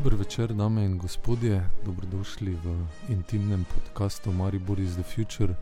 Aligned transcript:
Dober 0.00 0.18
večer, 0.18 0.52
dame 0.52 0.84
in 0.84 0.98
gospodje, 0.98 1.70
dobrodošli 1.84 2.56
v 2.64 2.86
intimnem 3.08 3.64
podkastu 3.74 4.32
Maribor 4.32 4.80
is 4.80 4.94
the 4.94 5.02
Future 5.02 5.54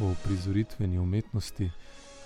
o 0.00 0.14
prizoritveni 0.24 0.98
umetnosti, 0.98 1.70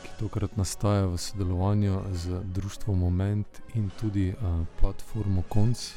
ki 0.02 0.08
tokrat 0.20 0.56
nastaja 0.56 1.06
v 1.06 1.16
sodelovanju 1.16 2.02
z 2.12 2.40
Društvom 2.44 2.98
Moment 2.98 3.46
in 3.74 3.90
tudi 4.00 4.28
uh, 4.28 4.66
platformo 4.80 5.42
Konc. 5.48 5.92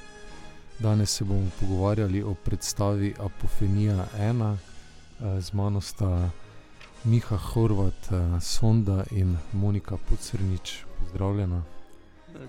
Danes 0.80 1.12
se 1.12 1.24
bomo 1.24 1.52
pogovarjali 1.60 2.24
o 2.24 2.34
predstavi 2.34 3.14
Apofenija 3.20 4.08
1, 4.20 4.52
uh, 4.52 4.58
z 5.40 5.54
mano 5.54 5.82
sta 5.82 6.30
Miha 7.04 7.38
Horvat, 7.38 8.12
uh, 8.12 8.42
Sonda 8.42 9.04
in 9.12 9.38
Monika 9.54 9.98
Podsrnič. 10.10 10.86
Pozdravljena. 11.00 11.64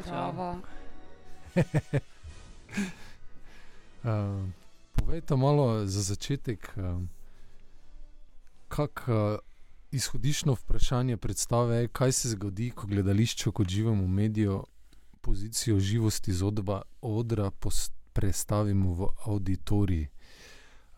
Zdravo. 0.05 0.59
Uh, 4.05 4.47
povejte 4.97 5.37
malo 5.37 5.87
za 5.87 6.03
začetek, 6.03 6.75
uh, 6.77 7.03
kako 8.69 9.13
uh, 9.13 9.39
izhodiščno 9.91 10.55
vprašanje 10.55 11.17
predstave 11.17 11.77
je, 11.77 11.89
kaj 11.89 12.13
se 12.13 12.29
zgodi, 12.29 12.71
ko 12.71 12.87
gledališče 12.87 13.51
kot 13.51 13.69
živemu 13.69 14.09
mediju 14.09 14.65
pozicijo 15.21 15.81
živosti 15.81 16.33
z 16.33 16.45
odba, 16.45 16.83
odra 17.03 17.51
prestavimo 18.13 18.95
v 18.95 19.09
auditorij. 19.25 20.07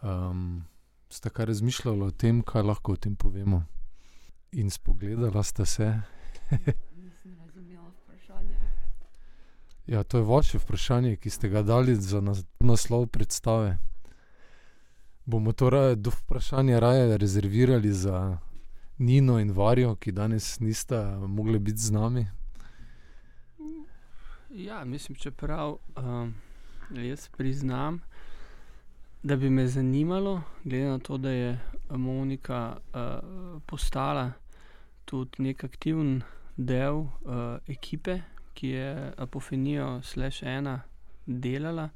Um, 0.02 0.64
ste 1.08 1.30
kaj 1.30 1.46
razmišljali 1.46 2.02
o 2.02 2.10
tem, 2.10 2.42
kaj 2.42 2.62
lahko 2.62 2.92
o 2.92 2.96
tem 2.96 3.16
povemo? 3.16 3.64
In 4.52 4.70
spogledala 4.70 5.42
ste 5.42 5.66
se. 5.66 6.00
Ja, 9.90 10.02
to 10.02 10.18
je 10.18 10.24
vaše 10.24 10.58
vprašanje, 10.58 11.16
ki 11.16 11.30
ste 11.30 11.48
ga 11.48 11.62
dali 11.62 11.94
za 11.94 12.22
naslov 12.60 13.06
predstave. 13.06 13.78
Bomo 15.24 15.52
to 15.52 15.70
raje, 15.70 15.96
do 15.96 16.10
vprašanja 16.10 16.78
raje 16.78 17.18
rezervirali 17.18 17.92
za 17.92 18.38
Nino 18.98 19.40
in 19.40 19.50
Varijo, 19.50 19.96
ki 19.96 20.12
danes 20.12 20.60
nista 20.60 21.18
mogli 21.26 21.58
biti 21.58 21.78
z 21.78 21.90
nami. 21.90 22.26
Ja, 24.50 24.84
mislim, 24.84 25.16
čeprav 25.16 25.76
um, 25.96 26.34
jaz 26.90 27.28
priznam, 27.28 28.00
da 29.22 29.36
bi 29.36 29.50
me 29.50 29.66
zanimalo, 29.68 30.42
glede 30.64 30.84
na 30.84 30.98
to, 30.98 31.18
da 31.18 31.30
je 31.30 31.58
Monika 31.90 32.76
uh, 32.76 33.62
postala 33.66 34.32
tudi 35.04 35.42
nek 35.42 35.64
aktiven 35.64 36.22
del 36.56 36.94
uh, 36.94 37.08
ekipe, 37.66 38.20
ki 38.60 38.68
je 38.68 39.12
Apofenijo 39.16 40.02
slash 40.02 40.42
ena 40.42 40.82
delala, 41.26 41.88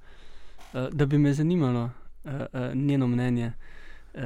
uh, 0.73 0.89
da 0.93 1.07
bi 1.07 1.19
me 1.19 1.33
zanimalo 1.35 1.85
uh, 1.85 2.33
uh, 2.33 2.75
njeno 2.75 3.07
mnenje 3.07 3.53
uh, 4.15 4.23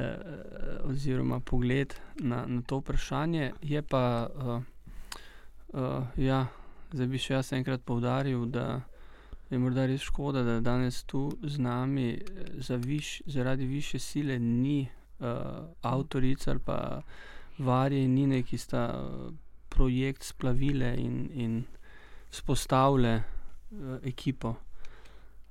oziroma 0.83 1.39
pogled 1.39 1.95
na, 2.15 2.45
na 2.47 2.61
to 2.61 2.77
vprašanje. 2.77 3.51
Je 3.61 3.81
pa, 3.81 4.27
uh, 4.35 4.61
uh, 5.67 6.05
ja, 6.17 6.45
zdaj 6.91 7.07
bi 7.07 7.19
še 7.19 7.33
jaz 7.33 7.51
enkrat 7.53 7.83
povdaril, 7.83 8.45
da 8.45 8.81
je 9.49 9.59
morda 9.59 9.85
res 9.89 10.05
škoda, 10.07 10.45
da 10.45 10.59
danes 10.63 11.03
tu 11.03 11.25
z 11.43 11.59
nami 11.59 12.21
za 12.57 12.79
viš, 12.79 13.19
zaradi 13.25 13.65
više 13.65 13.99
sile 13.99 14.39
ni 14.39 14.87
uh, 15.19 15.27
avtorica 15.81 16.51
ali 16.51 16.59
pa 16.65 17.01
varje 17.57 18.03
in 18.03 18.15
nine, 18.15 18.43
ki 18.43 18.57
sta. 18.57 18.87
Projekt 19.69 20.23
splavile 20.25 20.95
in, 20.97 21.29
in 21.33 21.51
spostavile 22.31 23.15
uh, 23.17 23.97
ekipo. 24.03 24.55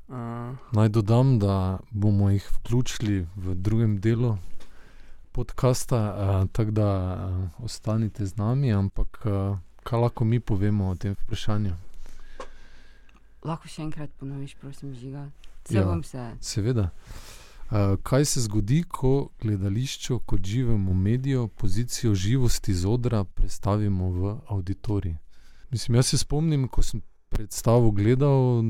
Uh, 0.08 0.14
Naj 0.72 0.88
dodam, 0.88 1.38
da 1.38 1.78
bomo 1.90 2.30
jih 2.30 2.50
vključili 2.52 3.26
v 3.36 3.54
drugem 3.54 4.00
delu 4.00 4.38
podcasta, 5.32 5.98
uh, 6.42 6.48
tako 6.52 6.70
da 6.70 7.14
uh, 7.14 7.64
ostanite 7.64 8.26
z 8.26 8.36
nami. 8.36 8.72
Ampak 8.72 9.20
uh, 9.24 9.58
kaj 9.82 10.00
lahko 10.00 10.24
mi 10.24 10.40
povemo 10.40 10.88
o 10.88 10.94
tem 10.94 11.12
vprašanju? 11.12 11.74
Lahko 13.44 13.68
še 13.68 13.82
enkrat 13.82 14.10
ponoviš, 14.18 14.56
prosim, 14.60 14.94
žiga. 14.94 15.28
Ja, 15.70 15.84
se. 16.02 16.30
Seveda. 16.40 16.90
Uh, 17.70 17.96
kaj 18.02 18.24
se 18.24 18.40
zgodi, 18.40 18.82
ko 18.88 19.28
gledališče 19.42 20.18
kot 20.26 20.40
živemu 20.40 20.94
mediju 20.94 21.48
pozicijo 21.48 22.14
živosti 22.14 22.74
z 22.74 22.88
odra 22.88 23.24
prestavimo 23.24 24.10
v 24.10 24.36
auditorij? 24.48 25.16
Mislim, 25.70 25.94
jaz 25.94 26.06
se 26.06 26.18
spomnim, 26.18 26.68
ko 26.68 26.82
sem 26.82 27.02
predstavo 27.28 27.90
gledal 27.90 28.62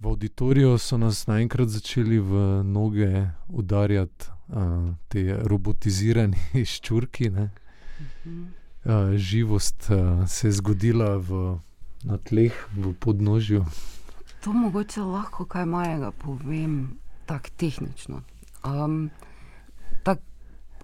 v 0.00 0.06
auditoriju, 0.06 0.78
so 0.78 0.98
nas 0.98 1.26
naenkrat 1.26 1.68
začeli 1.68 2.18
v 2.18 2.62
noge 2.64 3.30
udarjati 3.48 4.26
uh, 4.48 4.92
te 5.08 5.38
robotizirane 5.42 6.36
ščurki. 6.72 7.30
Uh, 7.32 7.48
živost 9.16 9.88
uh, 9.90 10.28
se 10.28 10.48
je 10.48 10.52
zgodila 10.52 11.16
v, 11.16 11.58
na 12.04 12.18
tleh, 12.18 12.52
v 12.76 12.92
podnožju. 13.00 13.64
To 14.44 14.52
mogoče 14.52 15.00
lahko 15.00 15.46
kaj 15.48 15.64
majega 15.64 16.12
povem, 16.12 16.98
tako 17.24 17.48
tehnično. 17.56 18.20
Um, 18.64 19.08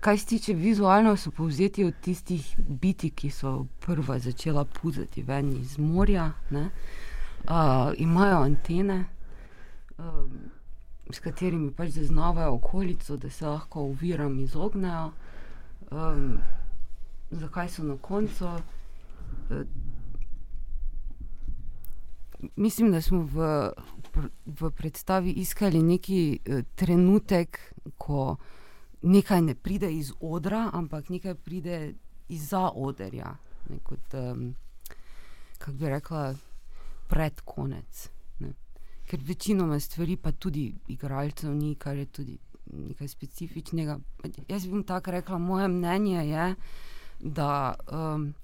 Kaj 0.01 0.19
se 0.19 0.27
tiče 0.27 0.55
vizualno, 0.55 1.17
so 1.17 1.31
povzeti 1.31 1.85
od 1.85 1.95
tistih 2.01 2.55
biti, 2.59 3.11
ki 3.11 3.31
so 3.31 3.67
prva 3.81 4.19
začela 4.19 4.65
puzati 4.65 5.23
ven 5.23 5.53
iz 5.53 5.79
morja. 5.79 6.33
Uh, 6.51 6.63
imajo 7.97 8.37
antene, 8.37 9.05
uh, 9.99 10.05
s 11.11 11.19
katerimi 11.19 11.73
pač 11.73 11.91
zaznavajo 11.91 12.55
okolico, 12.55 13.17
da 13.17 13.31
se 13.31 13.47
lahko 13.47 13.83
uviram 13.83 14.39
izognejo. 14.41 15.11
Um, 15.91 16.39
zakaj 17.31 17.69
so 17.69 17.85
na 17.85 17.97
koncu? 17.97 18.45
Uh, 18.45 19.57
mislim, 22.57 22.93
da 22.93 23.03
smo 23.03 23.21
v, 23.21 23.71
v 24.47 24.71
predstavi 24.71 25.31
iskali 25.31 25.83
neki 25.83 26.39
uh, 26.41 26.65
trenutek, 26.75 27.61
ko 27.99 28.37
nekaj 29.03 29.43
ne 29.43 29.55
pride 29.55 29.93
iz 29.93 30.13
odra, 30.21 30.71
ampak 30.73 31.09
nekaj 31.09 31.35
pride 31.35 31.95
izza 32.29 32.71
odrja. 32.75 33.37
Kot, 33.83 34.15
um, 34.15 34.55
kako 35.59 35.73
bi 35.73 35.89
rekla, 35.89 36.35
pred 37.09 37.41
konec. 37.45 38.09
Ne. 38.39 38.53
Ker 39.07 39.21
večinoma 39.27 39.81
stvari, 39.81 40.17
pa 40.17 40.33
tudi 40.33 40.75
igralcev, 40.89 41.55
ni 41.55 41.75
kar 41.75 41.97
je 41.97 42.07
tudi 42.07 42.39
nekaj 42.73 43.09
specifičnega. 43.09 43.99
Jaz 44.49 44.67
bi 44.67 44.83
tako 44.87 45.11
rekla, 45.11 45.39
moje 45.39 45.69
mnenje 45.69 46.29
je, 46.29 46.55
da 47.21 47.75
um, 47.93 48.35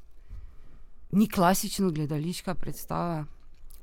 ni 1.12 1.28
klasično 1.28 1.90
gledališka 1.90 2.54
predstava. 2.54 3.24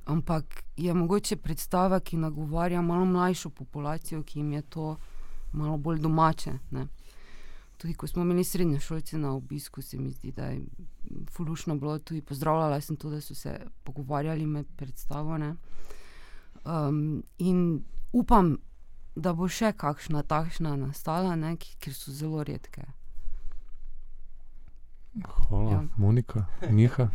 Ampak 0.05 0.63
je 0.77 0.93
mogoče 0.93 1.35
predstava, 1.35 1.99
ki 1.99 2.17
nagovarja 2.17 2.81
malo 2.81 3.05
mlajšo 3.05 3.49
populacijo, 3.49 4.23
ki 4.23 4.39
jim 4.39 4.53
je 4.53 4.61
to 4.61 4.97
malo 5.53 5.77
bolj 5.77 5.99
domače. 5.99 6.53
Ne. 6.71 6.87
Tudi 7.77 7.93
ko 7.93 8.07
smo 8.07 8.21
imeli 8.21 8.43
srednje 8.43 8.79
šolce 8.79 9.17
na 9.17 9.33
obisku, 9.33 9.81
se 9.81 9.97
mi 9.97 10.11
zdi, 10.11 10.31
da 10.31 10.45
je 10.45 10.61
fulušno 11.31 11.75
bilo 11.75 11.99
tudi 11.99 12.21
pozdravljala 12.21 12.81
sem 12.81 12.95
to, 12.95 13.09
da 13.09 13.21
so 13.21 13.35
se 13.35 13.59
pogovarjali 13.83 14.45
med 14.45 14.65
predstavo. 14.75 15.39
Um, 16.65 17.23
in 17.37 17.83
upam, 18.13 18.57
da 19.15 19.33
bo 19.33 19.47
še 19.47 19.73
kakšna 19.77 20.23
takšna 20.23 20.75
nastala, 20.75 21.35
ne, 21.35 21.57
ker 21.57 21.93
so 21.93 22.11
zelo 22.11 22.43
redke. 22.43 22.85
Hvala, 25.25 25.71
ja. 25.71 25.83
Monika, 25.97 26.45
Miha. 26.69 27.09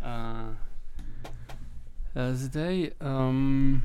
uh, 0.00 0.54
zdaj. 2.42 2.90
Um, 3.00 3.82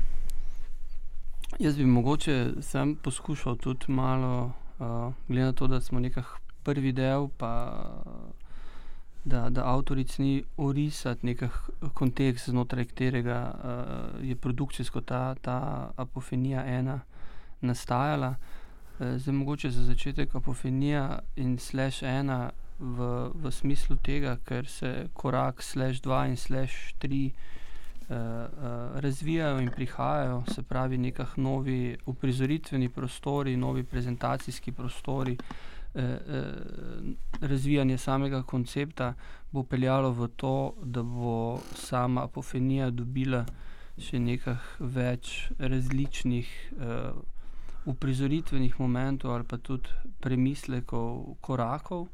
Jaz 1.62 1.76
bi 1.76 1.84
mogoče 1.86 2.50
sam 2.60 2.94
poskušal 2.94 3.56
tudi 3.56 3.84
malo, 3.88 4.52
uh, 4.78 5.12
glede 5.28 5.44
na 5.44 5.52
to, 5.52 5.66
da 5.66 5.80
smo 5.80 6.00
nekaj 6.00 6.22
prvi 6.62 6.92
del, 6.92 7.28
pa 7.38 7.74
da, 9.24 9.50
da 9.50 9.64
avtoric 9.64 10.18
ni 10.18 10.44
orisati 10.56 11.26
nekaj 11.26 11.48
kontekst, 11.94 12.50
znotraj 12.50 12.84
katerega 12.84 13.54
uh, 13.54 14.28
je 14.28 14.36
produkcijsko 14.36 15.00
ta, 15.00 15.34
ta 15.34 15.90
apofenija 15.96 16.66
ena 16.66 17.00
nastajala. 17.60 18.34
Uh, 18.98 19.06
zdaj 19.16 19.34
mogoče 19.34 19.70
za 19.70 19.84
začetek 19.84 20.34
apofenija 20.34 21.18
in 21.36 21.58
slash 21.58 22.02
ena 22.02 22.50
v, 22.78 23.30
v 23.34 23.50
smislu 23.50 23.96
tega, 23.96 24.36
ker 24.44 24.66
se 24.66 25.08
korak 25.12 25.62
slash 25.62 26.02
dva 26.02 26.26
in 26.26 26.36
slash 26.36 26.94
tri. 26.98 27.32
Eh, 28.12 28.14
eh, 28.14 29.00
razvijajo 29.00 29.60
in 29.60 29.70
prihajajo, 29.70 30.44
se 30.54 30.62
pravi, 30.62 30.98
nekaj 30.98 31.26
novi 31.36 31.96
uprizoritveni 32.06 32.88
prostori, 32.88 33.56
novi 33.56 33.84
prezentacijski 33.84 34.72
prostori. 34.72 35.38
Eh, 35.94 36.18
razvijanje 37.40 37.98
samega 37.98 38.42
koncepta 38.42 39.14
bo 39.50 39.62
peljalo 39.62 40.10
v 40.10 40.28
to, 40.36 40.74
da 40.82 41.02
bo 41.02 41.60
sama 41.74 42.24
apofenija 42.24 42.90
dobila 42.90 43.44
še 43.98 44.18
nekaj 44.18 44.56
več 44.78 45.50
različnih 45.58 46.48
uh, 46.72 47.18
uprizoritvenih 47.84 48.80
momentov 48.80 49.34
ali 49.34 49.44
pa 49.44 49.58
tudi 49.58 49.88
premislekov, 50.20 51.36
korakov. 51.40 52.08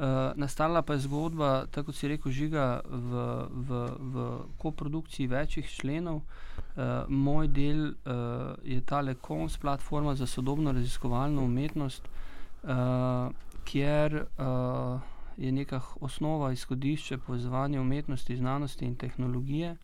Uh, 0.00 0.06
nastala 0.34 0.80
pa 0.82 0.92
je 0.92 1.04
zgodba, 1.04 1.66
tako 1.70 1.92
kot 1.92 1.96
si 1.96 2.08
rekel, 2.08 2.32
žiga 2.32 2.80
v, 2.88 3.24
v, 3.52 3.80
v 4.00 4.22
koprodukciji 4.56 5.26
večjih 5.28 5.68
členov. 5.68 6.22
Uh, 6.24 7.04
moj 7.08 7.50
del 7.52 7.82
uh, 7.84 8.56
je 8.64 8.80
ta 8.80 9.02
Lekons, 9.04 9.58
platforma 9.60 10.14
za 10.14 10.26
sodobno 10.26 10.72
raziskovalno 10.72 11.44
umetnost, 11.44 12.08
uh, 12.08 13.28
kjer 13.64 14.24
uh, 14.24 15.00
je 15.36 15.52
neka 15.52 15.80
osnova, 16.00 16.52
izhodišče 16.52 17.18
povezovanja 17.18 17.80
umetnosti, 17.80 18.36
znanosti 18.36 18.84
in 18.84 18.96
tehnologije. 18.96 19.76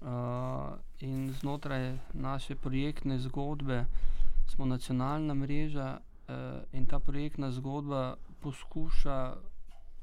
Uh, 0.00 0.08
in 1.00 1.30
znotraj 1.38 1.98
naše 2.12 2.54
projektne 2.54 3.18
zgodbe 3.18 3.84
smo 4.46 4.66
nacionalna 4.66 5.34
mreža 5.34 5.98
uh, 5.98 6.34
in 6.72 6.86
ta 6.86 6.98
projektna 6.98 7.50
zgodba 7.50 8.16
poskuša 8.42 9.34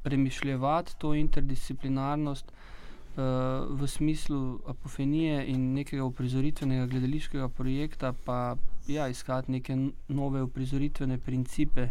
premišljati 0.03 0.97
to 0.97 1.13
interdisciplinarnost 1.13 2.51
uh, 2.51 3.23
v 3.79 3.87
smislu 3.87 4.59
apofenije 4.67 5.45
in 5.47 5.73
nekega 5.73 6.03
uprizoritvenega 6.03 6.85
gledališkega 6.85 7.49
projekta, 7.49 8.13
pa 8.25 8.55
ja, 8.87 9.07
iskati 9.07 9.51
neke 9.51 9.77
nove 10.07 10.43
uprizoritvene 10.43 11.17
principe. 11.17 11.89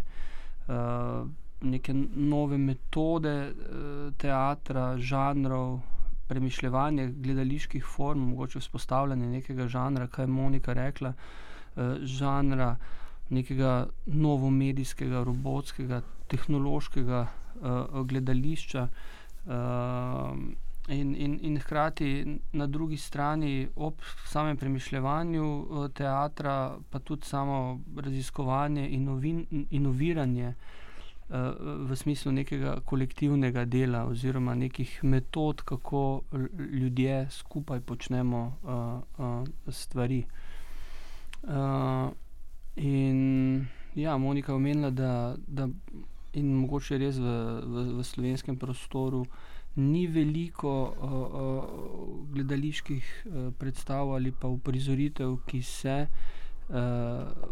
Uh, 0.68 1.28
neke 1.60 1.94
nove 2.14 2.58
metode 2.58 3.34
uh, 3.48 4.12
teatra, 4.16 4.98
žanrov, 4.98 5.80
premišljanje 6.28 7.06
gledaliških 7.22 7.84
form, 7.84 8.20
mogoče 8.30 8.58
vzpostavljanje 8.58 9.26
nekega 9.26 9.68
žanra, 9.68 10.06
kaj 10.06 10.22
je 10.22 10.26
Monika 10.26 10.72
rekla, 10.72 11.12
uh, 11.12 11.82
žanra 12.02 12.76
nekega 13.28 13.86
novomedijskega, 14.06 15.24
robotskega, 15.24 16.02
tehnološkega 16.28 17.26
uh, 17.26 18.06
gledališča. 18.06 18.88
Uh, 19.46 20.38
In, 20.88 21.16
in, 21.18 21.32
in 21.42 21.56
hkrati 21.58 22.38
na 22.52 22.66
drugi 22.70 22.96
strani, 22.96 23.68
ob 23.76 23.94
samem 24.30 24.56
premišljanju 24.56 25.88
teatra, 25.94 26.76
pa 26.90 26.98
tudi 26.98 27.26
samo 27.26 27.80
raziskovanje 27.96 28.88
in 28.88 29.66
inoviranje 29.70 30.48
uh, 30.48 30.54
v 31.88 31.96
smislu 31.96 32.32
nekega 32.32 32.80
kolektivnega 32.84 33.64
dela 33.64 34.04
oziroma 34.06 34.54
nekih 34.54 35.04
metod, 35.04 35.62
kako 35.62 36.22
ljudje 36.70 37.26
skupaj 37.30 37.80
počnemo 37.80 38.56
uh, 38.62 39.26
uh, 39.26 39.48
stvari. 39.68 40.24
Uh, 41.42 42.10
in 42.76 43.66
ja, 43.94 44.16
Monika 44.16 44.52
je 44.52 44.56
omenila, 44.56 44.90
da, 44.90 45.36
da 45.46 45.68
in 46.36 46.52
mogoče 46.60 46.98
res 47.00 47.18
v, 47.18 47.34
v, 47.64 47.84
v 47.96 48.04
slovenskem 48.04 48.58
prostoru 48.60 49.24
ni 49.76 50.06
veliko 50.08 50.72
uh, 50.88 51.12
uh, 51.12 51.64
gledaliških 52.32 53.04
uh, 53.04 53.52
predstav 53.58 54.12
ali 54.12 54.32
pa 54.32 54.48
uprizoritev, 54.48 55.36
ki 55.46 55.62
se 55.62 55.96
uh, 56.06 56.76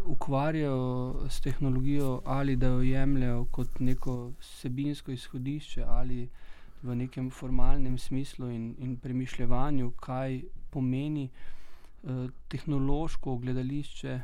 ukvarjajo 0.05 1.25
s 1.29 1.41
tehnologijo 1.41 2.21
ali 2.25 2.55
da 2.55 2.67
jo 2.67 2.81
jemljajo 2.81 3.45
kot 3.51 3.79
neko 3.79 4.31
sebinsko 4.41 5.11
izhodišče 5.11 5.85
ali 5.87 6.29
v 6.83 6.95
nekem 6.95 7.29
formalnem 7.31 7.97
smislu 7.97 8.49
in, 8.49 8.73
in 8.79 8.97
premišljanju, 8.97 9.91
kaj 10.01 10.41
pomeni 10.69 11.29
uh, 11.29 12.29
tehnološko 12.49 13.37
gledališče. 13.37 14.19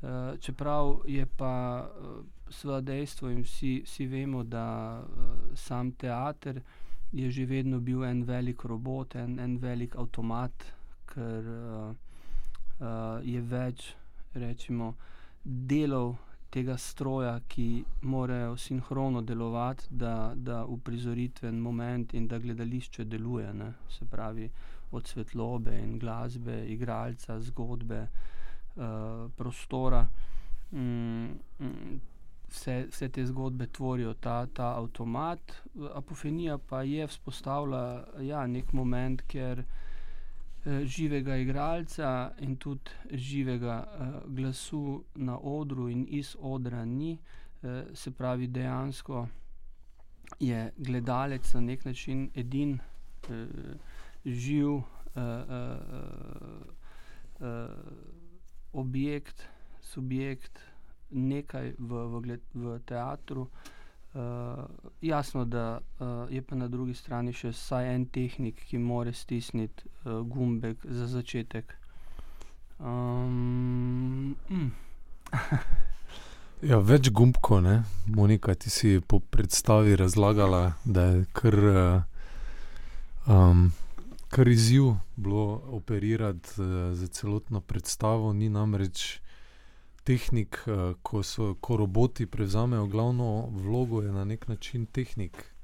Uh, 0.00 0.38
čeprav 0.40 1.02
je 1.06 1.26
pa 1.26 1.84
uh, 1.84 2.24
sva 2.48 2.80
dejstvo 2.80 3.28
in 3.28 3.42
vsi, 3.44 3.82
vsi 3.84 4.06
vemo, 4.06 4.42
da 4.42 5.02
uh, 5.04 5.34
sam 5.54 5.92
teater 5.92 6.62
je 7.12 7.30
že 7.30 7.44
vedno 7.44 7.80
bil 7.80 8.04
en 8.04 8.22
velik 8.24 8.64
robot, 8.64 9.14
en, 9.14 9.38
en 9.38 9.58
velik 9.58 9.96
avtomat, 9.96 10.64
ker 11.04 11.44
uh, 11.52 11.92
uh, 12.80 13.20
je 13.22 13.40
več 13.40 13.94
rečemo, 14.32 14.94
delov 15.44 16.16
tega 16.50 16.78
stroja, 16.78 17.36
ki 17.48 17.84
morajo 18.00 18.56
sinhrono 18.56 19.20
delovati, 19.20 19.84
da, 19.90 20.32
da 20.34 20.64
uprizoritven 20.64 21.60
moment 21.60 22.14
in 22.14 22.26
da 22.26 22.38
gledališče 22.38 23.04
deluje. 23.04 23.52
Ne? 23.52 23.72
Se 23.88 24.06
pravi, 24.06 24.50
od 24.90 25.06
svetlobe 25.06 25.76
in 25.76 25.98
glasbe, 25.98 26.64
igralca, 26.72 27.40
zgodbe, 27.40 28.00
uh, 28.00 28.39
prostora. 29.36 30.06
Mm, 30.70 31.38
mm, 31.60 32.00
vse, 32.48 32.86
vse 32.90 33.08
te 33.08 33.24
zgodbe 33.26 33.66
tvorijo 33.66 34.14
ta, 34.14 34.46
ta 34.46 34.74
avtomat, 34.78 35.52
apofenija 35.94 36.58
pa 36.58 36.82
je 36.82 37.06
vzpostavila 37.06 37.84
ja, 38.20 38.46
nek 38.46 38.72
moment, 38.72 39.22
ker. 39.26 39.64
Eh, 40.64 40.84
živega 40.84 41.36
igralca 41.36 42.32
in 42.44 42.56
tudi 42.56 43.16
živega 43.16 43.84
uh, 43.84 44.08
glasu 44.28 45.04
na 45.14 45.38
odru 45.38 45.88
in 45.88 46.06
iz 46.08 46.36
odra 46.40 46.84
ni, 46.84 47.18
uh, 47.62 47.70
se 47.94 48.10
pravi, 48.10 48.46
dejansko 48.46 49.28
je 50.40 50.72
gledalec 50.76 51.52
na 51.54 51.60
nek 51.60 51.84
način 51.84 52.30
edin 52.34 52.78
uh, 53.28 53.36
živ 54.24 54.68
uh, 54.68 54.82
uh, 55.16 55.24
uh, 57.40 57.68
objekt, 58.72 59.46
subjekt, 59.82 60.60
nekaj 61.10 61.74
v, 61.78 62.06
v, 62.06 62.20
gled, 62.22 62.40
v 62.54 62.78
teatru. 62.86 63.48
Uh, 64.10 64.64
jasno, 65.00 65.44
da 65.44 65.78
uh, 65.78 66.26
je 66.30 66.42
pa 66.42 66.56
na 66.58 66.66
drugi 66.68 66.94
strani 66.94 67.32
še 67.32 67.52
vsaj 67.54 67.94
en 67.94 68.06
tehnik, 68.10 68.58
ki 68.66 68.78
more 68.82 69.12
stisniti 69.14 69.86
uh, 69.86 70.22
gumbek 70.26 70.82
za 70.82 71.06
začetek. 71.06 71.76
Um, 72.80 74.34
mm. 74.50 74.70
ja, 76.70 76.80
več 76.82 77.10
gumbko, 77.14 77.60
ne? 77.62 77.82
Monika, 78.10 78.54
ti 78.54 78.70
si 78.70 78.98
po 78.98 79.20
predstavi 79.20 79.94
razlagala, 79.96 80.72
da 80.84 81.06
je 81.12 81.24
kar, 81.32 81.58
um, 83.30 83.68
kar 84.30 84.48
izziv 84.48 84.82
bilo 85.16 85.62
operirati 85.66 86.48
uh, 86.58 86.94
za 86.94 87.06
celotno 87.06 87.60
predstavo, 87.60 88.32
ni 88.32 88.48
namreč 88.48 89.20
tehnik, 90.04 90.62
uh, 90.66 90.94
ko, 91.02 91.22
so, 91.22 91.54
ko 91.54 91.76
roboti 91.76 92.26
prevzamejo 92.26 92.86
glavno 92.86 93.48
vlogo, 93.50 94.02
je 94.02 94.12
na 94.12 94.24
nek 94.24 94.48
način 94.48 94.86
tehnik, 94.86 95.54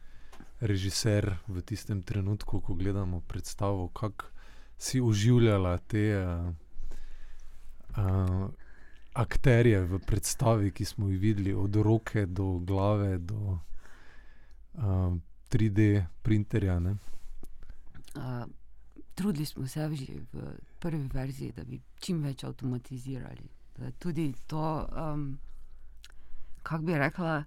režiser 0.60 1.36
v 1.48 1.62
tistem 1.62 2.02
trenutku, 2.02 2.60
ko 2.60 2.74
gledamo 2.74 3.20
predstavo, 3.20 3.88
kako 3.88 4.24
si 4.78 5.00
oživljala 5.00 5.78
te 5.78 6.24
uh, 6.24 6.50
uh, 7.98 8.50
akterje 9.12 9.80
v 9.80 9.98
predstavi, 9.98 10.70
ki 10.70 10.84
smo 10.84 11.08
jih 11.08 11.20
videli, 11.20 11.54
od 11.54 11.76
roke 11.76 12.26
do 12.26 12.58
glave, 12.58 13.18
do 13.18 13.58
uh, 14.74 15.14
3D 15.50 16.04
printerja. 16.22 16.80
Uh, 18.16 18.44
trudili 19.14 19.46
smo 19.46 19.68
se 19.68 19.90
že 19.94 20.12
v 20.32 20.56
prvi 20.80 21.08
verziji, 21.12 21.52
da 21.52 21.64
bi 21.64 21.80
čim 22.00 22.22
več 22.22 22.44
avtomatizirali 22.44 23.56
tudi 23.98 24.34
to, 24.46 24.88
um, 25.12 25.38
kako 26.62 26.82
bi 26.82 26.98
rekla, 26.98 27.44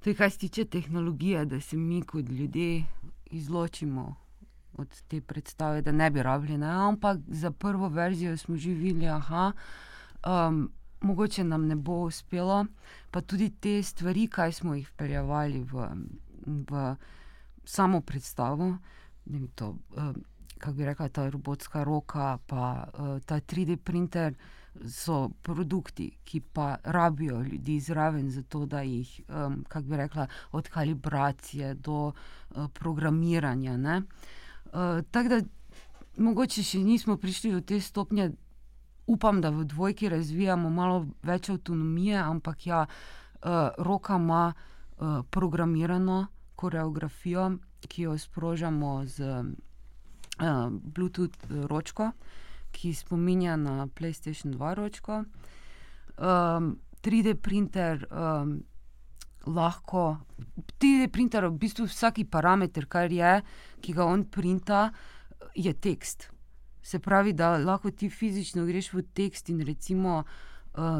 tudi 0.00 0.16
kar 0.16 0.30
se 0.30 0.38
tiče 0.38 0.64
tehnologije, 0.64 1.44
da 1.44 1.60
se 1.60 1.76
mi 1.76 2.02
kot 2.02 2.28
ljudje 2.28 2.84
izločimo 3.26 4.14
od 4.72 5.02
te 5.08 5.20
predstave, 5.20 5.82
da 5.82 5.92
ne 5.92 6.10
bi 6.10 6.22
rabili. 6.22 6.58
Ne? 6.58 6.66
Ampak 6.66 7.18
za 7.28 7.50
prvo 7.50 7.88
verzijo 7.88 8.36
smo 8.36 8.56
živeli, 8.56 9.00
da 9.00 9.52
um, 10.26 10.72
mogoče 11.00 11.44
nam 11.44 11.66
ne 11.66 11.76
bo 11.76 11.92
uspelo, 11.92 12.66
pa 13.10 13.20
tudi 13.20 13.50
te 13.50 13.82
stvari, 13.82 14.28
ki 14.28 14.52
smo 14.52 14.74
jih 14.74 14.90
peljali 14.96 15.62
v, 15.62 15.88
v 16.46 16.96
samo 17.64 18.00
predstavo. 18.00 18.76
To, 19.54 19.76
um, 19.96 20.24
kako 20.58 20.72
bi 20.72 20.84
rekla, 20.84 21.08
ta 21.08 21.28
robotska 21.28 21.84
roka, 21.84 22.38
pa 22.46 22.84
uh, 22.94 23.20
ta 23.26 23.40
3D 23.40 23.76
printer 23.76 24.34
so 24.88 25.28
produkti, 25.42 26.10
ki 26.24 26.40
pa 26.40 26.76
rabijo 26.84 27.40
ljudi 27.42 27.80
zraven, 27.80 28.30
zato 28.30 28.66
da 28.66 28.80
jih, 28.80 29.20
um, 29.28 29.64
kako 29.68 29.86
bi 29.86 29.96
rekla, 29.96 30.26
od 30.52 30.68
kalibracije 30.68 31.74
do 31.74 32.06
uh, 32.06 32.68
programiranja. 32.74 33.74
Uh, 33.74 35.04
Tako 35.10 35.28
da 35.28 35.40
mogoče 36.16 36.62
še 36.62 36.78
nismo 36.78 37.16
prišli 37.16 37.52
do 37.52 37.60
te 37.60 37.80
stopnje, 37.80 38.30
upam, 39.06 39.40
da 39.40 39.50
v 39.50 39.64
dvojki 39.64 40.08
razvijamo 40.08 40.70
malo 40.70 41.06
več 41.22 41.50
avtonomije, 41.50 42.18
ampak 42.18 42.66
ja, 42.66 42.84
uh, 42.86 43.50
roka 43.78 44.16
ima 44.16 44.52
uh, 44.52 45.22
programirano 45.30 46.26
koreografijo, 46.60 47.48
ki 47.88 48.08
jo 48.08 48.18
sprožamo 48.18 49.00
z. 49.08 49.32
uh, 50.40 50.70
Bluetooth 50.70 51.36
ročko, 51.50 52.12
ki 52.72 52.94
spominja 52.94 53.56
na 53.56 53.86
PlayStation 53.86 54.54
2 54.54 54.74
ročko. 54.74 55.24
Um, 56.18 56.78
3D 57.02 57.34
printer 57.40 58.06
um, 58.10 58.60
lahko, 59.46 60.18
3D 60.78 61.08
printer 61.08 61.48
v 61.48 61.56
bistvu 61.56 61.88
vsaki 61.88 62.26
parameter, 62.28 62.86
kar 62.86 63.12
je, 63.12 63.40
ki 63.80 63.96
ga 63.96 64.04
on 64.04 64.24
printa, 64.24 64.90
je 65.56 65.72
tekst. 65.72 66.28
Se 66.82 66.98
pravi, 66.98 67.32
da 67.32 67.56
lahko 67.58 67.90
ti 67.90 68.10
fizično 68.10 68.66
greš 68.68 68.92
v 68.92 69.04
tekst 69.16 69.48
in 69.48 69.64
recimo 69.64 70.20
uh, 70.20 70.49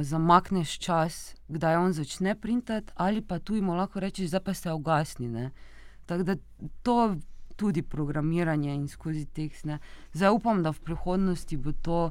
zamakneš 0.02 0.78
čas, 0.78 1.34
kdaj 1.48 1.76
on 1.76 1.92
začne 1.92 2.34
printati, 2.34 2.92
ali 2.94 3.22
pa 3.22 3.38
tu 3.38 3.54
jim 3.54 3.68
lahko 3.68 4.00
rečeš, 4.00 4.30
da 4.30 4.40
pa 4.40 4.54
se 4.54 4.72
ugasni. 4.72 5.50
Tako 6.06 6.22
da 6.22 6.36
to 6.82 7.16
tudi 7.56 7.82
programiranje 7.82 8.74
in 8.74 8.88
skozi 8.88 9.26
tekst. 9.26 9.64
Ne. 9.64 9.78
Zdaj 10.12 10.30
upam, 10.30 10.62
da 10.62 10.72
v 10.72 10.80
prihodnosti 10.80 11.56
bo 11.56 11.72
to, 11.72 12.10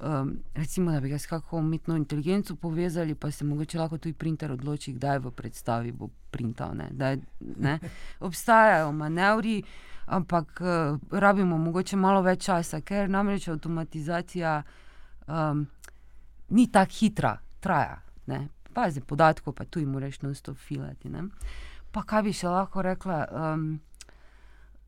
um, 0.00 0.36
recimo, 0.54 0.92
da 0.92 1.00
bi 1.00 1.08
ga 1.08 1.18
s 1.18 1.26
kakšno 1.26 1.58
umetno 1.58 1.96
inteligenco 1.96 2.56
povezali, 2.56 3.14
pa 3.14 3.30
se 3.30 3.44
mogoče 3.44 3.78
lahko 3.78 3.98
tudi 3.98 4.12
printer 4.12 4.52
odloči, 4.52 4.92
kdaj 4.92 5.18
v 5.18 5.30
predstavi 5.30 5.92
bo 5.92 6.10
printal. 6.30 6.76
Ne. 6.76 6.88
Da, 6.92 7.16
ne. 7.40 7.78
Obstajajo 8.20 8.92
manevri 8.92 9.62
ampak 10.06 10.60
uh, 10.60 10.98
rabimo 11.10 11.58
mogoče 11.58 11.96
malo 11.96 12.22
več 12.22 12.46
časa, 12.46 12.80
ker 12.80 13.10
namreč 13.10 13.48
avtomatizacija 13.48 14.60
um, 15.26 15.66
ni 16.48 16.66
tako 16.72 16.92
hitra, 16.98 17.36
traja. 17.60 18.00
Pazi 18.76 19.00
podatkov, 19.00 19.54
pa 19.54 19.64
tu 19.64 19.80
jim 19.80 19.90
moraš 19.90 20.20
non-stop 20.20 20.56
filati. 20.56 21.08
Ne? 21.08 21.28
Pa 21.92 22.02
kaj 22.04 22.26
bi 22.26 22.32
še 22.36 22.50
lahko 22.52 22.82
rekla, 22.84 23.22
um, 23.32 23.68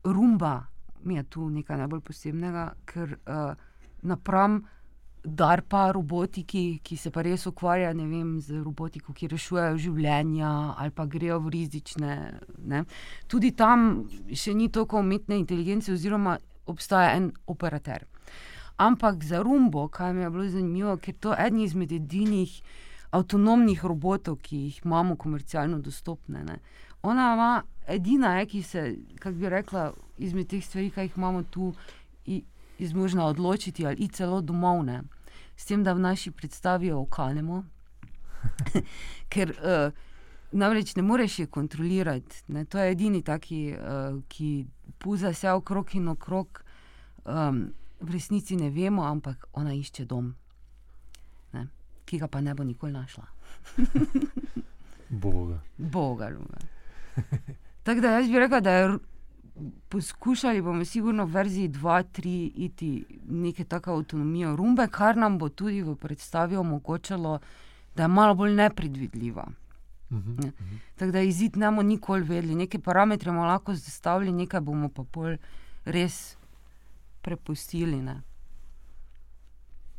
rumba 0.05 0.67
mi 1.03 1.15
je 1.15 1.23
tu 1.23 1.47
nekaj 1.49 1.79
najbolj 1.79 2.03
posebnega, 2.05 2.73
ker 2.85 3.15
uh, 3.17 3.55
napram. 4.01 4.61
DARPA 5.19 5.91
robotiki, 5.91 6.79
ki 6.79 6.95
se 6.95 7.09
pa 7.11 7.19
res 7.21 7.43
ukvarjajo 7.49 8.05
vem, 8.07 8.39
z 8.39 8.61
robotiko, 8.63 9.11
ki 9.11 9.27
rešujejo 9.27 9.75
življenja 9.75 10.51
ali 10.79 10.93
pa 10.95 11.05
grejo 11.05 11.41
v 11.43 11.51
rizične. 11.57 12.13
Ne. 12.63 12.85
Tudi 13.27 13.51
tam 13.51 14.07
še 14.31 14.53
ni 14.55 14.69
toliko 14.71 15.03
umetne 15.03 15.35
inteligence, 15.35 15.91
oziroma 15.91 16.37
obstaja 16.71 17.17
en 17.17 17.33
operater. 17.51 18.07
Ampak 18.79 19.23
za 19.23 19.41
Rumbo, 19.43 19.87
kaj 19.87 20.13
mi 20.13 20.21
je 20.21 20.29
bilo 20.29 20.47
zanimivo, 20.47 20.97
ker 20.97 21.15
to 21.19 21.33
je 21.33 21.47
eden 21.47 21.59
izmed 21.59 21.91
edinih 21.91 22.61
avtonomnih 23.11 23.81
robotov, 23.85 24.37
ki 24.39 24.57
jih 24.57 24.81
imamo 24.85 25.17
komercialno 25.19 25.79
dostopne. 25.83 26.43
Ne. 26.43 26.59
Ona 27.01 27.33
ima 27.33 27.63
edina, 27.87 28.37
je, 28.39 28.45
ki 28.45 28.61
se, 28.63 28.83
kako 29.19 29.35
bi 29.35 29.49
rekla, 29.49 29.89
izmed 30.17 30.47
teh 30.47 30.63
stvari, 30.63 30.91
ki 30.95 31.09
jih 31.09 31.17
imamo 31.17 31.43
tu 31.43 31.73
izmožna 32.79 33.25
odločiti 33.25 33.85
ali 33.87 34.07
celo 34.07 34.41
domovne, 34.41 35.01
s 35.57 35.65
tem, 35.65 35.83
da 35.83 35.93
v 35.93 35.99
naši 35.99 36.31
predstavi 36.31 36.91
okanemo, 36.95 37.63
ker 39.33 39.51
uh, 39.59 39.91
namreč 40.51 40.95
ne 40.95 41.03
moreš 41.03 41.39
je 41.39 41.47
kontrolirati. 41.51 42.43
Ne? 42.47 42.63
To 42.65 42.79
je 42.79 42.95
edini 42.95 43.21
taki, 43.21 43.73
uh, 43.75 44.21
ki 44.31 44.65
puza 45.03 45.35
vse 45.35 45.51
okrog 45.51 45.95
in 45.99 46.07
okrog. 46.07 46.63
Um, 47.25 47.73
v 47.99 48.11
resnici 48.11 48.55
ne 48.55 48.69
vemo, 48.69 49.03
ampak 49.03 49.47
ona 49.53 49.73
išče 49.73 50.05
dom, 50.05 50.33
ne? 51.53 51.67
ki 52.05 52.19
ga 52.19 52.27
pa 52.27 52.41
ne 52.41 52.55
bo 52.55 52.63
nikoli 52.63 52.93
našla. 52.93 53.25
Boga. 55.23 55.59
Boga. 55.77 56.29
Tako 57.83 58.01
da 58.01 58.11
jaz 58.19 58.29
bi 58.29 58.39
rekel, 58.39 58.61
da 58.61 58.71
je 58.71 58.97
poskušali 59.89 60.61
bomo, 60.61 60.85
sigurno, 60.85 61.25
v 61.25 61.33
verziji 61.33 61.69
2-3 61.69 62.51
iti 62.55 63.05
neke 63.29 63.63
tako 63.63 63.91
avtonomijo 63.91 64.55
rumbe, 64.55 64.87
kar 64.87 65.17
nam 65.17 65.37
bo 65.37 65.49
tudi 65.49 65.81
v 65.81 65.95
predstavi 65.95 66.55
omogočalo, 66.55 67.39
da 67.95 68.03
je 68.03 68.07
malo 68.07 68.35
bolj 68.35 68.53
nepredvidljiva. 68.55 69.47
Mhm, 70.11 70.35
ne? 70.43 70.51
Tako 70.95 71.11
da 71.11 71.21
izid 71.21 71.57
ne 71.57 71.65
bomo 71.65 71.83
nikoli 71.83 72.23
vedeli, 72.23 72.55
neke 72.55 72.79
parametre 72.79 73.31
bomo 73.31 73.45
lahko 73.45 73.75
zastavili, 73.75 74.31
nekaj 74.31 74.61
bomo 74.61 74.89
pa 74.89 75.03
pol 75.03 75.35
res 75.85 76.37
prepustili. 77.21 78.03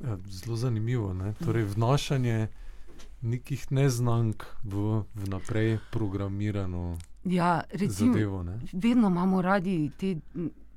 Ja, 0.01 0.19
zelo 0.27 0.57
zanimivo. 0.57 1.15
Ne? 1.15 1.35
Torej, 1.45 1.65
vnašanje 1.65 2.49
nekih 3.21 3.73
neznank 3.73 4.45
v 4.65 5.05
vnaprej 5.15 5.79
programirano 5.93 6.99
Ja, 7.25 7.63
recimo, 7.71 8.13
zadevo. 8.13 8.43
Ne? 8.43 8.59
vedno 8.73 9.09
imamo 9.09 9.43
radi 9.43 9.91
te 9.99 10.17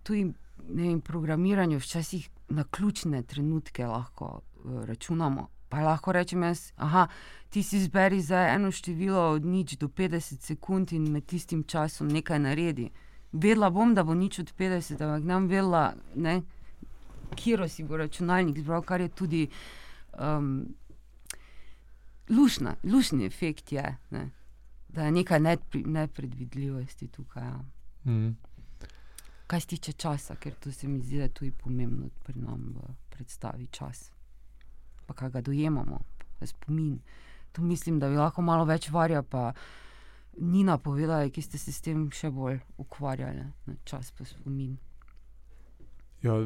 tudi 0.04 0.34
ne 0.70 0.84
vem, 0.84 1.02
programiranje, 1.02 1.80
včasih 1.80 2.30
na 2.50 2.64
ključne 2.64 3.24
trenutke 3.24 3.86
lahko 3.86 4.42
uh, 4.64 4.84
računamo. 4.86 5.48
Pa 5.70 5.82
lahko 5.82 6.12
rečem 6.12 6.44
jaz, 6.44 6.72
aha, 6.76 7.08
ti 7.50 7.64
si 7.64 7.78
izberi 7.78 8.22
za 8.22 8.38
eno 8.38 8.72
število 8.72 9.30
od 9.30 9.46
nič 9.46 9.78
do 9.78 9.88
50 9.88 10.42
sekund 10.42 10.94
in 10.94 11.12
med 11.12 11.26
tistim 11.26 11.64
časom 11.64 12.08
nekaj 12.08 12.40
naredi. 12.40 12.90
Vedela 13.34 13.70
bom, 13.70 13.96
da 13.96 14.04
bo 14.04 14.14
nič 14.14 14.40
od 14.40 14.54
50, 14.58 15.02
ampak 15.02 15.26
nam 15.26 15.48
vedela, 15.50 15.94
kje 17.36 17.70
si 17.70 17.84
bo 17.84 17.98
računalnik 17.98 18.60
zbral, 18.60 18.82
kar 18.82 19.02
je 19.02 19.10
tudi 19.10 19.48
um, 20.20 20.68
lušna, 22.30 22.76
lušni 22.84 23.26
efekt. 23.26 23.72
Je, 23.72 23.98
ne 24.12 24.30
da 24.94 25.04
je 25.04 25.12
nekaj 25.12 25.40
nepredvidljivosti 25.86 27.08
tukaj. 27.08 27.44
Ja. 27.44 27.60
Mm. 28.06 28.38
Kaj 29.48 29.62
se 29.62 29.68
tiče 29.68 29.92
časa, 29.92 30.36
ker 30.36 30.54
to 30.54 30.72
se 30.72 30.88
mi 30.88 31.02
zdi, 31.02 31.18
da 31.18 31.24
je 31.24 31.30
tudi 31.30 31.52
pomembno 31.52 32.10
pri 32.24 32.40
nam 32.40 32.74
v 32.76 32.94
predstavi 33.10 33.68
čas. 33.68 34.12
Pa 35.06 35.14
kaj 35.14 35.30
ga 35.30 35.42
dojemamo, 35.42 36.00
spomin. 36.46 37.00
To 37.52 37.62
mislim, 37.62 38.00
da 38.00 38.10
bi 38.10 38.16
lahko 38.16 38.42
malo 38.42 38.66
več 38.66 38.90
varja, 38.90 39.24
pa 39.24 39.54
ni 40.38 40.64
napovedala, 40.64 41.30
ki 41.30 41.42
ste 41.42 41.58
se 41.58 41.72
s 41.72 41.82
tem 41.82 42.08
še 42.12 42.32
bolj 42.32 42.60
ukvarjali, 42.78 43.46
ne? 43.68 43.78
čas 43.86 44.12
pa 44.12 44.26
spomin. 44.26 44.78
Ja, 46.24 46.38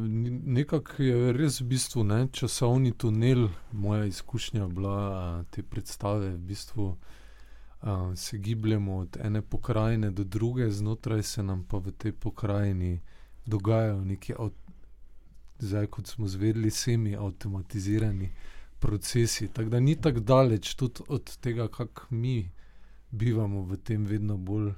nekako 0.58 1.04
je 1.04 1.34
res 1.38 1.60
v 1.62 1.68
bistvu 1.70 2.04
ne, 2.04 2.24
časovni 2.34 2.96
tunel, 2.98 3.50
moja 3.72 4.08
izkušnja 4.10 4.68
bila 4.68 5.44
te 5.54 5.62
predstave. 5.64 6.32
V 6.34 6.40
bistvu, 6.50 6.88
uh, 7.82 8.14
se 8.16 8.38
gibljemo 8.38 8.98
od 8.98 9.18
ene 9.22 9.42
pokrajine 9.42 10.12
do 10.12 10.24
druge, 10.24 10.72
znotraj 10.72 11.24
se 11.24 11.44
nam 11.44 11.64
pa 11.64 11.78
v 11.78 11.92
tej 11.92 12.12
pokrajini 12.12 13.00
dogajajo 13.46 14.02
neki, 14.06 14.34
zdaj 15.60 15.88
kot 15.88 16.08
smo 16.08 16.28
zvedeli, 16.28 16.72
semi-automatizirani 16.72 18.32
procesi. 18.80 19.48
Tako 19.54 19.70
da 19.70 19.80
ni 19.80 19.96
tako 20.02 20.20
daleč 20.20 20.74
tudi 20.76 21.02
od 21.08 21.38
tega, 21.38 21.68
kako 21.68 22.08
mi 22.10 22.50
bivamo 23.12 23.62
v 23.62 23.78
tem 23.78 24.06
vedno 24.06 24.38
bolj 24.38 24.74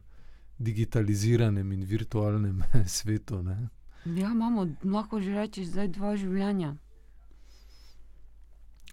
digitaliziranem 0.60 1.72
in 1.72 1.84
virtualnem 1.84 2.64
svetu. 2.98 3.44
Ne? 3.44 3.70
Ja, 4.06 4.32
imamo, 4.32 4.68
lahko 4.84 5.22
že 5.22 5.34
rečeš, 5.34 5.72
zdaj 5.72 5.88
dva 5.88 6.16
življenja. 6.16 6.76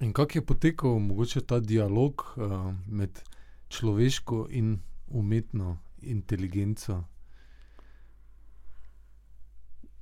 In 0.01 0.13
kako 0.13 0.39
je 0.39 0.45
potekal 0.45 0.99
mogoče 0.99 1.41
ta 1.41 1.61
dialog 1.61 2.23
uh, 2.37 2.75
med 2.87 3.23
človeško 3.69 4.47
in 4.51 4.79
umetno 5.09 5.79
inteligenco? 6.03 7.05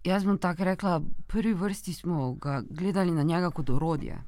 Jaz 0.04 0.24
bom 0.24 0.38
tako 0.38 0.64
rekla, 0.64 0.98
v 0.98 1.22
prvi 1.26 1.54
vrsti 1.54 1.94
smo 1.94 2.34
ga 2.34 2.62
gledali 2.70 3.12
na 3.12 3.22
njega 3.22 3.50
kot 3.50 3.70
orodje, 3.70 4.18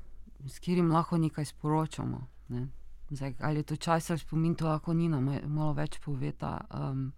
s 0.47 0.59
katerim 0.59 0.93
lahko 0.93 1.19
nekaj 1.19 1.45
sporočamo. 1.45 2.27
Ne? 2.49 2.69
Zdaj, 3.11 3.35
ali 3.41 3.57
je 3.57 3.63
to 3.63 3.77
čas 3.77 4.11
ali 4.11 4.19
spomin, 4.19 4.55
to 4.55 4.67
lahko 4.69 4.95
ni 4.95 5.09
nam 5.09 5.31
malo 5.47 5.73
več 5.73 5.99
poveta. 5.99 6.59
Um, 6.71 7.13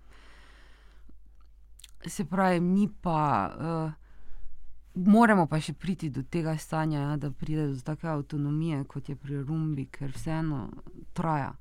se 2.07 2.25
pravi, 2.25 2.61
mi 2.61 2.89
pa. 3.03 3.23
Uh, 3.61 4.05
Moramo 4.99 5.45
pa 5.47 5.61
še 5.63 5.77
priti 5.79 6.09
do 6.11 6.25
tega 6.27 6.57
stanja, 6.59 7.01
ja, 7.01 7.17
da 7.17 7.29
pride 7.31 7.69
do 7.71 7.81
take 7.87 8.09
avtonomije, 8.11 8.81
kot 8.91 9.09
je 9.09 9.15
pri 9.15 9.45
Rumbi, 9.47 9.85
ker 9.95 10.11
vseeno 10.11 10.65
traja. 11.15 11.53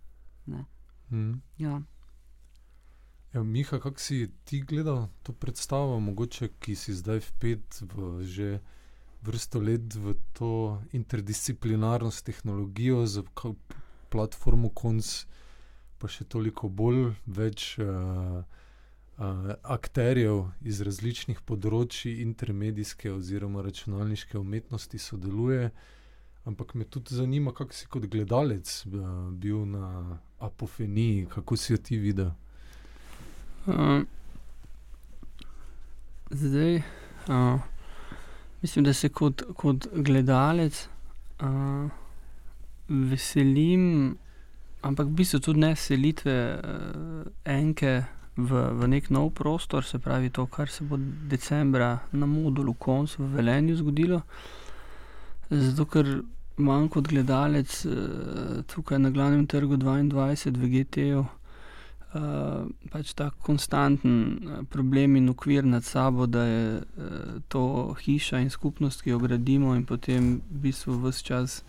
Mm. 1.12 1.34
Ja. 1.58 1.82
Ja, 3.34 3.44
Miha, 3.44 3.80
kako 3.80 4.00
si 4.00 4.32
ti 4.44 4.62
gledal 4.62 5.08
to 5.24 5.34
predstavo, 5.34 6.00
mogoče 6.00 6.50
ki 6.60 6.76
si 6.76 6.94
zdaj 6.94 7.20
vpet 7.20 7.82
v 7.82 8.24
že 8.26 8.60
vrsto 9.22 9.60
let 9.60 9.96
v 9.96 10.16
to 10.34 10.82
interdisciplinarnost 10.92 12.26
tehnologijo, 12.26 13.06
z 13.06 13.24
platformo 14.10 14.70
Konc, 14.70 15.08
pa 15.98 16.10
še 16.12 16.28
toliko 16.30 16.70
bolj 16.70 17.14
več 17.26 17.78
uh, 17.82 18.42
uh, 18.42 19.54
akterjev 19.64 20.44
iz 20.62 20.82
različnih 20.86 21.42
področji 21.46 22.20
intermedijske 22.24 23.12
oziroma 23.14 23.64
računalniške 23.66 24.38
umetnosti 24.38 25.02
sodeluje. 25.02 25.72
Ampak 26.48 26.76
me 26.80 26.86
tudi 26.86 27.16
zanima, 27.16 27.52
kako 27.52 27.76
si 27.76 27.90
kot 27.92 28.06
gledalec 28.08 28.70
uh, 28.88 29.32
bil 29.32 29.66
na 29.68 30.20
apofeniji, 30.40 31.26
kako 31.34 31.58
si 31.58 31.74
jo 31.74 31.82
ti 31.82 32.00
videl. 32.00 32.32
Uh, 33.68 34.06
zdaj, 36.32 36.82
Uh, 37.28 37.60
mislim, 38.62 38.86
da 38.86 38.94
se 38.94 39.10
kot, 39.10 39.44
kot 39.56 39.88
gledalec 39.94 40.88
uh, 41.40 41.90
veselim, 42.88 44.18
ampak 44.82 45.08
v 45.08 45.18
bistvu 45.22 45.40
tudi 45.44 45.60
ne 45.60 45.74
selitve 45.76 46.36
uh, 46.56 47.26
enke 47.44 48.06
v, 48.38 48.64
v 48.80 48.88
nek 48.88 49.10
nov 49.10 49.34
prostor, 49.34 49.84
se 49.84 50.00
pravi 50.00 50.30
to, 50.30 50.46
kar 50.46 50.70
se 50.70 50.86
bo 50.86 50.98
decembra 51.30 52.00
na 52.12 52.26
modulu 52.26 52.74
Kons 52.74 53.18
v 53.18 53.30
Velenju 53.36 53.76
zgodilo. 53.82 54.22
Zato, 55.50 55.86
ker 55.86 56.22
manj 56.58 56.90
kot 56.94 57.10
gledalec 57.10 57.74
uh, 57.86 58.62
tukaj 58.70 59.02
na 59.02 59.10
glavnem 59.10 59.48
trgu 59.48 59.78
22 59.78 60.58
v 60.58 60.72
GT-ju. 60.76 61.26
Uh, 62.18 62.70
pač 62.88 63.12
ta 63.14 63.30
konstanten 63.44 64.64
problem 64.72 65.18
in 65.20 65.28
ukvir 65.30 65.66
nad 65.68 65.84
sabo, 65.84 66.26
da 66.26 66.46
je 66.48 66.64
uh, 66.80 67.42
to 67.52 67.94
hiša 68.00 68.40
in 68.40 68.50
skupnost, 68.50 69.04
ki 69.04 69.12
jo 69.12 69.20
gradimo, 69.20 69.76
in 69.76 69.84
potem 69.86 70.40
v 70.48 70.62
bistvu 70.70 70.96
vse 71.04 71.24
čas 71.24 71.62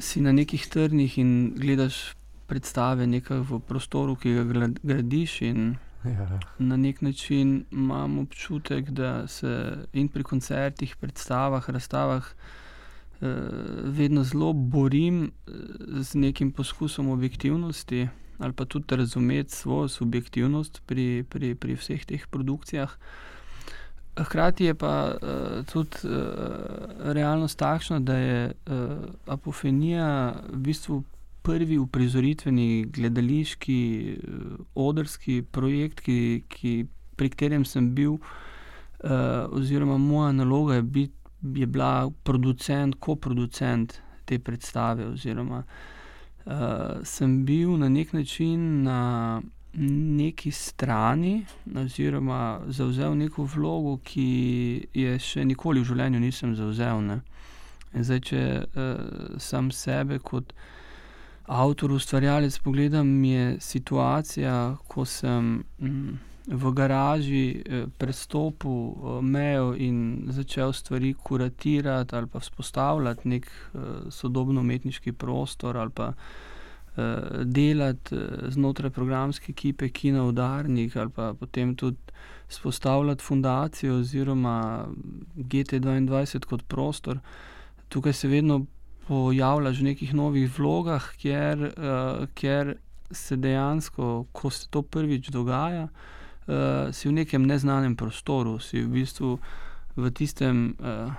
si 0.00 0.20
na 0.20 0.32
nekih 0.32 0.66
trnih 0.66 1.18
in 1.18 1.52
gledaš 1.56 2.16
predstave 2.46 3.06
v 3.06 3.60
prostoru, 3.68 4.16
ki 4.16 4.34
ga 4.34 4.68
gradiš. 4.82 5.42
Ja. 6.04 6.40
Na 6.58 6.76
nek 6.76 7.02
način 7.02 7.64
imam 7.70 8.18
občutek, 8.18 8.90
da 8.90 9.26
se 9.26 9.76
in 9.92 10.08
pri 10.08 10.22
koncertih, 10.24 10.96
predstavah, 10.96 11.70
razstavah 11.70 12.24
uh, 12.24 13.28
vedno 13.84 14.24
zelo 14.24 14.52
borim 14.52 15.24
eh, 15.24 15.52
z 16.02 16.14
nekim 16.14 16.52
poskusom 16.52 17.10
objektivnosti 17.10 18.08
ali 18.40 18.52
pa 18.52 18.64
tudi 18.64 18.96
razumeti 18.96 19.52
svojo 19.52 19.88
subjektivnost 19.88 20.82
pri, 20.86 21.24
pri, 21.28 21.54
pri 21.54 21.76
vseh 21.76 22.04
teh 22.04 22.26
produkcijah. 22.30 22.96
Hkrati 24.16 24.64
je 24.64 24.74
pa 24.74 25.14
uh, 25.14 25.64
tudi 25.66 25.96
uh, 26.04 26.12
realnost 27.12 27.58
takšna, 27.58 28.00
da 28.00 28.16
je 28.16 28.52
uh, 28.52 28.74
apofenija 29.26 30.34
v 30.52 30.56
bistvu 30.56 31.02
prvi 31.42 31.78
uprizoritveni 31.78 32.84
gledališki, 32.84 34.16
uh, 34.16 34.64
odrski 34.74 35.42
projekt, 35.42 36.00
ki, 36.00 36.42
ki, 36.48 36.74
pri 37.16 37.30
katerem 37.30 37.64
sem 37.64 37.94
bil, 37.94 38.18
uh, 38.18 39.46
oziroma 39.56 39.96
moja 39.98 40.32
naloga 40.32 40.74
je, 40.74 40.82
bit, 40.82 41.14
je 41.54 41.66
bila 41.66 42.10
producent, 42.22 42.98
koproducent 43.00 44.00
te 44.24 44.38
predstave. 44.38 45.06
Oziroma, 45.06 45.62
uh, 46.44 47.00
sem 47.04 47.44
bil 47.46 47.78
na 47.78 47.88
nek 47.88 48.12
način 48.12 48.82
na 48.82 49.40
neki 49.72 50.50
strani, 50.50 51.44
oziroma 51.76 52.60
zauzel 52.68 53.14
neko 53.14 53.44
vlogo, 53.44 53.98
ki 54.04 54.88
je 54.94 55.18
še 55.18 55.44
nikoli 55.46 55.82
v 55.82 55.90
življenju 55.92 56.20
nisem 56.20 56.56
zauzel. 56.58 57.20
Zdaj, 57.94 58.20
če 58.26 58.42
uh, 58.62 59.38
sam 59.42 59.70
sebe 59.74 60.18
kot 60.18 60.52
avtor, 61.50 61.94
ustvarjalec 61.94 62.58
pogledam, 62.62 63.08
je 63.24 63.56
situacija, 63.62 64.56
ko 64.90 65.06
sem 65.06 65.56
mm, 65.78 66.18
v 66.50 66.72
garaži 66.74 67.46
eh, 67.54 67.86
prestopil 67.98 68.70
eh, 68.72 69.16
mejo 69.22 69.74
in 69.78 70.30
začel 70.34 70.72
stvari 70.72 71.12
kuratirati 71.14 72.16
ali 72.16 72.26
pa 72.26 72.40
vzpostavljati 72.42 73.28
nek 73.28 73.46
eh, 73.46 73.78
sodobno 74.10 74.60
umetniški 74.60 75.12
prostor 75.12 75.76
ali 75.76 75.90
pa 75.94 76.08
uh, 76.08 76.49
delati 77.44 78.14
uh, 78.14 78.20
znotraj 78.48 78.90
programske 78.90 79.52
ekipe, 79.52 79.88
ki 79.88 80.12
na 80.12 80.24
udarnih, 80.24 80.96
ali 80.96 81.10
pa 81.10 81.34
potem 81.38 81.74
tudi 81.76 81.98
spostavljati 82.48 83.24
fundacijo 83.24 83.96
oziroma 83.96 84.86
GT2 85.36 86.44
kot 86.46 86.62
prostor. 86.68 87.18
Tukaj 87.88 88.12
se 88.12 88.28
vedno 88.28 88.66
pojavljaš 89.08 89.78
v 89.78 89.84
nekih 89.84 90.14
novih 90.14 90.58
vlogah, 90.58 91.12
kjer, 91.16 91.62
uh, 91.62 92.26
kjer 92.34 92.76
se 93.10 93.36
dejansko, 93.36 94.26
ko 94.32 94.50
se 94.50 94.68
to 94.70 94.82
prvič 94.82 95.30
dogaja, 95.30 95.88
uh, 96.46 96.94
si 96.94 97.08
v 97.08 97.12
nekem 97.12 97.46
neznanem 97.46 97.96
prostoru, 97.96 98.58
si 98.58 98.82
v 98.82 98.88
bistvu 98.88 99.38
v 99.96 100.10
tistem, 100.10 100.74
uh, 100.78 101.10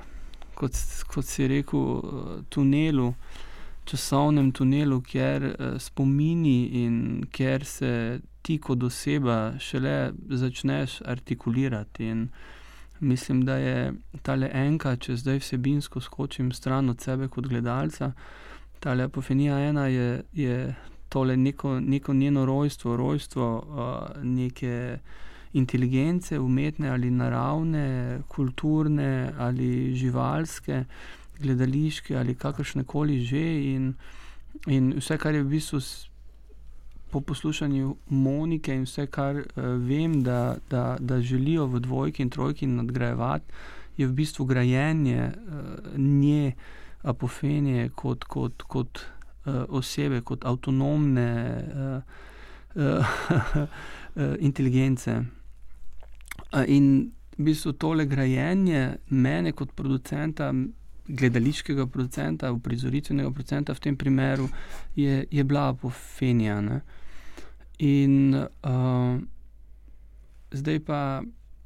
kot, 0.56 0.76
kot 1.08 1.26
si 1.26 1.48
rekel, 1.48 1.80
uh, 1.80 2.36
tunelu 2.50 3.14
časovnem 3.86 4.52
tunelu, 4.52 5.02
kjer 5.02 5.44
uh, 5.44 5.80
spomini 5.82 6.84
in 6.84 7.26
kjer 7.32 7.66
se 7.66 8.20
ti 8.42 8.58
kot 8.58 8.84
oseba 8.84 9.54
šele 9.60 10.12
začneš 10.30 11.02
artikulirati. 11.06 12.06
In 12.06 12.28
mislim, 13.00 13.46
da 13.46 13.56
je 13.56 13.94
ta 14.22 14.36
le 14.36 14.50
enka, 14.54 14.96
če 14.96 15.16
zdaj 15.16 15.42
vsebinsko 15.42 16.02
skočim 16.02 16.52
stran 16.52 16.90
od 16.90 17.02
sebe 17.02 17.28
kot 17.28 17.48
gledalca, 17.48 18.12
ta 18.80 18.94
le 18.94 19.10
apofenija 19.10 19.60
ena 19.60 19.88
je, 19.88 20.24
je 20.34 20.76
tole 21.10 21.38
neko, 21.38 21.80
neko 21.80 22.14
njeno 22.14 22.46
rojstvo, 22.46 22.98
rojstvo 22.98 23.50
uh, 23.58 24.24
neke. 24.24 25.00
Inteligence, 25.54 26.40
umetne 26.40 26.90
ali 26.90 27.10
naravne, 27.12 28.22
kulturne 28.32 29.34
ali 29.38 29.96
živalske, 29.96 30.78
uh, 30.80 31.21
gledališke 31.42 32.18
ali 32.18 32.36
kakršne 32.36 32.84
koli 32.84 33.20
že. 33.26 33.44
In, 33.74 33.94
in 34.68 34.94
vse, 34.98 35.18
kar 35.18 35.36
je 35.36 35.44
v 35.44 35.50
bistvu 35.56 35.82
po 37.12 37.22
poslušanju 37.22 37.96
Monike 38.10 38.76
in 38.76 38.86
vse, 38.88 39.08
kar 39.12 39.36
uh, 39.36 39.64
vem, 39.88 40.22
da, 40.24 40.58
da, 40.70 40.98
da 41.00 41.22
želijo 41.22 41.66
v 41.68 41.80
dvojki 41.80 42.24
in 42.24 42.30
trojki 42.30 42.68
nadgrajevati, 42.68 43.52
je 43.98 44.08
v 44.08 44.14
bistvu 44.14 44.46
grajenje 44.46 45.32
uh, 45.32 45.98
nje 45.98 46.54
apofenije 47.04 47.90
kot, 47.90 48.24
kot, 48.24 48.64
kot 48.64 49.00
uh, 49.46 49.64
osebe, 49.70 50.22
kot 50.22 50.46
avtonomne 50.46 51.64
uh, 51.76 52.02
uh, 52.76 53.06
uh, 54.16 54.36
inteligence. 54.40 55.22
In 56.68 57.12
v 57.38 57.44
bistvu 57.44 57.74
tole 57.74 58.06
grajenje 58.06 58.98
mene 59.10 59.52
kot 59.52 59.72
producenta 59.76 60.54
gledališkega 61.12 61.86
producenta, 61.88 62.52
uprizoritvenega 62.52 63.32
producenta, 63.32 63.74
v 63.74 63.80
tem 63.80 63.98
primeru 63.98 64.48
je, 64.96 65.26
je 65.32 65.44
bila 65.44 65.70
apofenija. 65.70 66.62
Ne? 66.62 66.82
In 67.80 68.36
uh, 68.36 69.20
zdaj 70.52 70.80
pa 70.86 71.22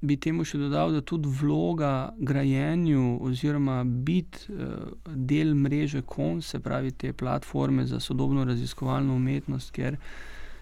bi 0.05 0.17
temu 0.21 0.45
še 0.45 0.59
dodal, 0.61 0.93
da 0.93 1.01
tudi 1.01 1.31
vloga 1.41 2.13
grajenju 2.17 3.17
oziroma 3.25 3.81
biti 3.83 4.53
uh, 4.53 4.93
del 5.05 5.55
mreže 5.57 6.05
KON, 6.05 6.41
se 6.41 6.59
pravi 6.59 6.91
te 6.91 7.13
platforme 7.13 7.85
za 7.85 7.99
sodobno 7.99 8.45
raziskovalno 8.45 9.15
umetnost, 9.15 9.73
kjer 9.75 9.97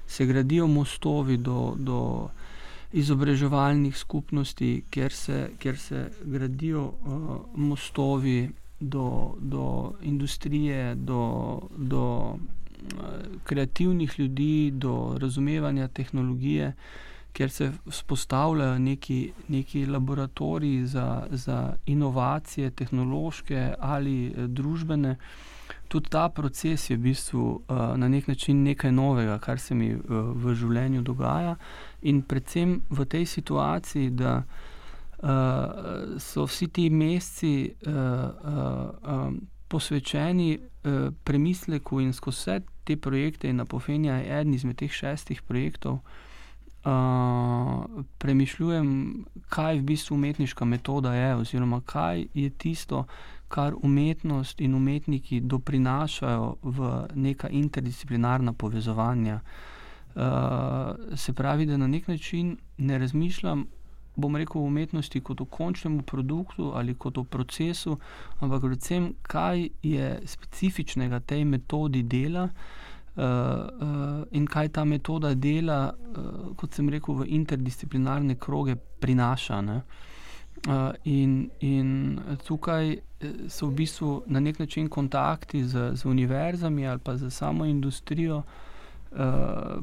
se 0.08 0.26
gradijo 0.26 0.68
mostovi 0.68 1.38
do. 1.38 1.76
do 1.78 2.00
Izobraževalnih 2.94 3.96
skupnosti, 3.98 4.84
kjer 4.94 5.14
se, 5.18 5.38
kjer 5.58 5.78
se 5.82 6.02
gradijo 6.30 6.84
uh, 6.86 7.32
mostovi 7.58 8.52
do, 8.84 9.36
do 9.40 9.94
industrije, 10.02 10.96
do, 10.96 11.60
do 11.78 12.36
eh, 12.36 12.94
kreativnih 13.44 14.20
ljudi, 14.20 14.72
do 14.72 15.18
razumevanja 15.22 15.88
tehnologije, 15.88 16.74
kjer 17.34 17.50
se 17.50 17.72
vzpostavljajo 17.88 18.80
neki, 18.80 19.32
neki 19.48 19.86
laboratoriji 19.86 20.86
za, 20.86 21.28
za 21.32 21.74
inovacije, 21.86 22.72
tehnološke 22.72 23.74
ali 23.80 24.28
eh, 24.28 24.48
družbene. 24.48 25.16
Tudi 25.88 26.10
ta 26.10 26.30
proces 26.30 26.90
je 26.90 26.98
v 26.98 27.00
bistvu 27.00 27.62
uh, 27.68 27.78
na 27.98 28.08
nek 28.10 28.28
način 28.28 28.64
nekaj 28.64 28.92
novega, 28.92 29.38
kar 29.40 29.60
se 29.60 29.76
mi 29.76 29.92
uh, 29.94 30.02
v 30.34 30.56
življenju 30.58 31.02
dogaja, 31.02 31.56
in 32.02 32.22
predvsem 32.22 32.80
v 32.90 33.06
tej 33.06 33.26
situaciji, 33.26 34.10
da 34.10 34.42
uh, 35.24 36.20
so 36.20 36.46
vsi 36.46 36.68
ti 36.68 36.90
meseci 36.90 37.74
uh, 37.88 37.94
uh, 37.94 38.90
um, 39.04 39.42
posvečeni 39.68 40.60
uh, 40.60 41.14
premisleku 41.24 42.00
in 42.00 42.14
skozi 42.14 42.38
vse 42.38 42.62
te 42.84 42.98
projekte, 42.98 43.50
in 43.50 43.60
apofenija 43.60 44.16
je 44.16 44.40
eden 44.40 44.54
izmed 44.54 44.78
teh 44.78 44.92
šestih 44.92 45.42
projektov. 45.42 46.00
Uh, 46.84 47.86
premišljujem, 48.18 48.88
kaj 49.50 49.80
v 49.80 49.84
bistvu 49.84 50.16
umetniška 50.16 50.66
metoda 50.66 51.14
je, 51.14 51.36
oziroma 51.36 51.82
kaj 51.86 52.26
je 52.34 52.50
tisto, 52.50 53.06
kar 53.48 53.74
umetnost 53.82 54.62
in 54.62 54.76
umetniki 54.76 55.40
doprinašajo 55.40 56.56
v 56.64 56.90
neka 57.16 57.50
interdisciplinarna 57.50 58.54
povezovanja. 58.54 59.40
Uh, 60.16 60.22
se 61.16 61.34
pravi, 61.34 61.66
da 61.66 61.78
na 61.78 61.88
nek 61.88 62.08
način 62.08 62.58
ne 62.78 62.98
razmišljam 62.98 63.66
bom 64.16 64.36
rekel, 64.36 64.62
umetnosti 64.62 65.22
kot 65.22 65.42
v 65.42 65.50
končnem 65.50 66.00
produktu 66.06 66.72
ali 66.76 66.96
kot 66.96 67.18
v 67.18 67.26
procesu, 67.26 67.98
ampak 68.40 68.62
predvsem, 68.62 69.14
kaj 69.22 69.70
je 69.84 70.20
specifičnega 70.26 71.20
tej 71.20 71.46
metodi 71.46 72.04
dela. 72.04 72.50
Uh, 73.14 73.22
uh, 73.22 74.24
in 74.34 74.48
kaj 74.50 74.72
ta 74.74 74.84
metoda 74.90 75.36
dela, 75.38 75.94
uh, 75.94 76.56
kot 76.58 76.74
sem 76.74 76.88
rekel, 76.90 77.20
v 77.22 77.28
interdisciplinarne 77.38 78.40
kroge 78.42 78.74
prinaša. 78.76 79.60
Uh, 79.62 80.96
in, 81.06 81.52
in 81.62 82.18
tukaj 82.48 82.96
so 83.54 83.70
v 83.70 83.84
bistvu 83.84 84.24
na 84.34 84.42
nek 84.42 84.58
način 84.60 84.90
kontakti 84.90 85.62
z, 85.62 85.92
z 85.94 86.06
univerzami 86.10 86.88
ali 86.88 87.00
pa 87.00 87.14
z 87.18 87.30
samo 87.30 87.66
industrijo 87.66 88.38
uh, 88.38 88.73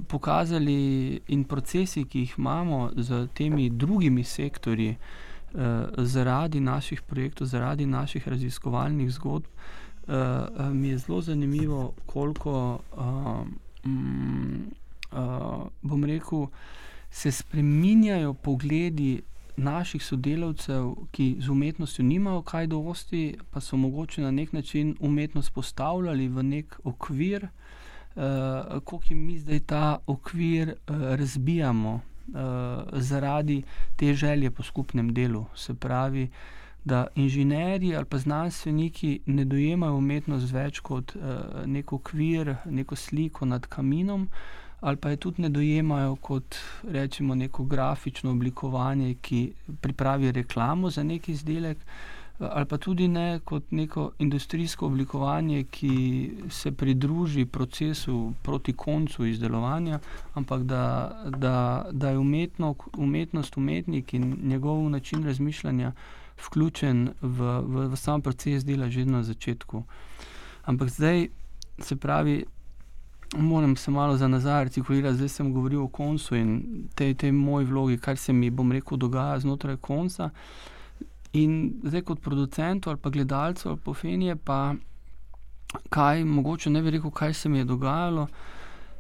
pokazali, 0.09 1.21
in 1.29 1.45
procesi, 1.45 2.05
ki 2.05 2.19
jih 2.19 2.35
imamo 2.39 2.91
z 2.97 3.29
temi 3.35 3.71
drugimi 3.71 4.25
sektorji, 4.25 4.97
uh, 4.97 5.61
zaradi 5.97 6.61
naših 6.61 7.03
projektov, 7.03 7.47
zaradi 7.47 7.87
naših 7.87 8.29
raziskovalnih 8.29 9.11
zgodb, 9.11 9.47
uh, 9.47 10.73
mi 10.73 10.89
je 10.89 10.99
zelo 10.99 11.21
zanimivo, 11.21 11.93
koliko. 12.07 12.81
Uh, 12.97 13.47
um, 13.85 14.73
uh, 15.83 16.05
rekel, 16.07 16.47
se 17.11 17.33
spreminjajo 17.33 18.35
pogledi 18.35 19.23
naših 19.57 20.05
sodelavcev, 20.05 20.95
ki 21.11 21.37
z 21.41 21.49
umetnostjo 21.49 22.05
nimajo 22.05 22.43
kaj 22.43 22.67
dosti, 22.67 23.35
pa 23.51 23.61
so 23.61 23.77
mogoče 23.77 24.23
na 24.23 24.31
nek 24.31 24.53
način 24.53 24.97
umetnost 25.01 25.53
postavljali 25.55 26.29
v 26.29 26.43
nek 26.43 26.81
okvir, 26.85 27.45
uh, 27.45 27.51
kako 28.15 29.01
jim 29.09 29.27
mi 29.27 29.39
zdaj 29.39 29.61
ta 29.61 29.99
okvir 30.07 30.69
uh, 30.69 30.97
razbijamo 30.97 31.95
uh, 31.95 32.41
zaradi 32.93 33.63
te 33.97 34.15
želje 34.15 34.51
po 34.51 34.63
skupnem 34.63 35.15
delu. 35.15 35.45
Se 35.55 35.75
pravi, 35.75 36.29
da 36.85 37.07
inženirji 37.15 37.97
ali 37.97 38.05
pa 38.05 38.19
znanstveniki 38.19 39.21
ne 39.27 39.45
dojemajo 39.45 39.97
umetnost 39.97 40.53
več 40.53 40.81
kot 40.81 41.17
uh, 41.17 41.23
nek 41.67 41.93
okvir, 41.93 42.55
neko 42.65 42.97
sliko 42.97 43.47
nad 43.47 43.67
kaminom, 43.67 44.29
ali 44.81 44.97
pa 44.97 45.11
je 45.11 45.17
tudi 45.17 45.43
ne 45.43 45.49
dojemajo 45.49 46.17
kot 46.17 46.57
rečemo, 46.89 47.35
neko 47.35 47.65
grafično 47.65 48.31
oblikovanje, 48.31 49.15
ki 49.15 49.53
pripravi 49.81 50.33
reklamo 50.33 50.91
za 50.91 51.03
neki 51.03 51.33
izdelek. 51.33 51.79
Ali 52.41 52.65
pa 52.65 52.79
tudi 52.79 53.09
ne 53.09 53.41
kot 53.45 53.71
neko 53.71 54.11
industrijsko 54.19 54.87
oblikovanje, 54.87 55.65
ki 55.65 56.31
se 56.51 56.73
pridruži 56.73 57.45
procesu 57.47 58.33
proti 58.43 58.73
koncu 58.73 59.27
izdelovanja, 59.27 59.99
ampak 60.35 60.63
da, 60.63 61.13
da, 61.37 61.87
da 61.93 62.11
je 62.11 62.19
umetno, 62.19 62.75
umetnost, 62.97 63.57
umetnik 63.57 64.15
in 64.15 64.39
njegov 64.43 64.91
način 64.91 65.25
razmišljanja 65.25 65.93
vključen 66.47 67.11
v, 67.23 67.61
v, 67.61 67.89
v 67.93 67.97
sam 67.97 68.23
proces 68.23 68.65
dela 68.65 68.89
že 68.89 69.05
na 69.05 69.23
začetku. 69.23 69.83
Ampak 70.65 70.89
zdaj, 70.89 71.29
se 71.79 71.97
pravi, 71.97 72.45
moram 73.37 73.77
se 73.77 73.91
malo 73.91 74.17
za 74.17 74.29
nazaj 74.29 74.61
artikulirati, 74.61 75.17
zdaj 75.17 75.29
sem 75.29 75.53
govoril 75.53 75.83
o 75.83 75.89
koncu 75.89 76.37
in 76.37 76.63
tej, 76.95 77.15
tej 77.15 77.33
moji 77.33 77.67
vlogi, 77.67 77.99
kar 77.99 78.17
se 78.17 78.33
mi, 78.33 78.51
bom 78.51 78.73
rekel, 78.73 78.99
dogaja 78.99 79.39
znotraj 79.41 79.77
konca. 79.77 80.31
In 81.33 81.81
zdaj, 81.85 82.03
kot 82.03 82.21
producent 82.21 82.87
ali 82.87 82.99
pa 82.99 83.11
gledalec 83.11 83.67
ali 83.67 83.79
pa 83.85 83.95
fenije, 83.95 84.37
pa 84.37 84.75
kaj, 85.89 86.25
mogoče 86.25 86.71
ne 86.71 86.83
bi 86.83 86.91
rekel, 86.91 87.11
kaj 87.11 87.35
se 87.35 87.49
mi 87.49 87.59
je 87.59 87.65
dogajalo. 87.65 88.27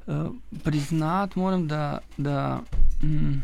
Uh, 0.06 0.34
priznati 0.64 1.38
moram, 1.38 1.68
da. 1.68 1.98
da 2.16 2.60
mm, 3.02 3.42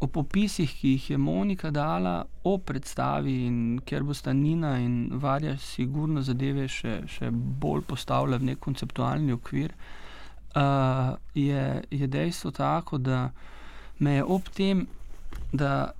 o 0.00 0.06
popisih, 0.06 0.72
ki 0.80 0.88
jih 0.88 1.10
je 1.10 1.18
Monika 1.18 1.70
dala 1.70 2.24
o 2.44 2.58
predstavi, 2.58 3.34
in 3.46 3.80
ker 3.84 4.02
bo 4.04 4.14
sta 4.14 4.32
Nina 4.32 4.76
in 4.78 5.10
Varja 5.12 5.56
sigurno 5.58 6.22
zadeve 6.22 6.68
še, 6.68 6.98
še 7.08 7.30
bolj 7.32 7.86
postavila 7.88 8.36
v 8.36 8.50
nek 8.50 8.60
konceptualni 8.60 9.32
okvir, 9.32 9.72
uh, 10.52 11.16
je, 11.34 11.62
je 11.90 12.06
dejstvo 12.06 12.52
tako, 12.52 12.98
da 12.98 13.30
me 13.98 14.18
je 14.18 14.24
ob 14.24 14.50
tem, 14.52 14.84
da 15.52 15.92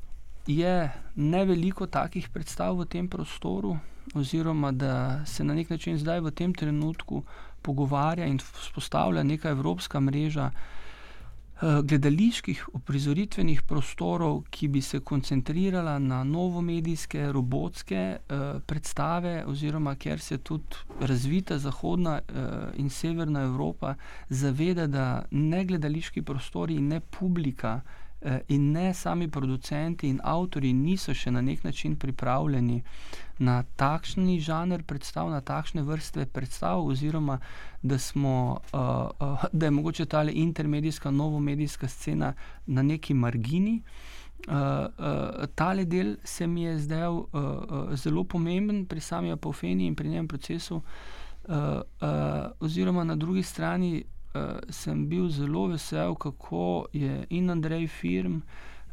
je 0.47 0.91
ne 1.15 1.45
veliko 1.45 1.87
takih 1.87 2.29
predstav 2.29 2.79
v 2.79 2.87
tem 2.87 3.09
prostoru, 3.09 3.77
oziroma 4.15 4.73
da 4.73 5.27
se 5.27 5.45
na 5.45 5.55
nek 5.55 5.71
način 5.71 5.99
zdaj 5.99 6.21
v 6.21 6.31
tem 6.31 6.55
trenutku 6.55 7.23
pogovarja 7.63 8.27
in 8.27 8.39
vzpostavlja 8.39 9.23
neka 9.23 9.51
evropska 9.51 10.01
mreža. 10.01 10.51
Eh, 11.57 11.83
gledaliških 11.83 12.69
uprizoritvenih 12.73 13.63
prostorov, 13.63 14.43
ki 14.51 14.69
bi 14.69 14.83
se 14.83 15.01
koncentrirala 15.01 15.99
na 15.99 16.25
novomedijske, 16.25 17.33
robotske 17.33 18.19
uh, 18.19 18.61
predstave, 18.67 19.45
oziroma 19.49 19.95
ker 19.97 20.21
se 20.21 20.39
tudi 20.39 20.77
razvita 21.01 21.59
zahodna 21.59 22.21
uh, 22.21 22.45
in 22.77 22.91
severna 22.91 23.43
Evropa 23.49 23.95
zaveda, 24.29 24.87
da 24.87 25.25
ne 25.31 25.65
gledališki 25.65 26.23
prostori 26.23 26.77
in 26.77 26.89
ne 26.89 27.01
publika 27.01 27.81
Eh, 27.81 28.06
in 28.49 28.71
ne 28.73 28.95
sami 28.95 29.29
producenti 29.29 30.09
in 30.09 30.21
avtori 30.25 30.73
niso 30.73 31.15
še 31.15 31.31
na 31.31 31.41
nek 31.41 31.65
način 31.65 31.97
pripravljeni 31.97 32.83
na 33.39 33.63
takšni 33.77 34.41
žanr 34.41 34.83
predstav, 34.83 35.31
na 35.31 35.41
takšne 35.41 35.83
vrste 35.83 36.27
predstav, 36.27 36.81
oziroma 36.87 37.39
da, 37.83 37.99
smo, 37.99 38.61
uh, 38.73 38.81
uh, 39.21 39.45
da 39.53 39.67
je 39.67 39.71
mogoče 39.71 40.07
ta 40.07 40.23
intermedijska, 40.23 41.11
novomedijska 41.11 41.89
scena 41.89 42.33
na 42.67 42.83
neki 42.83 43.15
margini. 43.15 43.83
Uh, 44.49 44.55
uh, 44.55 45.47
tale 45.55 45.85
del 45.85 46.17
se 46.25 46.47
mi 46.47 46.63
je 46.63 46.79
zdel 46.79 47.13
uh, 47.13 47.27
uh, 47.33 47.95
zelo 47.95 48.25
pomemben 48.25 48.87
pri 48.87 49.01
sami 49.01 49.33
apofeni 49.33 49.87
in 49.87 49.95
pri 49.95 50.09
njenem 50.09 50.29
procesu, 50.29 50.77
uh, 50.77 51.55
uh, 51.55 52.11
oziroma 52.61 53.05
na 53.05 53.17
drugi 53.17 53.43
strani 53.43 54.05
sem 54.71 55.09
bil 55.09 55.29
zelo 55.29 55.67
vesel, 55.67 56.15
kako 56.15 56.87
je 56.93 57.27
in 57.31 57.51
Andrej 57.51 57.87
Firm 57.87 58.41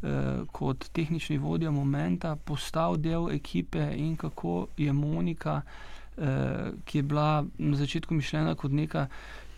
uh, 0.03 0.47
kot 0.51 0.89
tehnični 0.93 1.37
vodja 1.37 1.71
Momenta 1.71 2.35
postal 2.35 2.97
del 2.97 3.29
ekipe 3.31 3.91
in 3.97 4.15
kako 4.17 4.67
je 4.77 4.93
Monika, 4.93 5.61
uh, 6.17 6.23
ki 6.85 6.97
je 6.97 7.03
bila 7.03 7.45
na 7.57 7.77
začetku 7.77 8.13
mišljena 8.13 8.55
kot 8.55 8.71
neka. 8.71 9.07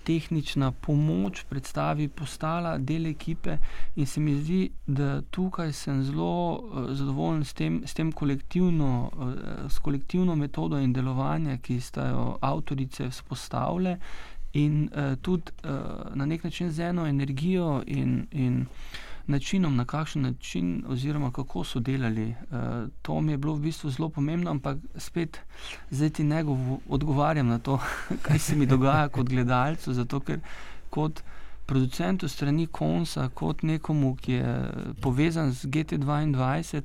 Tehnična 0.06 0.72
pomoč 0.72 1.40
predstavi 1.50 2.08
postala 2.08 2.78
del 2.78 3.08
ekipe, 3.10 3.58
in 3.96 4.06
se 4.06 4.20
mi 4.22 4.36
zdi, 4.36 4.70
da 4.86 5.22
tukaj 5.22 5.74
sem 5.74 6.04
zelo 6.04 6.54
uh, 6.54 6.92
zadovoljen 6.94 7.42
s 7.44 7.54
tem, 7.54 7.82
s 7.86 7.94
tem 7.94 8.12
kolektivno, 8.12 9.10
uh, 9.18 9.34
s 9.72 9.80
kolektivno 9.80 10.36
metodo 10.36 10.78
in 10.78 10.94
delovanje, 10.94 11.58
ki 11.58 11.80
sta 11.82 12.06
jo 12.12 12.38
avtorice 12.42 13.10
vzpostavile 13.10 13.98
in 14.56 14.90
uh, 14.92 15.16
tudi 15.22 15.52
uh, 15.64 16.16
na 16.16 16.26
nek 16.26 16.44
način 16.44 16.72
z 16.72 16.80
eno 16.80 17.08
energijo 17.08 17.84
in, 17.88 18.28
in 18.32 18.66
načinom, 19.28 19.76
na 19.76 19.86
kakšen 19.86 20.22
način, 20.22 20.84
oziroma 20.88 21.32
kako 21.32 21.64
so 21.64 21.80
delali. 21.80 22.30
Uh, 22.30 22.90
to 23.02 23.22
mi 23.22 23.32
je 23.32 23.38
bilo 23.38 23.54
v 23.54 23.60
bistvu 23.60 23.90
zelo 23.90 24.10
pomembno, 24.10 24.52
ampak 24.52 24.78
spet 24.96 25.40
zdaj 25.90 26.10
ti 26.10 26.24
ne 26.24 26.44
odgovarjam 26.90 27.48
na 27.48 27.60
to, 27.60 27.80
kaj 28.26 28.40
se 28.40 28.56
mi 28.56 28.66
dogaja 28.66 29.10
kot 29.10 29.30
gledalcu, 29.30 29.94
zato 29.94 30.20
ker 30.20 30.40
kot. 30.90 31.24
Producentu 31.66 32.28
strani 32.30 32.68
Konsa, 32.68 33.30
kot 33.34 33.64
nekomu, 33.64 34.12
ki 34.16 34.34
je 34.34 34.50
povezan 35.02 35.50
z 35.52 35.66
GT2, 35.66 36.84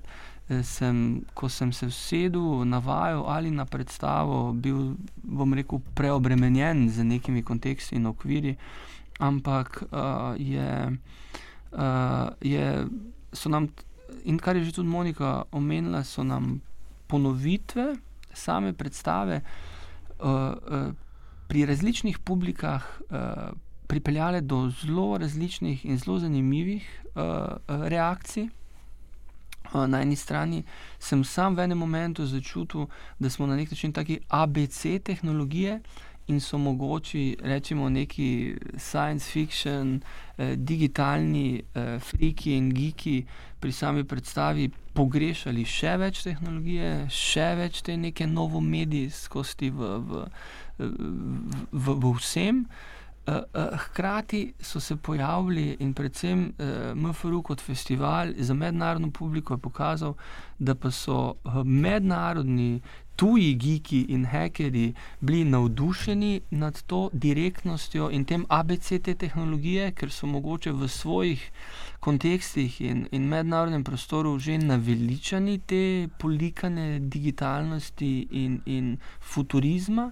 sem, 0.62 1.22
ko 1.34 1.48
sem 1.48 1.72
se 1.72 1.86
usedel 1.86 2.64
na 2.64 2.78
vajo 2.78 3.24
ali 3.28 3.50
na 3.50 3.64
predstavo, 3.64 4.52
bil, 4.52 4.96
bom 5.22 5.54
rekel, 5.54 5.80
preobremenjen 5.94 6.88
z 6.90 7.04
nekimi 7.04 7.42
konteksti 7.42 7.96
in 7.96 8.06
okviri, 8.10 8.56
ampak 9.18 9.82
uh, 9.90 10.34
je, 10.38 10.98
uh, 11.72 12.28
je, 12.40 12.66
so 13.32 13.48
nam, 13.48 13.68
in 14.24 14.38
kar 14.38 14.56
je 14.56 14.64
že 14.64 14.80
tudi 14.80 14.88
Monika 14.88 15.44
omenila, 15.52 16.04
so 16.04 16.24
nam 16.24 16.60
ponovitve 17.06 17.96
same 18.34 18.72
predstave 18.72 19.40
uh, 19.42 20.26
uh, 20.26 20.92
pri 21.48 21.66
različnih 21.66 22.18
publikah. 22.18 23.00
Uh, 23.10 23.50
Pripeljale 23.90 24.38
do 24.40 24.70
zelo 24.70 25.18
različnih 25.18 25.82
in 25.82 25.98
zelo 25.98 26.20
zanimivih 26.22 26.84
uh, 27.18 27.58
reakcij, 27.66 28.46
Na 29.74 30.00
eni 30.02 30.16
strani 30.16 30.64
sem 30.98 31.24
sam 31.24 31.54
v 31.54 31.64
enem 31.64 31.78
momentu 31.78 32.26
začutil, 32.26 32.88
da 33.18 33.30
smo 33.30 33.46
na 33.46 33.56
nek 33.56 33.70
način 33.70 33.92
taki 33.92 34.18
ABC 34.28 34.98
tehnologije 35.04 35.80
in 36.26 36.40
so 36.40 36.58
mogoči, 36.58 37.36
rečemo, 37.42 37.88
neki 37.88 38.56
science 38.76 39.30
fiction, 39.30 40.00
eh, 40.38 40.56
digitalni 40.56 41.62
eh, 41.74 41.98
friki 41.98 42.54
in 42.54 42.70
geeki 42.70 43.24
pri 43.60 43.72
sami 43.72 44.04
predstavi 44.04 44.70
pogrešali 44.94 45.64
še 45.64 45.96
več 45.98 46.22
tehnologije, 46.22 47.08
še 47.10 47.50
več 47.58 47.82
te 47.82 47.96
neke 47.96 48.26
novomedijskosti 48.26 49.70
v, 49.70 49.90
v, 50.06 50.24
v, 50.78 50.90
v, 51.72 51.98
v 51.98 52.14
vsem. 52.18 52.64
Uh, 52.64 52.99
hkrati 53.76 54.52
so 54.60 54.80
se 54.80 54.96
pojavili 54.96 55.76
in 55.80 55.94
predvsem 55.94 56.52
eh, 56.58 56.94
MFR 56.94 57.42
kot 57.44 57.60
festival 57.60 58.32
za 58.38 58.54
mednarodno 58.54 59.10
publiko 59.10 59.54
je 59.54 59.58
pokazal, 59.58 60.14
da 60.58 60.74
pa 60.74 60.90
so 60.90 61.34
mednarodni 61.64 62.80
tuji 63.16 63.54
geeki 63.54 64.00
in 64.08 64.24
hekerji 64.26 64.94
bili 65.20 65.44
navdušeni 65.44 66.40
nad 66.50 66.82
to 66.82 67.10
direktnostjo 67.12 68.10
in 68.10 68.24
tem 68.24 68.46
ABC 68.48 68.88
te 69.04 69.14
tehnologije, 69.14 69.90
ker 69.92 70.10
so 70.10 70.26
mogoče 70.26 70.72
v 70.72 70.88
svojih 70.88 71.50
kontekstih 72.00 72.80
in, 72.80 73.06
in 73.12 73.28
mednarodnem 73.28 73.84
prostoru 73.84 74.38
že 74.38 74.58
naveličani 74.58 75.58
te 75.58 76.08
polikane 76.18 76.98
digitalnosti 77.00 78.28
in, 78.30 78.60
in 78.66 78.96
futurizma. 79.20 80.10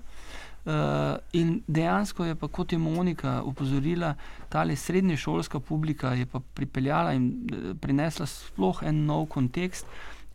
In 1.32 1.62
dejansko 1.66 2.24
je 2.24 2.34
pa, 2.34 2.48
kot 2.48 2.72
je 2.72 2.78
Monika 2.78 3.42
upozorila, 3.42 4.14
ta 4.48 4.76
srednješolska 4.76 5.60
publika 5.60 6.12
je 6.14 6.26
pa 6.26 6.40
pripeljala 6.54 7.12
in 7.12 7.48
uh, 7.52 7.76
prinesla 7.80 8.26
sploh 8.26 8.82
en 8.82 9.06
nov 9.06 9.26
kontekst. 9.26 9.86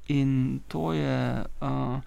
In 0.08 0.60
to 0.68 0.94
je, 0.94 1.46
uh, 1.62 2.02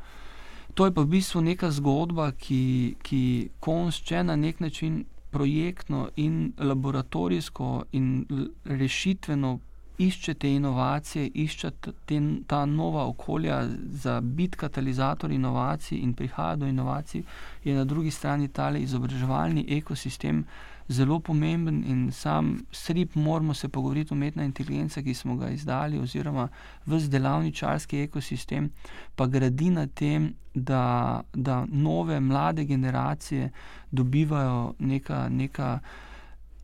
to 0.75 0.85
je 0.85 0.93
pa 0.93 1.01
v 1.03 1.07
bistvu 1.07 1.41
neka 1.41 1.71
zgodba, 1.71 2.33
ki, 2.33 2.97
ki 3.03 3.49
končuje 3.61 4.25
na 4.25 4.37
nek 4.37 4.61
način 4.61 5.05
projektno 5.31 6.09
in 6.17 6.53
laboratorijsko 6.59 7.85
in 7.93 8.27
rešitveno 8.65 9.59
iščete 9.99 10.49
inovacije, 10.55 11.31
iščete 11.35 11.93
te, 12.07 12.21
ta 12.47 12.65
nova 12.67 13.07
okolja 13.07 13.63
za 13.91 14.21
biti 14.21 14.59
katalizator 14.59 15.33
inovacij 15.33 15.99
in 15.99 16.15
prihaja 16.15 16.57
do 16.57 16.67
inovacij, 16.67 17.23
je 17.65 17.75
na 17.75 17.85
drugi 17.85 18.11
strani 18.11 18.49
tale 18.49 18.81
izobraževalni 18.81 19.67
ekosistem 19.69 20.45
zelo 20.89 21.19
pomemben 21.21 21.85
in 21.87 22.13
sam 22.13 22.59
srip 22.71 23.15
moramo 23.15 23.55
se 23.55 23.69
pogovoriti 23.69 24.15
umetna 24.15 24.45
inteligenca, 24.45 25.03
ki 25.03 25.15
smo 25.15 25.37
ga 25.37 25.49
izdali, 25.51 25.99
oziroma 25.99 26.49
vse 26.87 27.09
delavničarski 27.09 28.01
ekosistem, 28.01 28.71
pa 29.17 29.27
gradi 29.27 29.71
na 29.71 29.87
tem, 29.87 30.35
da, 30.55 31.21
da 31.35 31.67
nove 31.69 32.21
mlade 32.21 32.65
generacije 32.65 33.51
dobivajo 33.91 34.75
neka, 34.79 35.29
neka 35.29 35.79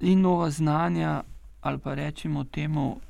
in 0.00 0.20
nova 0.20 0.50
znanja, 0.50 1.22
ali 1.60 1.78
pa 1.78 1.94
rečemo 1.94 2.44
temu, 2.44 3.00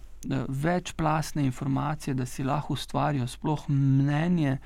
večplastne 0.48 1.44
informacije, 1.44 2.14
da 2.14 2.26
si 2.26 2.44
lahko 2.44 2.72
ustvarijo 2.72 3.26
sploh 3.26 3.68
mnenje, 3.68 4.58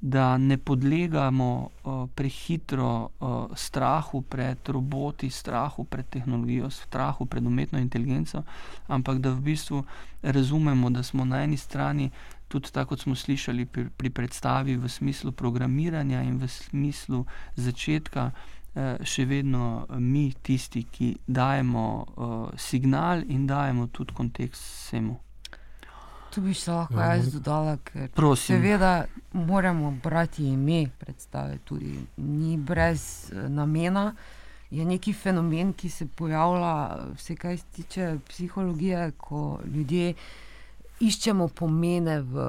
da 0.00 0.38
ne 0.38 0.58
podlegamo 0.58 1.68
uh, 1.84 2.08
prehitro 2.14 3.08
uh, 3.20 3.46
strahu 3.54 4.22
pred 4.22 4.68
roboti, 4.68 5.30
strahu 5.30 5.84
pred 5.84 6.06
tehnologijo, 6.08 6.70
strahu 6.70 7.26
pred 7.26 7.46
umetno 7.46 7.78
inteligenco, 7.78 8.42
ampak 8.86 9.18
da 9.18 9.30
v 9.30 9.40
bistvu 9.40 9.84
razumemo, 10.22 10.90
da 10.90 11.02
smo 11.02 11.24
na 11.24 11.42
eni 11.42 11.56
strani, 11.56 12.10
tudi 12.48 12.72
tako 12.72 12.88
kot 12.88 13.00
smo 13.00 13.14
slišali 13.14 13.66
pri, 13.66 13.88
pri 13.96 14.10
predstavi, 14.10 14.76
v 14.76 14.88
smislu 14.88 15.32
programiranja 15.32 16.22
in 16.22 16.38
v 16.38 16.48
smislu 16.48 17.24
začetka. 17.56 18.30
Še 18.76 19.24
vedno 19.24 19.86
mi, 19.96 20.28
tisti, 20.42 20.82
ki 20.92 21.14
dajemo 21.26 21.86
uh, 21.96 22.34
signal 22.60 23.22
in 23.24 23.46
dajemo 23.48 23.86
tudi 23.88 24.12
kontekst 24.14 24.60
vsemu. 24.62 25.16
Tu 26.36 26.42
bi 26.42 26.54
se 26.54 26.70
lahko 26.70 27.00
ja, 27.00 27.14
jaz 27.14 27.32
dodala, 27.32 27.78
ker 27.80 28.10
Prosim. 28.12 28.56
seveda 28.56 29.06
moramo 29.32 29.90
brati 30.02 30.44
ime 30.44 30.90
predstave, 30.98 31.58
tudi 31.64 31.96
ni 32.16 32.56
brez 32.56 33.30
eh, 33.32 33.48
namena. 33.48 34.14
Je 34.70 34.84
neki 34.84 35.12
fenomen, 35.12 35.72
ki 35.72 35.88
se 35.88 36.06
pojavlja, 36.06 36.98
vse 37.14 37.36
kaj 37.36 37.56
se 37.56 37.64
tiče 37.72 38.18
psihologije, 38.28 39.12
ko 39.16 39.60
ljudje 39.64 40.14
iščemo 41.00 41.48
pomene 41.48 42.20
v 42.20 42.44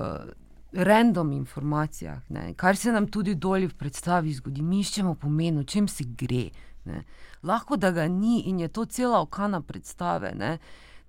random 0.71 1.31
informacijah, 1.31 2.21
ne, 2.29 2.53
kar 2.53 2.75
se 2.75 2.91
nam 2.91 3.07
tudi 3.07 3.35
dolje 3.35 3.67
v 3.67 3.77
predstavi 3.77 4.33
zgodi. 4.33 4.61
Mi 4.61 4.79
iščemo 4.79 5.15
pomen, 5.15 5.57
o 5.57 5.63
čem 5.63 5.87
se 5.87 6.03
gre. 6.03 6.49
Ne. 6.85 7.03
Lahko 7.43 7.77
da 7.77 7.91
ga 7.91 8.07
ni 8.07 8.43
in 8.49 8.59
je 8.59 8.67
to 8.67 8.85
cela 8.85 9.21
okana 9.21 9.61
predstave. 9.61 10.33
Ne 10.35 10.57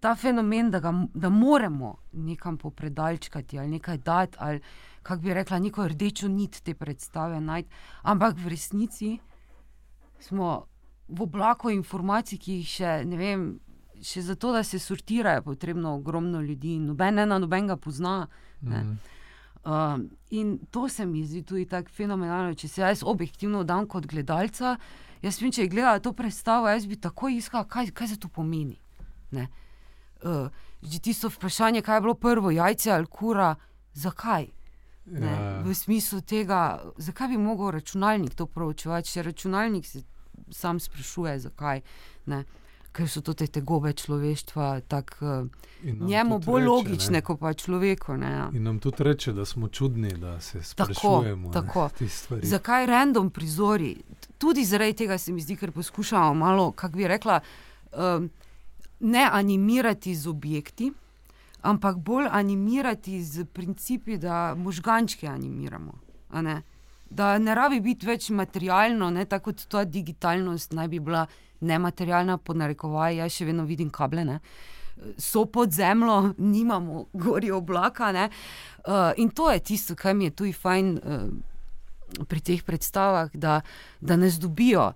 ta 0.00 0.14
fenomen, 0.14 0.70
da, 0.70 0.80
ga, 0.80 0.92
da 1.14 1.28
moramo 1.28 1.96
nekam 2.12 2.56
popredalčkati 2.56 3.58
ali 3.58 3.68
nekaj 3.68 3.98
dati, 3.98 4.36
ali 4.40 4.60
kako 5.02 5.22
bi 5.22 5.34
rekla, 5.34 5.58
neko 5.58 5.88
rdečo 5.88 6.28
nit 6.28 6.60
te 6.62 6.74
predstave 6.74 7.40
najti. 7.40 7.70
Ampak 8.02 8.36
v 8.36 8.48
resnici 8.48 9.18
smo 10.20 10.66
v 11.08 11.22
oblaku 11.22 11.70
informacij, 11.70 12.38
ki 12.38 12.60
jih 12.60 12.68
še 12.68 12.98
ne 13.06 13.16
vem. 13.16 13.48
Še 13.98 14.22
zato, 14.22 14.52
da 14.54 14.60
se 14.62 14.78
sortirajo, 14.78 15.42
potrebno 15.42 15.96
ogromno 15.96 16.38
ljudi, 16.38 16.76
noben 16.78 17.18
ena 17.18 17.34
nobenega 17.42 17.74
pozna. 17.82 18.28
Mm. 18.62 18.92
Uh, 19.68 20.00
in 20.32 20.58
to 20.72 20.88
se 20.88 21.04
mi 21.06 21.26
zdi 21.26 21.42
tudi 21.44 21.66
tako 21.68 21.92
fenomenalno. 21.92 22.54
Če 22.56 22.68
se 22.68 22.82
jaz 22.82 23.02
objektivno 23.04 23.64
dam 23.68 23.84
kot 23.86 24.06
gledalca, 24.08 24.78
jaz 25.20 25.40
vem, 25.42 25.52
če 25.52 25.68
gledam 25.68 26.00
to 26.00 26.14
predstavo, 26.16 26.70
jaz 26.72 26.86
bi 26.88 26.96
tako 26.96 27.28
iskal, 27.28 27.66
kaj, 27.68 27.92
kaj 27.92 28.14
se 28.14 28.20
to 28.20 28.32
pomeni. 28.32 28.78
Ne? 29.30 29.48
uh, 30.24 30.48
že 30.82 30.98
tisto 30.98 31.28
vprašanje, 31.28 31.82
kaj 31.82 31.96
je 31.96 32.00
bilo 32.00 32.14
prvo, 32.14 32.50
jajce 32.50 32.90
ali 32.90 33.06
kura, 33.06 33.54
zakaj. 33.92 34.46
Ja. 35.08 35.62
V 35.64 35.74
smislu 35.74 36.20
tega, 36.20 36.82
zakaj 36.96 37.28
bi 37.28 37.36
lahko 37.36 37.70
računalnik 37.70 38.34
to 38.34 38.46
proučevati, 38.46 39.08
če 39.08 39.22
računalnik 39.22 39.86
se 39.86 40.02
sam 40.50 40.80
sprašuje, 40.80 41.38
zakaj. 41.38 41.80
Ne? 42.26 42.44
Ker 42.98 43.06
so 43.06 43.20
to 43.22 43.34
te 43.38 43.46
tegobe 43.46 43.92
človeštva, 43.94 44.80
tako 44.90 45.46
njemu 45.84 46.38
bolj 46.38 46.60
reče, 46.60 46.70
logične, 46.70 47.20
kot 47.22 47.38
pa 47.40 47.52
človeku. 47.54 48.16
Ne, 48.18 48.30
ja. 48.30 48.48
In 48.54 48.64
nam 48.66 48.80
tudi 48.82 49.04
reče, 49.06 49.32
da 49.32 49.44
smo 49.46 49.68
čudni, 49.68 50.10
da 50.18 50.40
se 50.40 50.62
sprašujemo. 50.62 51.52
Tako, 51.52 51.88
tako. 51.94 52.40
Zakaj 52.42 52.86
random 52.86 53.30
prizori? 53.30 53.94
Tudi 54.38 54.64
zaradi 54.64 54.92
tega 54.92 55.18
se 55.18 55.32
mi 55.32 55.40
zdi, 55.40 55.56
ker 55.56 55.70
poskušamo 55.72 56.34
malo, 56.34 56.72
kako 56.72 56.96
bi 56.96 57.08
rekla. 57.08 57.40
Um, 57.92 58.30
ne 59.00 59.28
animirati 59.32 60.14
z 60.14 60.28
objekti, 60.28 60.92
ampak 61.62 61.96
bolj 61.96 62.26
animirati 62.30 63.22
z 63.22 63.44
principi, 63.44 64.18
da 64.18 64.54
možgančke 64.54 65.26
animiramo. 65.26 65.92
Da 67.10 67.38
ne 67.38 67.54
rabi 67.54 67.80
biti 67.80 68.06
več 68.06 68.30
materialno, 68.30 69.10
ne? 69.10 69.24
tako 69.24 69.52
kot 69.52 69.66
ta 69.72 69.84
digitalnost 69.84 70.74
naj 70.76 70.88
bi 70.88 71.00
bila 71.00 71.26
nematerialna, 71.60 72.38
po 72.38 72.54
narekovaj, 72.54 73.16
jaz 73.22 73.38
še 73.38 73.48
vedno 73.48 73.64
vidim 73.66 73.90
kable. 73.90 74.24
Ne? 74.24 74.38
So 75.18 75.46
pod 75.46 75.72
zemljo, 75.72 76.34
nimamo 76.54 77.06
gori 77.12 77.50
oblaka. 77.50 78.12
Uh, 78.12 79.12
in 79.16 79.30
to 79.30 79.50
je 79.50 79.60
tisto, 79.60 79.96
kar 79.96 80.14
mi 80.14 80.28
je 80.28 80.36
tu 80.36 80.52
fajn 80.52 80.94
uh, 80.98 82.24
pri 82.28 82.40
teh 82.40 82.64
predstavah, 82.64 83.32
da, 83.34 83.60
da 84.00 84.16
nas 84.16 84.38
dobijo 84.40 84.92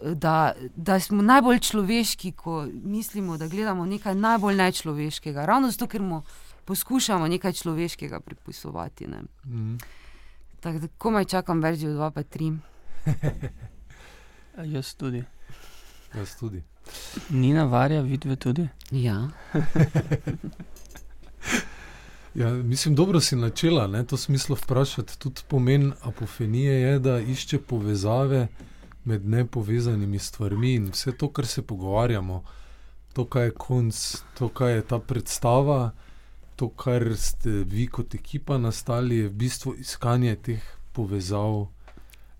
da, 0.00 0.52
da 0.76 1.00
smo 1.00 1.22
najbolj 1.22 1.58
človeški, 1.58 2.32
ko 2.32 2.66
mislimo, 2.82 3.36
da 3.36 3.48
gledamo 3.48 3.86
nekaj 3.86 4.14
najbolj 4.14 4.56
nečloveškega. 4.56 5.44
Ravno 5.44 5.70
zato, 5.70 5.86
ker 5.86 6.02
poskušamo 6.64 7.28
nekaj 7.28 7.52
človeškega 7.52 8.20
pripisovati. 8.20 9.06
Ne. 9.06 9.22
Mm. 9.44 9.78
Tako 10.60 10.78
da 10.78 10.88
komaj 10.98 11.24
čakam 11.24 11.62
verzijo 11.62 11.92
2, 11.92 12.10
pa 12.10 12.22
3. 12.22 12.58
Jaz 14.74 14.94
tudi. 14.94 15.24
Jaz 16.14 16.36
tudi. 16.36 16.62
Nina 17.30 17.64
varja, 17.64 18.00
vidve 18.00 18.36
tudi. 18.36 18.68
Ja. 18.90 19.28
Ja, 22.34 22.50
mislim, 22.50 22.94
dobro 22.94 23.20
si 23.20 23.36
načela, 23.36 23.86
ne, 23.86 24.06
to 24.06 24.16
smislo 24.16 24.56
vprašati. 24.56 25.18
Tudi 25.18 25.40
pomen 25.48 25.92
apofenije 26.02 26.72
je, 26.80 26.98
da 26.98 27.20
išče 27.20 27.58
povezave 27.58 28.48
med 29.04 29.26
nepovezanimi 29.26 30.18
stvarmi 30.18 30.74
in 30.74 30.90
vse 30.90 31.12
to, 31.12 31.32
kar 31.32 31.46
se 31.46 31.62
pogovarjamo, 31.62 32.42
to, 33.12 33.24
kaj 33.24 33.44
je 33.44 33.50
konc, 33.50 34.16
to, 34.38 34.48
kaj 34.48 34.74
je 34.74 34.82
ta 34.82 34.98
predstava, 34.98 35.90
to, 36.60 36.68
kar 36.68 37.16
ste 37.16 37.50
vi 37.50 37.86
kot 37.86 38.14
ekipa 38.14 38.58
nastali, 38.58 39.16
je 39.16 39.28
v 39.28 39.32
bistvu 39.32 39.72
iskanje 39.80 40.34
teh 40.36 40.64
povezav 40.92 41.70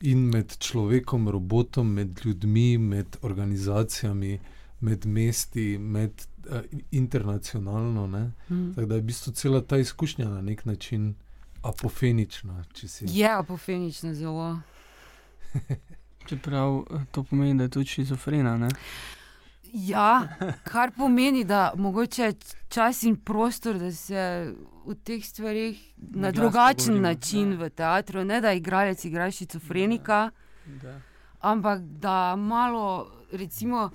in 0.04 0.26
med 0.28 0.58
človekom, 0.60 1.28
robotom, 1.32 1.94
med 1.96 2.20
ljudmi, 2.24 2.78
med 2.78 3.16
organizacijami, 3.22 4.34
med 4.80 5.06
mesti, 5.06 5.78
med 5.78 6.26
uh, 6.50 6.60
internacionalno. 6.90 8.06
Mm. 8.06 8.74
Tako 8.74 8.86
da 8.86 8.94
je 8.94 9.00
v 9.00 9.04
bistvu 9.04 9.32
cela 9.32 9.62
ta 9.64 9.78
izkušnja 9.80 10.28
na 10.28 10.40
nek 10.40 10.64
način 10.64 11.14
apofenična. 11.62 12.64
Je 13.00 13.32
apofenična 13.38 14.14
zelo. 14.14 14.60
Čeprav 16.28 16.76
eh, 16.76 17.04
to 17.10 17.24
pomeni, 17.24 17.58
da 17.58 17.64
je 17.64 17.68
tudi 17.78 17.86
šizofrena. 17.86 18.56
Ne? 18.58 18.68
Ja, 19.72 20.28
kar 20.64 20.90
pomeni, 20.96 21.44
da 21.44 21.72
mogoče 21.76 22.32
čas 22.68 23.02
in 23.02 23.16
prostor, 23.16 23.78
da 23.78 23.92
se 23.92 24.54
v 24.86 24.94
teh 25.04 25.24
stvarih 25.24 25.78
na, 25.96 26.20
na 26.20 26.30
drugačen 26.32 26.94
govorimo, 26.94 27.08
način 27.08 27.50
da. 27.50 27.64
v 27.64 27.70
teatru, 27.70 28.24
ne 28.24 28.40
da 28.40 28.52
igralec 28.52 29.04
igra 29.04 29.30
šizofrenika, 29.30 30.30
da. 30.66 30.88
Da. 30.88 31.00
ampak 31.40 31.80
da 31.80 32.36
malo, 32.36 33.10
recimo, 33.32 33.90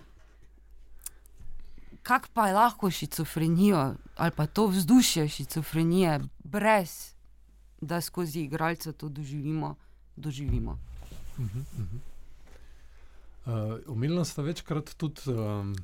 kak 2.04 2.28
pa 2.34 2.48
je 2.48 2.54
lahko 2.54 2.92
šizofrenijo 2.92 3.96
ali 4.16 4.32
pa 4.32 4.46
to 4.48 4.68
vzdušje 4.68 5.28
šizofrenije, 5.28 6.20
brez 6.44 7.14
da 7.82 8.02
skozi 8.02 8.40
igralca 8.40 8.92
to 8.92 9.10
doživimo 9.10 9.76
doživimo. 10.16 10.80
Uh 11.38 11.46
-huh, 11.46 11.60
uh 11.60 11.80
-huh. 11.80 12.15
Uh, 13.46 13.78
Omenila 13.88 14.26
sta 14.26 14.42
večkrat 14.42 14.96
tudi 14.98 15.22
um, 15.30 15.76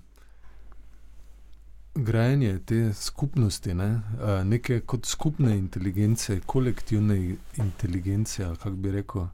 grajenje 1.96 2.60
te 2.66 2.94
skupnosti, 2.94 3.74
ne? 3.74 3.90
uh, 3.94 4.44
neke 4.44 4.80
kot 4.80 5.06
skupne 5.06 5.58
inteligence, 5.58 6.40
kolektivne 6.46 7.36
inteligence, 7.58 8.48
kako 8.64 8.76
bi 8.76 8.92
rekel. 8.92 9.28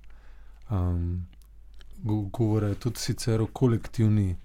Um, 0.70 1.28
Govore 2.04 2.76
tudi 2.76 3.00
o 3.40 3.46
kolektivni 3.46 4.36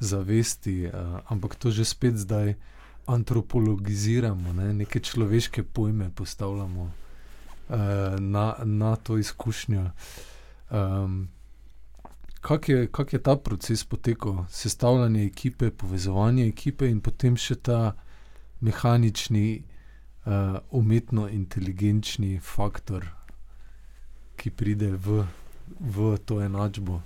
zavesti, 0.00 0.86
uh, 0.86 1.18
ampak 1.28 1.54
to 1.54 1.70
že 1.70 1.84
spet 1.84 2.16
zdaj 2.16 2.54
antropologiziramo, 3.06 4.52
ne? 4.52 4.72
neke 4.74 5.00
človeške 5.00 5.62
pojme 5.62 6.10
postavljamo 6.14 6.82
uh, 6.82 7.76
na, 8.20 8.54
na 8.64 8.96
to 8.96 9.18
izkušnjo. 9.18 9.90
Um, 10.70 11.28
Kako 12.44 12.72
je, 12.72 12.86
kak 12.86 13.12
je 13.12 13.22
ta 13.22 13.36
proces 13.36 13.84
potekal, 13.84 14.44
sestavljanje 14.50 15.24
ekipe, 15.24 15.70
povezovanje 15.70 16.46
ekipe 16.46 16.90
in 16.90 16.98
potem 17.00 17.38
še 17.40 17.54
ta 17.56 17.94
mehanični, 18.60 19.62
uh, 20.26 20.58
umetno-inteligenčni 20.68 22.36
faktor, 22.44 23.06
ki 24.36 24.52
pride 24.52 24.90
v, 24.92 25.22
v 25.80 26.18
to 26.28 26.42
enačbo? 26.44 27.00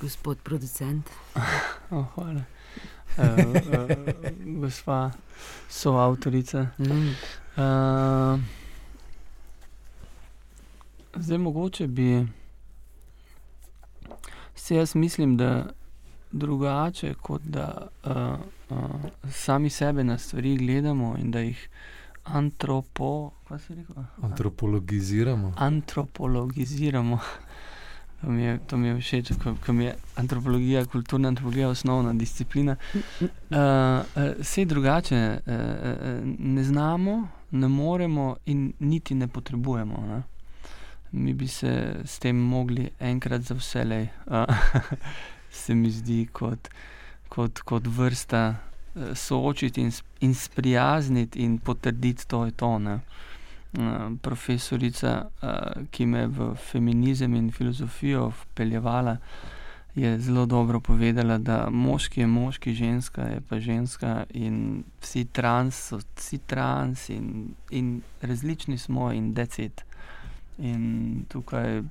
Gospod 0.00 0.42
producent. 0.42 1.14
Oh, 1.94 2.02
hvala. 2.16 2.42
Uh, 3.14 3.22
uh, 3.22 3.90
gospa 4.58 5.12
soavtorica. 5.70 6.64
Mm. 6.82 7.14
Uh, 7.54 8.40
zdaj, 11.14 11.38
mogoče 11.38 11.86
bi. 11.86 12.26
Se 14.56 14.76
jaz 14.76 14.94
mislim, 14.94 15.36
da 15.36 15.66
drugače, 16.32 17.14
kot 17.14 17.42
da 17.42 17.88
uh, 18.04 18.76
uh, 18.78 18.86
sami 19.30 19.70
sebe 19.70 20.04
na 20.04 20.18
stvari 20.18 20.56
gledamo 20.56 21.16
in 21.18 21.30
da 21.30 21.40
jih 21.40 21.68
antropo, 22.24 23.30
antropologiziramo. 24.22 25.52
Antropologiziramo. 25.56 27.18
To 28.20 28.30
mi 28.30 28.42
je, 28.42 28.58
to 28.66 28.76
mi 28.76 28.88
je 28.88 29.00
všeč, 29.00 29.32
ko 29.66 29.72
mi 29.72 29.84
je 29.84 29.94
antropologija, 30.16 30.84
kulturna 30.84 31.28
antropologija 31.28 31.68
osnovna 31.68 32.14
disciplina. 32.14 32.76
Uh, 32.90 33.06
uh, 33.20 33.28
Vse 34.38 34.64
drugače 34.64 35.38
uh, 35.46 35.52
ne 36.38 36.64
znamo, 36.64 37.28
ne 37.50 37.68
moremo 37.68 38.36
in 38.46 38.72
niti 38.78 39.14
ne 39.14 39.28
potrebujemo. 39.28 40.06
Ne? 40.06 40.22
Mi 41.12 41.34
bi 41.34 41.48
se 41.48 42.00
s 42.04 42.18
tem 42.18 42.36
mogli 42.36 42.90
enkrat 43.00 43.42
za 43.42 43.54
vse 43.54 43.84
le, 43.84 44.08
se 45.62 45.74
mi 45.74 45.90
zdi, 45.90 46.26
kot, 46.32 46.68
kot, 47.28 47.60
kot 47.60 47.86
vrsta 47.86 48.42
e, 48.48 49.14
soočiti 49.14 49.80
in, 49.80 49.92
in 50.20 50.34
sprijazniti 50.34 51.42
in 51.42 51.58
potrditi 51.58 52.26
to 52.26 52.44
je 52.44 52.50
to. 52.50 52.78
Ne. 52.78 52.98
Profesorica, 54.22 55.26
ki 55.90 56.06
me 56.06 56.20
je 56.20 56.28
v 56.32 56.54
feminizem 56.70 57.34
in 57.34 57.50
filozofijo 57.52 58.30
vpeljevala, 58.30 59.16
je 59.96 60.20
zelo 60.20 60.46
dobro 60.46 60.80
povedala, 60.80 61.38
da 61.38 61.68
moški 61.70 62.20
je 62.20 62.26
moški, 62.26 62.74
ženska 62.74 63.22
je 63.22 63.40
pa 63.48 63.60
ženska, 63.60 64.24
in 64.30 64.84
vsi 65.00 65.24
trans 65.24 65.76
so 65.88 65.98
vsi 66.16 66.38
trans, 66.38 67.08
in, 67.08 67.54
in 67.70 68.02
različni 68.20 68.78
smo, 68.78 69.12
in 69.12 69.32
decet. 69.34 69.85
In 70.58 71.24
tukaj 71.28 71.82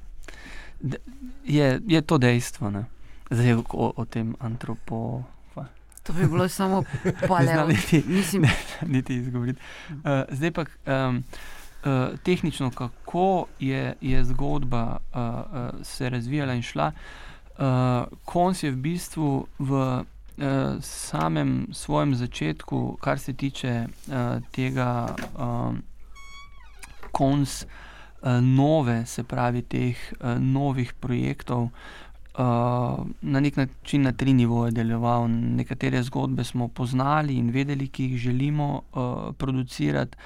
je, 1.45 1.81
je 1.87 2.01
to 2.01 2.17
dejstvo, 2.17 2.69
ne? 2.69 2.85
zdaj 3.29 3.53
o, 3.53 3.93
o 3.95 4.05
tem 4.05 4.35
antropo. 4.39 5.23
To 6.05 6.13
bi 6.13 6.27
bilo 6.27 6.47
samo 6.49 6.83
paleo. 7.27 7.67
niti, 7.67 8.03
Mislim, 8.07 8.41
ne, 8.41 8.55
niti 8.87 9.15
izgovoriti. 9.15 9.59
Uh, 9.89 9.93
zdaj 10.29 10.51
pa 10.51 10.61
um, 10.61 11.23
uh, 11.85 12.19
tehnično, 12.23 12.71
kako 12.71 13.45
je, 13.59 13.95
je 14.01 14.23
zgodba 14.23 14.97
uh, 15.13 15.21
uh, 15.21 15.69
se 15.83 16.09
razvijala 16.09 16.53
in 16.53 16.61
šla. 16.61 16.91
Uh, 17.57 17.65
konc 18.25 18.63
je 18.63 18.71
v 18.71 18.75
bistvu 18.75 19.47
v 19.59 19.71
uh, 19.71 20.03
samem 20.81 21.67
svojem 21.73 22.15
začetku, 22.15 22.97
kar 23.01 23.19
se 23.19 23.33
tiče 23.33 23.87
uh, 23.87 24.13
tega 24.51 25.15
um, 25.39 25.81
konca. 27.11 27.65
Eh, 28.25 28.41
nove, 28.41 29.05
se 29.05 29.23
pravi, 29.23 29.61
teh 29.61 29.99
uh, 30.17 30.39
novih 30.41 30.93
projektov, 30.97 31.67
uh, 31.69 33.03
na 33.21 33.39
nek 33.39 33.57
način 33.57 34.01
na 34.01 34.11
tri 34.11 34.33
nivoje 34.33 34.71
deloval. 34.71 35.27
Nekatere 35.29 36.01
zgodbe 36.03 36.43
smo 36.43 36.67
poznali 36.67 37.35
in 37.37 37.51
vedeli, 37.53 37.87
ki 37.87 38.03
jih 38.03 38.17
želimo 38.17 38.81
uh, 38.81 39.35
producirati, 39.37 40.17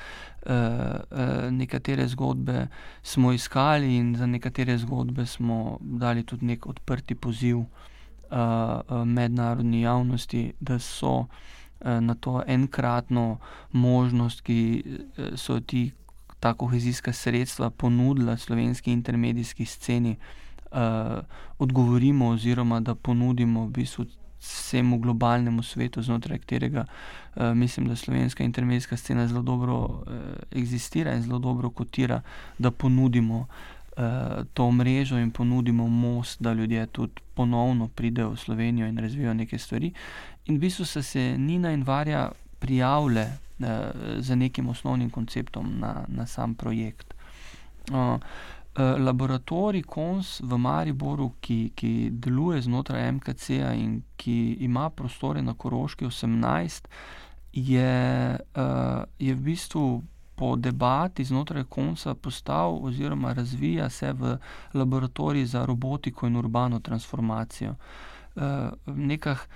uh, 0.46 0.54
uh, 0.54 1.52
nekatere 1.52 2.08
zgodbe 2.08 2.68
smo 3.04 3.34
iskali 3.34 3.96
in 3.98 4.16
za 4.16 4.26
nekatere 4.26 4.78
zgodbe 4.78 5.26
smo 5.26 5.78
dali 5.82 6.24
tudi 6.24 6.46
nek 6.46 6.68
odprti 6.68 7.16
poziv 7.16 7.58
uh, 7.58 7.68
uh, 8.32 9.04
mednarodni 9.06 9.82
javnosti, 9.82 10.54
da 10.60 10.80
so. 10.80 11.26
Na 11.82 12.14
to 12.16 12.42
enkratno 12.48 13.38
možnost, 13.72 14.42
ki 14.42 14.84
so 15.36 15.60
ti 15.60 15.92
ta 16.40 16.54
kohezijska 16.54 17.14
sredstva 17.14 17.70
ponudila 17.70 18.38
slovenski 18.38 18.92
intermedijski 18.92 19.66
sceni, 19.66 20.16
uh, 20.72 20.78
odgovorimo, 21.58 22.28
oziroma 22.28 22.80
da 22.80 22.96
ponudimo 22.96 23.66
v 23.66 23.70
bistvu 23.70 24.06
vsemu 24.40 24.98
globalnemu 24.98 25.64
svetu, 25.64 26.02
znotraj 26.02 26.40
katerega 26.40 26.86
uh, 27.36 27.44
mislim, 27.54 27.88
da 27.88 27.96
slovenska 27.96 28.44
intermedijska 28.44 28.98
scena 28.98 29.28
zelo 29.28 29.42
dobro 29.42 29.76
uh, 29.76 30.04
eksistira 30.52 31.14
in 31.14 31.22
zelo 31.22 31.40
dobro 31.40 31.70
kotira, 31.70 32.22
da 32.58 32.72
ponudimo. 32.72 33.48
To 34.54 34.72
mrežo 34.72 35.18
in 35.18 35.32
ponudimo 35.32 35.88
most, 35.88 36.42
da 36.42 36.54
ljudje 36.54 36.86
tudi 36.88 37.14
ponovno 37.34 37.88
pridejo 37.88 38.30
v 38.30 38.38
Slovenijo 38.38 38.88
in 38.88 38.98
razvijajo 38.98 39.34
neke 39.34 39.58
stvari. 39.58 39.92
In 40.46 40.56
v 40.56 40.60
bistvu 40.60 40.86
so 40.86 41.04
se 41.04 41.38
Nina 41.38 41.72
in 41.72 41.84
Varja 41.84 42.32
prijavile 42.60 43.28
Eh, 43.28 43.49
z 44.20 44.36
nekim 44.36 44.70
osnovnim 44.70 45.10
konceptom 45.10 45.80
na, 45.80 46.06
na 46.08 46.26
sam 46.26 46.56
projekt. 46.56 47.14
Uh, 47.92 48.18
laboratorij 48.78 49.84
KONS 49.84 50.42
v 50.44 50.58
Mariboru, 50.58 51.34
ki, 51.42 51.72
ki 51.76 52.10
deluje 52.14 52.62
znotraj 52.62 53.12
MKC-ja 53.12 53.74
in 53.74 54.04
ki 54.16 54.58
ima 54.64 54.90
prostore 54.90 55.42
na 55.42 55.54
Koroški 55.54 56.06
18, 56.06 56.88
je, 57.54 58.38
je 59.20 59.36
v 59.36 59.42
bistvu 59.42 60.04
po 60.40 60.56
debati 60.56 61.24
znotraj 61.24 61.64
KONS-a 61.64 62.14
postal 62.16 62.80
oziroma 62.82 63.34
razvija 63.34 63.90
se 63.90 64.14
v 64.14 64.38
laboratorij 64.74 65.46
za 65.46 65.66
robotiko 65.66 66.28
in 66.28 66.38
urbano 66.38 66.80
transformacijo. 66.80 67.76
Uh, 68.36 68.44
nekah, 68.86 69.48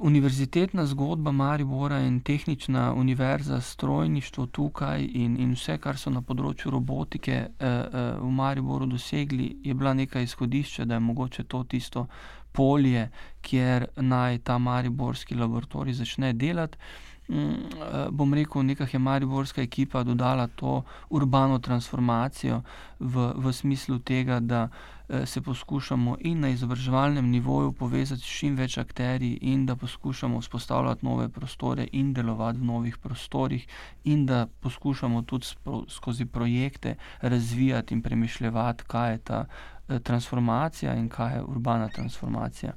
univerzitetna 0.00 0.86
zgodba 0.86 1.32
Maribora 1.32 1.98
in 1.98 2.20
tehnična 2.20 2.94
univerza, 2.94 3.60
strojništvo 3.60 4.46
tukaj 4.46 5.04
in, 5.04 5.36
in 5.40 5.52
vse, 5.54 5.78
kar 5.78 5.98
so 5.98 6.10
na 6.10 6.22
področju 6.22 6.70
robotike 6.70 7.36
uh, 7.46 7.66
uh, 7.66 8.08
v 8.20 8.30
Mariboru 8.30 8.86
dosegli, 8.90 9.52
je 9.64 9.74
bila 9.74 9.94
neka 9.94 10.20
izhodišča, 10.20 10.84
da 10.84 10.94
je 10.94 11.00
mogoče 11.00 11.44
to 11.44 11.62
tisto 11.64 12.06
polje, 12.52 13.10
kjer 13.40 13.86
naj 13.96 14.38
ta 14.38 14.58
Mariborski 14.58 15.34
laboratorij 15.34 15.94
začne 15.94 16.32
delati. 16.32 16.78
Um, 17.30 17.56
bom 18.10 18.34
rekel, 18.34 18.62
neka 18.66 18.88
je 18.92 18.98
Mariborska 18.98 19.62
ekipa 19.62 20.02
dodala 20.02 20.46
to 20.46 20.82
urbano 21.10 21.58
transformacijo 21.58 22.62
v, 22.98 23.32
v 23.36 23.52
smislu 23.52 23.98
tega, 23.98 24.40
da 24.40 24.68
Eh, 25.10 25.26
se 25.26 25.40
poskušamo 25.40 26.16
in 26.20 26.40
na 26.40 26.48
izobraževalnem 26.48 27.30
nivoju 27.30 27.72
povezati 27.72 28.22
s 28.22 28.26
čim 28.38 28.54
več 28.54 28.78
akteri, 28.78 29.32
in 29.42 29.66
da 29.66 29.74
poskušamo 29.76 30.38
vzpostavljati 30.40 31.06
nove 31.06 31.28
prostore 31.28 31.86
in 31.92 32.12
delovati 32.14 32.58
v 32.58 32.64
novih 32.64 32.98
prostorih, 32.98 33.66
in 34.04 34.26
da 34.26 34.46
poskušamo 34.46 35.22
tudi 35.22 35.46
skozi 35.88 36.26
projekte 36.26 36.94
razvijati 37.20 37.94
in 37.94 38.02
premišljati, 38.02 38.84
kaj 38.86 39.12
je 39.12 39.18
ta 39.18 39.44
eh, 39.88 39.98
transformacija 39.98 40.94
in 40.94 41.08
kaj 41.08 41.34
je 41.36 41.42
urbana 41.42 41.88
transformacija. 41.88 42.72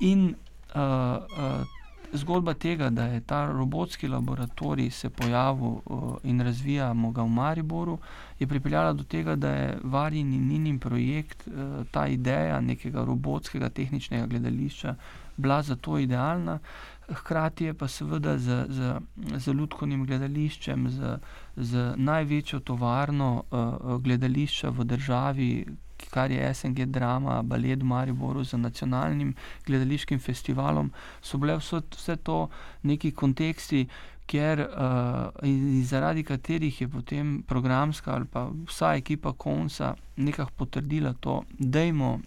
In 0.00 0.34
uh, 0.74 0.82
uh, 0.82 1.75
zgodba 2.12 2.54
tega, 2.54 2.90
da 2.90 3.04
je 3.04 3.20
ta 3.20 3.46
robotski 3.52 4.08
laboratorij 4.08 4.90
se 4.90 5.10
pojavil 5.10 5.66
uh, 5.84 6.16
in 6.22 6.40
razvijamo 6.40 7.10
ga 7.10 7.22
v 7.22 7.28
Mariboru, 7.28 7.98
je 8.38 8.46
pripeljala 8.46 8.92
do 8.92 9.04
tega, 9.04 9.36
da 9.36 9.50
je 9.50 9.78
Varin 9.82 10.32
in 10.32 10.48
Ninin 10.48 10.78
projekt, 10.78 11.46
uh, 11.46 11.86
ta 11.90 12.06
ideja 12.06 12.60
nekega 12.60 13.04
robotskega 13.04 13.68
tehničnega 13.68 14.26
gledališča, 14.26 14.94
bila 15.36 15.62
zato 15.62 15.98
idealna. 15.98 16.58
hkrati 17.08 17.64
je 17.64 17.74
pa 17.74 17.88
seveda 17.88 18.38
z, 18.38 18.66
z, 18.68 18.94
z 19.36 19.52
ljudkovnim 19.52 20.06
gledališčem, 20.06 20.88
z, 20.90 21.18
z 21.56 21.92
največjo 21.96 22.60
tovarno 22.60 23.44
uh, 23.50 24.00
gledališča 24.02 24.70
v 24.70 24.84
državi, 24.84 25.66
kar 26.10 26.30
je 26.30 26.54
SNG 26.54 26.86
Drama, 26.86 27.42
Baled 27.42 27.82
Mariboru 27.82 28.44
z 28.44 28.56
nacionalnim 28.56 29.34
gledališkim 29.66 30.18
festivalom, 30.20 30.92
so 31.22 31.38
bile 31.38 31.56
vse, 31.56 31.82
vse 31.96 32.16
to 32.16 32.48
neki 32.82 33.10
konteksti, 33.10 33.86
kjer 34.26 34.60
uh, 34.60 35.46
in 35.46 35.84
zaradi 35.84 36.24
katerih 36.26 36.80
je 36.80 36.88
potem 36.88 37.42
programska 37.46 38.14
ali 38.14 38.24
pa 38.24 38.48
vsa 38.66 38.94
ekipa 38.94 39.32
konca 39.32 39.94
nekako 40.16 40.50
potrdila 40.56 41.14
to, 41.20 41.42
da 41.58 41.82
imamo. 41.82 42.20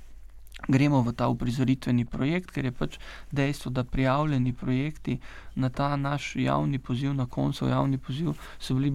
Gremo 0.67 0.99
v 1.01 1.13
ta 1.15 1.30
uprizoritveni 1.32 2.03
projekt, 2.05 2.49
ker 2.51 2.65
je 2.67 2.72
pač 2.76 2.97
dejstvo, 3.32 3.72
da 3.72 3.86
prijavljeni 3.88 4.51
projekti 4.53 5.15
na 5.55 5.70
ta 5.70 5.95
naš 5.95 6.34
javni 6.36 6.80
poziv, 6.80 7.13
na 7.13 7.26
koncu 7.26 7.70
javni 7.70 7.97
poziv, 7.97 8.34
so 8.59 8.76
bili 8.76 8.91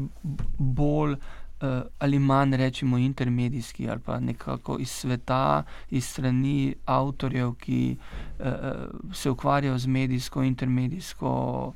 bolj 0.59 1.17
ali 1.99 2.19
manj, 2.19 2.57
rečemo, 2.57 2.99
intermedijski 2.99 3.89
ali 3.91 4.01
pa 4.01 4.21
nekako 4.21 4.79
iz 4.81 4.91
sveta, 4.91 5.63
iz 5.91 6.07
strani 6.07 6.75
avtorjev, 6.85 7.55
ki 7.55 7.97
uh, 7.97 8.47
se 9.13 9.31
ukvarjajo 9.31 9.79
z 9.79 9.87
medijsko, 9.87 10.43
intermedijsko, 10.43 11.73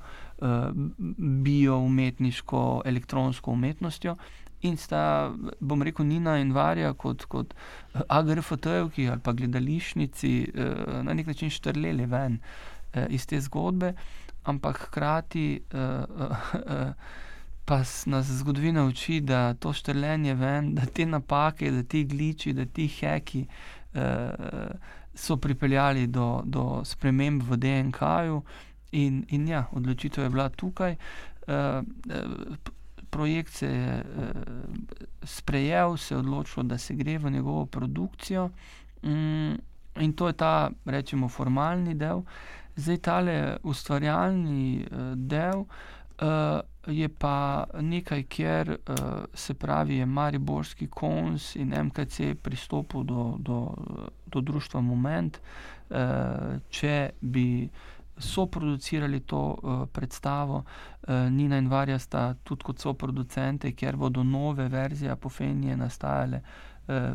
bio-umetniško, 1.19 2.83
elektronsko 2.85 3.51
umetnostjo. 3.51 4.17
In 4.63 4.77
sta, 4.77 5.33
bom 5.61 5.83
rekel, 5.83 6.07
Nina 6.07 6.37
in 6.39 6.53
Varja 6.53 6.93
kot, 6.93 7.25
kot 7.25 7.55
agrofotejki 8.09 9.09
ali 9.09 9.21
pa 9.21 9.33
gledališnici 9.33 10.53
na 11.03 11.15
nek 11.15 11.27
način 11.27 11.51
štrleli 11.51 12.07
ven 12.07 12.39
iz 13.09 13.27
te 13.27 13.41
zgodbe, 13.41 13.93
ampak 14.45 14.79
hkrati. 14.79 15.61
Uh, 15.73 15.81
uh, 16.21 16.55
uh, 16.55 17.27
pa 17.69 17.83
nas 18.07 18.27
zgodovina 18.27 18.85
uči, 18.85 19.21
da 19.21 19.55
to 19.55 19.73
štrlenje 19.73 20.35
ven, 20.35 20.75
da 20.75 20.87
te 20.87 21.07
napake, 21.07 21.71
da 21.71 21.83
ti 21.83 22.05
gliči, 22.05 22.53
da 22.53 22.65
ti 22.65 22.87
heki 22.89 23.45
eh, 23.95 24.31
so 25.15 25.37
pripeljali 25.37 26.07
do, 26.07 26.43
do 26.45 26.81
sprememb 26.85 27.43
v 27.43 27.57
DNK-ju. 27.57 28.43
In, 28.93 29.25
in 29.29 29.49
ja, 29.49 29.67
odločitev 29.73 30.25
je 30.25 30.31
bila 30.31 30.49
tukaj. 30.49 30.97
Eh, 31.49 31.83
projekt 33.11 33.53
se 33.53 33.67
je 33.67 33.99
eh, 33.99 34.33
sprejel, 35.23 35.97
se 35.97 36.15
je 36.15 36.19
odločil, 36.19 36.63
da 36.63 36.79
se 36.79 36.95
gre 36.95 37.19
v 37.19 37.31
njegovo 37.31 37.67
produkcijo. 37.67 38.49
Mm, 39.03 39.61
in 40.01 40.13
to 40.13 40.27
je 40.27 40.33
ta, 40.33 40.71
rečemo, 40.85 41.29
formalni 41.29 41.95
del. 41.95 42.25
Zdaj, 42.77 42.97
tale 42.97 43.57
ustvarjalni 43.63 44.87
uh, 44.87 44.99
del, 45.17 45.59
uh, 45.59 45.98
je 46.89 47.09
pa 47.09 47.65
nekaj, 47.81 48.23
kjer 48.23 48.71
uh, 48.71 48.95
se 49.35 49.55
pravi, 49.55 49.97
je 49.97 50.07
Mariborski 50.07 50.87
kons 50.87 51.57
in 51.57 51.75
MKC 51.85 52.35
pristopil 52.43 53.03
do, 53.03 53.35
do, 53.39 53.75
do 54.27 54.41
društva 54.41 54.81
Moment. 54.81 55.41
Uh, 55.91 55.97
če 56.71 57.11
bi 57.21 57.69
soproducirali 58.19 59.21
to 59.21 59.39
uh, 59.39 59.87
predstavo, 59.93 60.65
uh, 60.65 61.15
Nina 61.31 61.57
in 61.57 61.69
Varja 61.69 61.99
sta 61.99 62.35
tudi 62.45 62.65
kot 62.65 62.79
soproducente, 62.79 63.73
ker 63.73 63.97
bodo 63.97 64.23
nove 64.23 64.69
verzije 64.69 65.11
Apofenije 65.11 65.77
nastajale. 65.77 66.43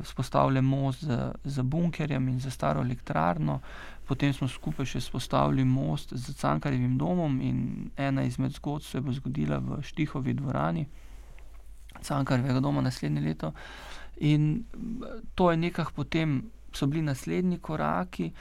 Spostavljen 0.05 0.65
most 0.65 1.03
z, 1.03 1.31
z 1.43 1.63
bunkerjem 1.65 2.27
in 2.29 2.39
za 2.39 2.51
staro 2.53 2.81
elektrarno, 2.81 3.59
Potem 4.03 4.33
smo 4.35 4.49
skupaj 4.51 4.85
še 4.85 4.99
spostavili 5.01 5.63
most 5.63 6.11
z 6.11 6.33
Cankarjevim 6.35 6.97
domom 6.99 7.39
in 7.41 7.59
ena 7.95 8.25
izmed 8.27 8.51
zgodb 8.57 8.83
se 8.83 8.99
bo 9.01 9.13
zgodila 9.15 9.61
v 9.63 9.79
Štihovi 9.81 10.33
dvorani, 10.35 10.83
Cankarjevega 12.03 12.59
doma 12.59 12.83
naslednje 12.83 13.21
leto. 13.23 13.53
In 14.27 14.65
to 15.35 15.51
je 15.51 15.57
nekaj, 15.57 15.93
potem 15.95 16.41
so 16.75 16.87
bili 16.87 17.05
naslednji 17.05 17.61
koraki, 17.63 18.33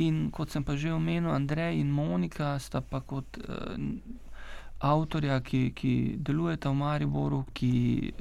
in 0.00 0.30
kot 0.32 0.54
sem 0.54 0.64
pa 0.64 0.76
že 0.76 0.94
omenil, 0.94 1.28
Andrej 1.34 1.82
in 1.82 1.92
Monika 1.92 2.56
sta 2.58 2.80
pa 2.80 3.02
kot. 3.04 3.36
Eh, 3.36 3.76
avtorja, 4.80 5.40
ki, 5.44 5.72
ki 5.76 5.92
delujeta 6.24 6.70
v 6.70 6.78
Mariboru, 6.80 7.42
ki 7.52 7.72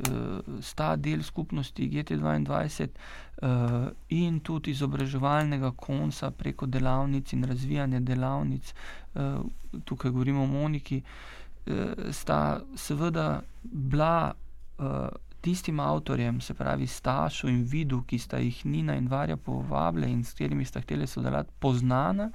uh, 0.10 0.58
sta 0.62 0.96
del 1.00 1.24
skupnosti 1.24 1.88
GT2 1.88 2.88
uh, 2.88 3.88
in 4.10 4.42
tudi 4.44 4.74
izobraževalnega 4.76 5.72
konca 5.80 6.32
preko 6.32 6.68
delavnic 6.68 7.32
in 7.34 7.48
razvijanja 7.48 8.00
delavnic, 8.04 8.74
uh, 9.16 9.40
tukaj 9.86 10.12
govorimo 10.12 10.44
o 10.44 10.52
Moniki, 10.52 11.00
uh, 11.00 12.12
sta 12.12 12.60
seveda 12.76 13.42
bila. 13.64 14.34
Uh, 14.78 15.08
Tistim 15.40 15.80
avtorjem, 15.80 16.42
se 16.44 16.52
pravi 16.54 16.84
Stašu 16.88 17.48
in 17.48 17.62
Vidu, 17.64 18.02
ki 18.04 18.18
sta 18.20 18.42
jih 18.44 18.58
Nina 18.68 18.98
in 19.00 19.06
Varja 19.08 19.38
povabili 19.40 20.10
in 20.12 20.24
s 20.24 20.34
katerimi 20.36 20.66
sta 20.68 20.82
hteli 20.84 21.08
sodelovati, 21.08 21.54
poznana 21.60 22.28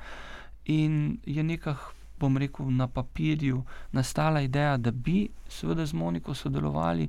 in 0.65 1.19
je 1.27 1.43
nekako 1.43 1.93
bom 2.21 2.37
rekel, 2.37 2.71
na 2.71 2.87
papirju 2.89 3.63
nastala 3.93 4.41
ideja, 4.41 4.77
da 4.77 4.91
bi 4.91 5.29
seveda 5.49 5.87
z 5.87 5.93
Moniko 5.93 6.35
sodelovali. 6.35 7.09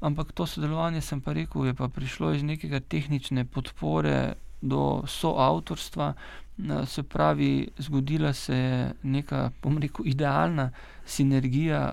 Ampak 0.00 0.32
to 0.32 0.46
sodelovanje, 0.46 1.00
sem 1.00 1.20
pa 1.20 1.32
rekel, 1.32 1.66
je 1.66 1.74
pa 1.74 1.88
prišlo 1.88 2.32
iz 2.32 2.42
nekega 2.42 2.80
tehnične 2.80 3.44
podpore 3.44 4.34
do 4.60 5.02
soavtorstva. 5.06 6.14
Se 6.86 7.02
pravi, 7.02 7.68
zgodila 7.78 8.32
se 8.32 8.56
je 8.56 8.92
neka, 9.02 9.50
bom 9.62 9.78
rekel, 9.78 10.06
idealna 10.06 10.70
sinergija, 11.04 11.92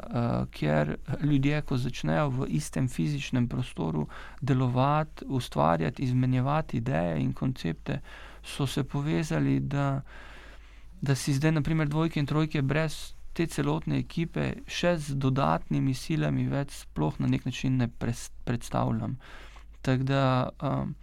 kjer 0.51 0.97
ljudje, 1.23 1.61
ko 1.61 1.77
začnejo 1.77 2.29
v 2.29 2.47
istem 2.49 2.87
fizičnem 2.87 3.47
prostoru 3.47 4.07
delovati, 4.41 5.25
ustvarjati, 5.27 6.03
izmenjevati 6.03 6.77
ideje 6.77 7.19
in 7.19 7.33
koncepte, 7.33 8.01
so 8.43 8.67
se 8.67 8.83
povezali, 8.83 9.59
da 9.59 10.01
da 11.01 11.15
si 11.15 11.33
zdaj, 11.33 11.51
naprimer, 11.51 11.87
dvojke 11.87 12.19
in 12.19 12.25
trojke 12.25 12.61
brez 12.61 13.13
te 13.37 13.45
celotne 13.45 13.99
ekipe, 14.01 14.63
še 14.65 14.95
z 14.97 15.17
dodatnimi 15.21 15.93
silami, 15.93 16.47
več 16.49 16.73
sploh 16.81 17.19
na 17.21 17.29
nek 17.29 17.45
način 17.45 17.77
ne 17.77 17.87
predstavljam. 18.45 19.17
Tako 19.85 20.07
da 20.09 20.23
um, 20.49 20.95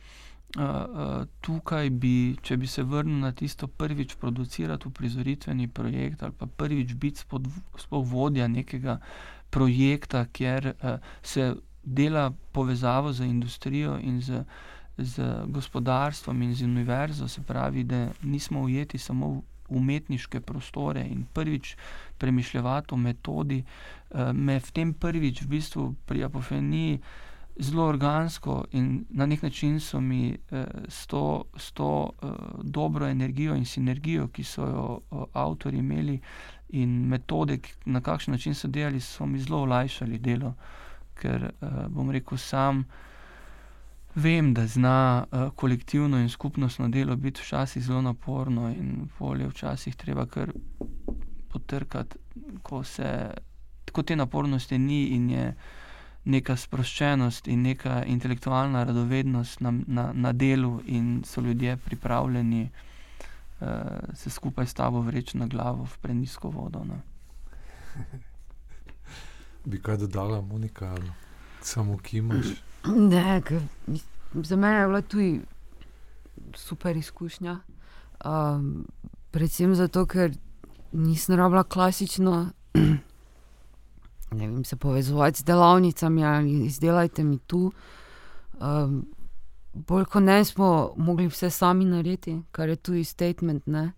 uh, 0.59 0.65
uh, 0.65 1.13
tukaj 1.47 1.91
bi, 1.91 2.35
če 2.43 2.59
bi 2.59 2.71
se 2.71 2.83
vrnil 2.83 3.23
na 3.23 3.31
tisto 3.33 3.69
prvič 3.71 4.17
producirati 4.21 4.91
v 4.91 4.97
prizoritveni 4.99 5.71
projekt 5.71 6.27
ali 6.27 6.35
pa 6.39 6.47
prvič 6.47 6.97
biti 6.99 7.23
sploh 7.23 8.05
vodja 8.11 8.51
nekega 8.51 8.99
projekta, 9.55 10.27
kjer 10.27 10.73
uh, 10.75 10.99
se 11.23 11.53
dela 11.85 12.33
povezavo 12.53 13.13
z 13.13 13.31
industrijo 13.31 13.99
in 14.03 14.21
z. 14.21 14.45
Z 14.95 15.25
gospodarstvom 15.51 16.43
in 16.47 16.53
z 16.55 16.63
univerzo, 16.63 17.27
se 17.29 17.43
pravi, 17.43 17.83
da 17.85 18.13
nismo 18.23 18.61
ujeti 18.63 18.99
samo 18.99 19.31
v 19.33 19.41
umetniške 19.75 20.41
prostore 20.41 21.05
in 21.11 21.27
prvič 21.33 21.77
premišljati 22.19 22.95
o 22.95 22.97
metodi, 22.97 23.65
uh, 23.65 24.33
me 24.33 24.59
v 24.61 24.73
tem 24.73 24.95
prvič 24.95 25.43
v 25.43 25.49
bistvu 25.57 25.95
pri 26.07 26.25
apofeniji 26.25 26.99
zelo 27.57 27.87
organsko 27.87 28.65
in 28.73 29.05
na 29.11 29.27
nek 29.27 29.43
način 29.43 29.81
so 29.81 30.01
mi 30.01 30.37
uh, 30.51 30.65
s 30.89 31.07
to, 31.07 31.45
s 31.57 31.73
to 31.73 32.11
uh, 32.23 32.31
dobro 32.63 33.07
energijo 33.07 33.55
in 33.55 33.65
sinergijo, 33.65 34.29
ki 34.29 34.45
so 34.45 34.67
jo 34.67 35.01
uh, 35.11 35.25
avtori 35.33 35.79
imeli 35.79 36.21
in 36.69 37.09
metode, 37.09 37.59
na 37.85 38.01
kakšen 38.01 38.33
način 38.33 38.55
so 38.55 38.69
delali, 38.69 39.01
so 39.01 39.27
mi 39.27 39.39
zelo 39.39 39.63
olajšali 39.63 40.19
delo, 40.19 40.55
ker 41.15 41.51
uh, 41.61 41.87
bom 41.89 42.11
rekel 42.11 42.39
sam. 42.39 42.85
Vem, 44.15 44.55
da 44.55 44.67
zna 44.67 45.27
uh, 45.31 45.51
kolektivno 45.57 46.19
in 46.19 46.29
skupnostno 46.29 46.89
delo 46.89 47.17
biti 47.17 47.41
včasih 47.41 47.83
zelo 47.83 48.03
naporno 48.03 48.69
in 48.71 49.09
polje 49.19 49.49
včasih 49.49 49.97
treba 49.97 50.27
kar 50.27 50.53
potrkati, 51.49 52.19
ko, 52.63 52.85
se, 52.85 53.31
ko 53.93 54.03
te 54.03 54.17
napornosti 54.17 54.79
ni 54.79 55.07
in 55.07 55.31
je 55.31 55.55
neka 56.25 56.57
sproščenost 56.57 57.49
in 57.49 57.63
neka 57.63 58.05
intelektualna 58.05 58.85
radovednost 58.85 59.61
na, 59.61 59.73
na, 59.87 60.13
na 60.13 60.33
delu 60.33 60.81
in 60.87 61.23
so 61.27 61.41
ljudje 61.41 61.77
pripravljeni 61.77 62.71
uh, 63.61 63.69
se 64.15 64.31
skupaj 64.31 64.67
s 64.67 64.75
tabo 64.75 65.01
vreči 65.01 65.39
na 65.39 65.47
glavo 65.47 65.85
v 65.85 65.99
prenisko 65.99 66.49
vodo. 66.51 66.85
No. 66.85 67.01
Bi 69.65 69.83
kaj 69.83 69.97
dodala, 69.97 70.41
Monika, 70.41 70.95
samo 71.63 71.99
kimaš? 71.99 72.47
Ne, 72.87 73.43
za 74.35 74.57
mene 74.57 74.75
je 74.75 74.87
bila 74.87 75.03
tudi 75.03 75.41
super 76.55 76.97
izkušnja. 76.97 77.59
Um, 78.25 78.87
predvsem 79.31 79.75
zato, 79.75 80.07
ker 80.07 80.33
nisem 80.93 81.37
rabila 81.37 81.65
klasično 81.65 82.51
vem, 84.35 84.65
se 84.65 84.77
povezovati 84.77 85.39
z 85.39 85.45
delavnicami 85.45 86.25
ali 86.25 86.65
izdelajte 86.65 87.25
mi 87.25 87.39
tu. 87.39 87.73
Um, 88.61 89.07
bolj 89.73 90.05
kot 90.05 90.23
ne 90.23 90.45
smo 90.45 90.95
mogli 90.97 91.27
vse 91.27 91.51
sami 91.51 91.85
narediti, 91.85 92.43
kar 92.53 92.69
je 92.69 92.77
tudi 92.77 93.05
statement. 93.05 93.67
Ne? 93.67 93.93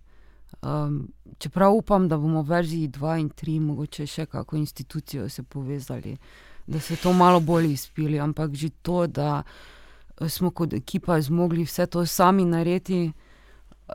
Um, 0.63 1.09
čeprav 1.39 1.75
upam, 1.75 2.09
da 2.09 2.17
bomo 2.17 2.43
v 2.43 2.49
verziji 2.49 2.89
2 2.89 3.21
in 3.21 3.31
3 3.31 3.61
mogoče 3.61 4.07
še 4.07 4.27
kako 4.27 4.57
institucijo 4.57 5.29
se 5.29 5.43
povezali, 5.43 6.17
da 6.67 6.81
se 6.81 6.97
to 6.97 7.13
malo 7.13 7.41
bolj 7.41 7.73
izpili, 7.73 8.21
ampak 8.21 8.55
že 8.55 8.71
to, 8.83 9.07
da 9.07 9.43
eh, 10.21 10.29
smo 10.29 10.51
kot 10.51 10.73
ekipa 10.73 11.21
zmogli 11.21 11.65
vse 11.65 11.87
to 11.87 12.07
sami 12.07 12.45
narediti, 12.45 13.13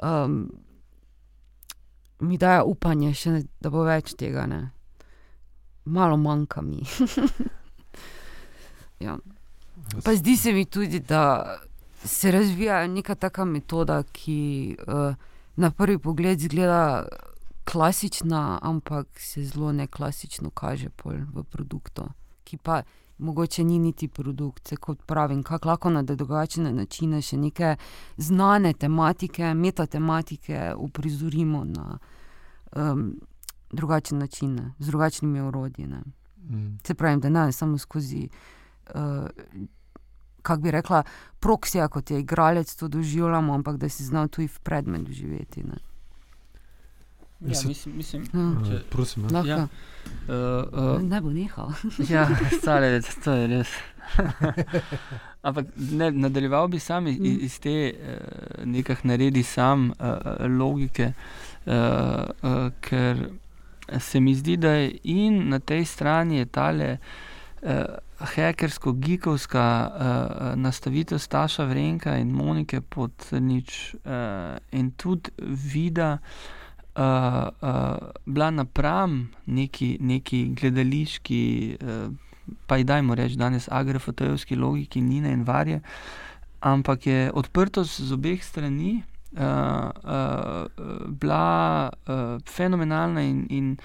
um, 0.04 0.52
mi 2.20 2.38
daje 2.38 2.64
upanje, 2.64 3.14
še, 3.14 3.42
da 3.60 3.70
bo 3.74 3.84
več 3.84 4.14
tega. 4.18 4.46
Ne? 4.48 4.62
Malo 5.86 6.18
manjka 6.18 6.62
mi. 6.62 6.86
ja. 9.06 9.18
Pa 10.06 10.14
zdi 10.16 10.38
se 10.38 10.54
mi 10.54 10.66
tudi, 10.66 11.00
da 11.00 11.58
se 12.06 12.32
razvija 12.32 12.86
neka 12.88 13.16
taka 13.16 13.46
metoda, 13.46 14.04
ki 14.04 14.78
uh, 14.88 15.18
na 15.56 15.72
prvi 15.72 15.98
pogled 16.00 16.40
zgleda 16.40 17.08
klasična, 17.66 18.60
ampak 18.62 19.20
se 19.20 19.44
zelo 19.46 19.72
neklasično 19.72 20.50
kaže 20.50 20.90
v 21.04 21.44
produktu, 21.44 22.08
ki 22.44 22.58
pa 22.58 22.82
mogoče 23.22 23.64
ni 23.64 23.80
niti 23.80 24.08
produkt. 24.08 24.74
Kot 24.80 25.04
pravim, 25.06 25.44
kako 25.44 25.70
lahko 25.70 25.90
na 25.90 26.04
drugačne 26.04 26.74
načine 26.74 27.22
še 27.22 27.38
neke 27.38 27.76
znane 28.18 28.74
tematike, 28.74 29.54
metatematike 29.54 30.74
uprizorimo 30.78 31.64
na 31.64 32.00
um, 32.76 33.20
drugačne 33.72 34.18
načine, 34.20 34.74
z 34.80 34.88
drugačnimi 34.88 35.40
orodji. 35.42 35.88
Mm. 35.88 36.78
Se 36.88 36.94
pravi, 36.94 37.22
da 37.22 37.30
ne 37.30 37.52
samo 37.52 37.78
skozi. 37.78 38.28
Uh, 38.96 39.28
Kako 40.42 40.62
bi 40.62 40.72
rekla, 40.72 41.04
proksija, 41.40 41.86
kot 41.88 42.12
je 42.12 42.20
igralec, 42.20 42.76
to 42.76 42.88
doživljamo, 42.88 43.54
ampak 43.54 43.78
da 43.78 43.90
si 43.90 44.04
znal 44.04 44.28
tudi 44.28 44.48
v 44.48 44.60
predmet 44.66 45.04
doživeti. 45.06 45.62
Ne? 45.64 45.78
Ja, 47.42 47.68
mislim, 47.68 47.98
mislim, 47.98 48.24
ja. 48.34 48.52
Če, 48.70 48.80
prosim, 48.90 49.26
ja. 49.34 49.42
Ja. 49.46 49.68
Uh, 50.28 50.96
uh, 50.98 51.02
ne 51.02 51.22
bo 51.22 51.32
nehal. 51.34 51.72
ja, 52.10 52.28
stare, 52.62 53.02
to 53.24 53.34
je 53.34 53.48
res. 53.48 53.72
Ampak 55.48 55.74
ne, 55.76 56.12
nadaljeval 56.12 56.68
bi 56.68 56.80
sam 56.80 57.08
iz, 57.08 57.18
mm. 57.20 57.40
iz 57.42 57.58
te 57.60 57.74
uh, 57.90 58.66
nekaj 58.66 59.02
naredi 59.10 59.44
sam 59.44 59.90
uh, 59.90 60.46
logike, 60.60 61.14
uh, 61.66 61.74
uh, 61.74 62.70
ker 62.82 63.26
se 64.00 64.22
mi 64.22 64.36
zdi, 64.38 64.58
da 64.62 64.78
je 64.78 64.94
in 65.04 65.42
na 65.50 65.60
tej 65.60 65.86
strani 65.86 66.44
je 66.44 66.46
tale 66.46 66.94
uh, 66.98 67.84
hekersko-gikovska 68.36 69.68
uh, 69.90 70.48
nastavitev 70.62 71.18
Staša 71.18 71.66
Vrenka 71.66 72.20
in 72.22 72.32
Monike 72.38 72.82
pod 72.82 73.32
nič 73.32 73.96
uh, 74.06 74.58
in 74.72 74.92
tudi 74.94 75.34
vida 75.74 76.20
uh, 76.22 76.60
uh, 76.96 77.98
bila 78.26 78.52
napram 78.52 79.30
neki, 79.46 79.98
neki 80.00 80.46
gledališki, 80.60 81.78
uh, 81.82 82.12
pa 82.68 82.78
i 82.78 82.84
dajmo 82.84 83.16
reči 83.16 83.36
danes 83.36 83.68
agrofotojevski 83.72 84.56
logiki 84.56 85.02
Nina 85.02 85.30
in 85.30 85.44
Varje, 85.44 85.82
ampak 86.60 87.08
je 87.08 87.32
odprtost 87.34 88.02
z 88.02 88.14
obeh 88.14 88.44
strani 88.44 89.04
uh, 89.32 89.42
uh, 90.04 90.66
bila 91.08 91.90
uh, 91.90 92.42
fenomenalna 92.50 93.22
in, 93.22 93.46
in 93.50 93.78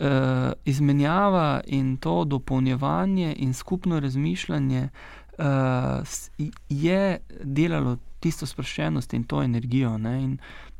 uh, 0.00 0.52
izmenjava 0.64 1.60
in 1.66 1.96
to 1.96 2.24
dopolnjevanje 2.24 3.34
in 3.38 3.54
skupno 3.54 4.00
razmišljanje 4.00 4.88
uh, 5.38 5.44
je 6.68 7.18
delalo 7.42 7.96
tisto 8.20 8.46
sproščenost 8.46 9.12
in 9.12 9.24
to 9.24 9.42
energijo. 9.42 9.98
Ne? 9.98 10.22
In 10.22 10.32
uh, 10.32 10.38
uh, 10.38 10.73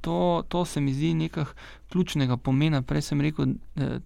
to, 0.00 0.44
to 0.48 0.64
se 0.64 0.80
mi 0.80 0.94
zdi 0.94 1.14
nekaj 1.14 1.44
ključnega 1.92 2.36
pomena. 2.36 2.82
Prej 2.82 3.02
sem 3.02 3.20
rekel, 3.20 3.54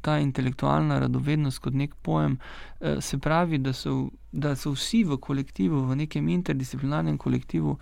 ta 0.03 0.19
intelektualna 0.19 0.99
radovednost 0.99 1.63
kot 1.63 1.75
nek 1.75 1.95
pojem, 2.03 2.39
uh, 2.81 2.99
se 3.01 3.19
pravi, 3.19 3.59
da 3.59 3.73
so, 3.73 4.09
da 4.33 4.57
so 4.57 4.75
vsi 4.75 5.05
v 5.05 5.19
kolektivu, 5.23 5.85
v 5.87 5.97
nekem 6.03 6.29
interdisciplinarnem 6.29 7.19
kolektivu 7.19 7.79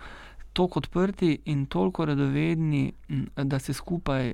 tako 0.53 0.79
odprti 0.79 1.39
in 1.45 1.65
toliko 1.65 2.05
radovedni, 2.05 2.91
da 3.35 3.59
se 3.59 3.73
skupaj 3.73 4.27
eh, 4.27 4.33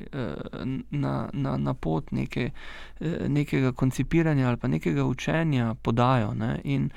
na, 0.92 1.30
na, 1.34 1.58
na 1.58 1.74
pot 1.74 2.12
neke, 2.12 2.50
eh, 3.00 3.28
nekega 3.28 3.72
koncipiranja 3.72 4.48
ali 4.48 4.58
pa 4.58 4.68
nekega 4.68 5.06
učenja 5.06 5.76
podajo. 5.82 6.34
Ne? 6.34 6.62
In, 6.64 6.90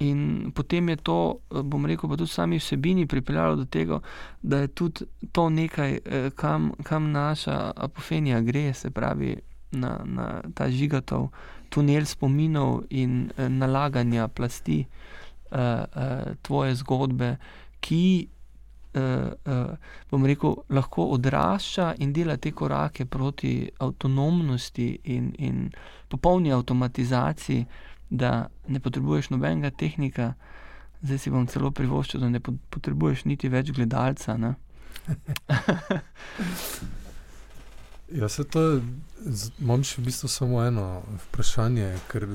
in 0.00 0.50
potem 0.54 0.88
je 0.88 0.96
to, 0.96 1.18
bom 1.50 1.86
rekel, 1.86 2.08
pa 2.10 2.16
tudi 2.16 2.32
sami 2.32 2.58
vsebini 2.58 3.06
pripeljalo 3.06 3.56
do 3.56 3.64
tega, 3.64 4.00
da 4.42 4.62
je 4.64 4.68
tudi 4.68 5.06
to 5.32 5.48
nekaj, 5.50 5.98
eh, 6.04 6.30
kam, 6.34 6.72
kam 6.82 7.10
naša 7.12 7.72
apofenija 7.76 8.40
gre, 8.40 8.72
se 8.74 8.90
pravi 8.90 9.36
na, 9.70 10.00
na 10.04 10.42
ta 10.54 10.70
žigatov 10.70 11.28
tunel 11.68 12.04
spominov 12.04 12.82
in 12.90 13.30
nalaganja 13.36 14.28
plasti. 14.28 14.80
Uh, 14.80 15.10
uh, 15.50 16.36
tvoje 16.42 16.74
zgodbe, 16.74 17.36
ki 17.80 18.28
uh, 18.94 19.02
uh, 19.52 19.72
bom 20.10 20.26
rekel, 20.26 20.54
lahko 20.70 21.08
odrašča 21.16 21.94
in 21.98 22.12
dela 22.12 22.36
te 22.36 22.52
korake 22.52 23.06
proti 23.06 23.70
avtonomnosti 23.78 24.88
in, 25.04 25.32
in 25.38 25.70
popolni 26.08 26.52
avtomatizaciji, 26.52 27.64
da 28.10 28.48
ne 28.68 28.80
potrebuješ 28.80 29.30
nobenega 29.30 29.70
tehnika, 29.70 30.34
zdaj 31.02 31.18
si 31.18 31.30
bom 31.30 31.46
celo 31.46 31.70
privoščil, 31.70 32.20
da 32.20 32.28
ne 32.28 32.40
potrebuješ 32.42 33.24
niti 33.24 33.48
več 33.48 33.70
gledalca. 33.76 34.36
Ja, 38.10 38.26
se 38.28 38.42
to 38.42 38.80
imam 39.62 39.84
še 39.86 40.00
v 40.00 40.08
bistvu 40.08 40.26
samo 40.26 40.64
eno 40.66 41.04
vprašanje, 41.28 41.92
ker 42.10 42.26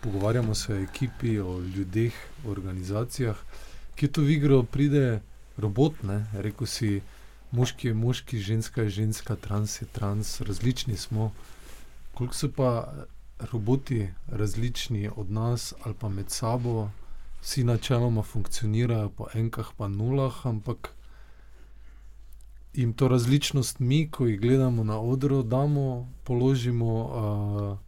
pogovarjamo 0.00 0.54
se 0.56 0.72
o 0.72 0.78
ekipi, 0.80 1.34
o 1.44 1.58
ljudeh, 1.60 2.16
o 2.46 2.48
organizacijah, 2.54 3.36
ki 4.00 4.08
to 4.08 4.24
v 4.24 4.38
igro 4.38 4.62
pride 4.64 5.20
robot, 5.60 6.00
ne? 6.08 6.22
rekel 6.32 6.64
si, 6.64 7.02
moški 7.52 7.90
je 7.90 7.98
moški, 8.00 8.40
ženska 8.40 8.86
je 8.86 8.94
ženska, 9.02 9.36
trans 9.36 9.76
je 9.82 9.90
trans, 9.92 10.40
različni 10.40 10.96
smo. 10.96 11.34
Koliko 12.16 12.34
so 12.34 12.48
pa 12.48 12.70
roboti 13.52 14.08
različni 14.28 15.10
od 15.16 15.30
nas 15.30 15.74
ali 15.84 15.94
pa 15.94 16.08
med 16.08 16.30
sabo, 16.30 16.90
vsi 17.40 17.64
načeloma 17.64 18.22
funkcionirajo 18.22 19.08
po 19.08 19.26
enkah, 19.34 19.66
pa 19.76 19.88
nulah, 19.88 20.46
ampak 20.46 20.94
jim 22.74 22.92
to 22.92 23.08
različnost 23.08 23.78
mi, 23.78 24.10
ko 24.10 24.26
jih 24.26 24.40
gledamo 24.40 24.84
na 24.84 25.00
odru, 25.00 25.42
damo, 25.42 26.08
položimo 26.24 26.92
uh, 27.04 27.78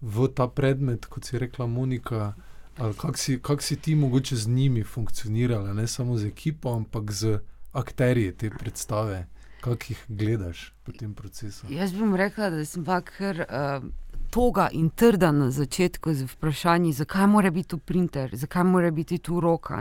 v 0.00 0.28
ta 0.34 0.48
predmet, 0.48 1.06
kot 1.06 1.24
si 1.24 1.38
rekla 1.38 1.66
Monika. 1.66 2.34
Kako 2.76 3.16
si, 3.16 3.38
kak 3.42 3.62
si 3.62 3.76
ti 3.76 3.94
mogoče 3.94 4.36
z 4.36 4.48
njimi 4.48 4.82
funkcionirala, 4.82 5.72
ne 5.74 5.86
samo 5.86 6.16
z 6.18 6.26
ekipo, 6.26 6.74
ampak 6.74 7.10
z 7.10 7.38
akterji 7.72 8.32
te 8.32 8.50
predstave, 8.50 9.26
kako 9.60 9.84
jih 9.88 10.04
gledaš 10.08 10.72
v 10.86 10.92
tem 10.92 11.14
procesu? 11.14 11.66
Jaz 11.70 11.92
bom 11.92 12.14
rekla, 12.14 12.50
da 12.50 12.64
sem 12.64 12.84
pa 12.84 13.00
kar 13.00 13.46
uh, 13.46 13.86
toga 14.34 14.68
in 14.72 14.90
trda 14.90 15.32
na 15.32 15.50
začetku 15.50 16.14
z 16.14 16.26
vprašanji, 16.26 16.92
zakaj 16.92 17.26
mora 17.26 17.50
biti 17.50 17.68
tu 17.68 17.78
printer, 17.78 18.30
zakaj 18.36 18.64
mora 18.64 18.90
biti 18.90 19.18
tu 19.18 19.40
roka. 19.40 19.78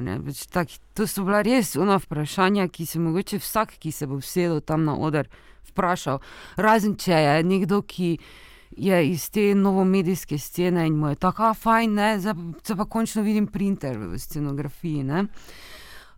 Tak, 0.51 0.68
to 0.93 1.08
so 1.08 1.24
bila 1.26 1.41
res 1.41 1.76
ona 1.76 1.97
vprašanja, 1.97 2.68
ki 2.68 2.86
se 2.86 2.99
mogoče 2.99 3.39
vsak, 3.41 3.74
ki 3.82 3.91
se 3.91 4.08
bo 4.08 4.22
vsedel 4.22 4.62
tam 4.62 4.86
na 4.86 4.93
oder, 4.93 5.28
vprašal. 5.72 6.22
Razen 6.62 6.93
če 7.01 7.18
je 7.18 7.43
nekdo, 7.43 7.82
ki 7.82 8.18
je 8.78 9.01
iz 9.10 9.30
te 9.34 9.56
novomedijske 9.56 10.38
scene 10.38 10.86
in 10.88 11.01
mu 11.01 11.10
je 11.10 11.16
tako 11.16 11.54
fajn, 11.54 11.95
da 12.22 12.36
se 12.64 12.76
pa 12.78 12.86
končno 12.86 13.26
vidim 13.26 13.47
printer 13.47 13.97
v 13.97 14.20
scenografiji. 14.20 15.01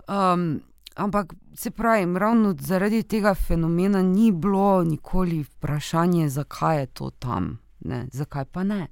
Um, 0.07 0.59
ampak 0.95 1.33
se 1.55 1.71
pravi, 1.71 2.19
ravno 2.19 2.55
zaradi 2.59 3.03
tega 3.03 3.33
fenomena 3.33 4.01
ni 4.01 4.31
bilo 4.31 4.83
nikoli 4.83 5.43
vprašanje, 5.43 6.29
zakaj 6.29 6.79
je 6.79 6.85
to 6.85 7.09
tam, 7.09 7.59
ne? 7.85 8.05
zakaj 8.11 8.45
pa 8.45 8.63
ne. 8.63 8.87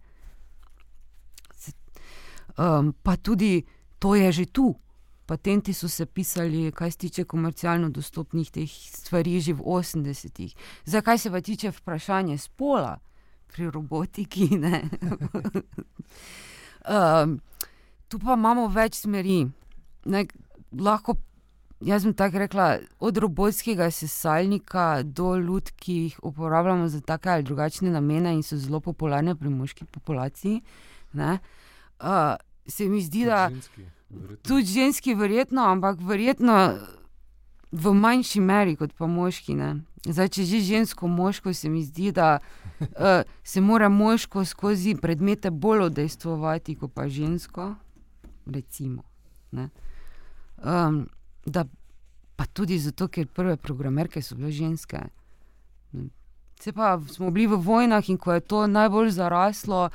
Um, 2.57 2.93
pa 2.93 3.17
tudi 3.17 3.63
to 3.99 4.15
je 4.15 4.31
že 4.31 4.45
tu. 4.45 4.73
Patenti 5.25 5.73
so 5.73 5.87
se 5.87 6.05
pisali, 6.05 6.71
kar 6.71 6.91
se 6.91 6.97
tiče 6.97 7.23
komercialno 7.23 7.89
dostopnih 7.89 8.51
teh 8.51 8.69
stvari, 8.69 9.39
že 9.39 9.53
v 9.53 9.63
80-ih. 9.63 10.55
Zakaj 10.85 11.17
se 11.17 11.31
pa 11.31 11.41
tiče 11.41 11.71
vprašanja 11.71 12.37
spola? 12.37 12.99
pri 13.53 13.69
robotiki. 13.69 14.49
um, 16.89 17.37
tu 18.09 18.19
pa 18.19 18.33
imamo 18.33 18.67
več 18.73 19.03
smeri. 19.05 19.43
Ne, 20.09 20.25
lahko, 20.73 21.15
jaz 21.85 22.05
bi 22.05 22.13
tako 22.13 22.37
rekla, 22.37 22.77
od 22.99 23.17
robotskega 23.17 23.91
sesalnika 23.91 25.03
do 25.03 25.35
ljud, 25.37 25.71
ki 25.75 25.93
jih 25.93 26.19
uporabljamo 26.23 26.87
za 26.87 27.01
take 27.01 27.29
ali 27.29 27.43
drugačne 27.43 27.91
namene 27.91 28.33
in 28.33 28.43
so 28.43 28.57
zelo 28.57 28.79
popularne 28.79 29.35
pri 29.35 29.49
moški 29.49 29.85
populaciji. 29.85 30.61
Ne, 31.13 31.37
uh, 31.99 32.35
se 32.67 32.89
mi 32.89 33.01
zdi, 33.01 33.25
da 33.25 33.49
ženski, 33.49 33.85
tudi 34.41 34.65
ženski, 34.65 35.15
verjetno, 35.15 35.61
ampak 35.61 35.99
verjetno 36.01 36.75
v 37.71 37.93
manjši 37.93 38.41
meri 38.41 38.75
kot 38.75 38.93
pa 38.97 39.07
moški. 39.07 39.55
Ne. 39.55 39.75
Zdaj, 40.05 40.29
če 40.29 40.43
že 40.43 40.59
žensko, 40.59 41.07
moško, 41.07 41.53
se 41.53 41.69
mi 41.69 41.83
zdi, 41.83 42.11
da 42.11 42.39
uh, 42.79 43.21
se 43.43 43.61
mora 43.61 43.89
moško 43.89 44.45
skozi 44.45 44.95
predmete 45.01 45.51
bolj 45.51 45.87
odejstvovati 45.89 46.75
kot 46.75 46.93
pa 46.93 47.07
žensko. 47.07 47.73
Recimo. 48.45 49.03
Um, 50.63 51.07
da, 51.45 51.65
pa 52.35 52.45
tudi 52.45 52.79
zato, 52.79 53.07
ker 53.07 53.27
prve 53.27 53.57
programerke 53.57 54.21
so 54.21 54.35
bile 54.35 54.51
ženske. 54.51 55.01
Se 56.59 56.71
pa 56.73 56.95
smo 57.11 57.31
bili 57.31 57.47
v 57.47 57.59
vojnah 57.59 58.09
in 58.09 58.17
ko 58.17 58.33
je 58.33 58.39
to 58.39 58.67
najbolj 58.67 59.11
zaraslo, 59.11 59.89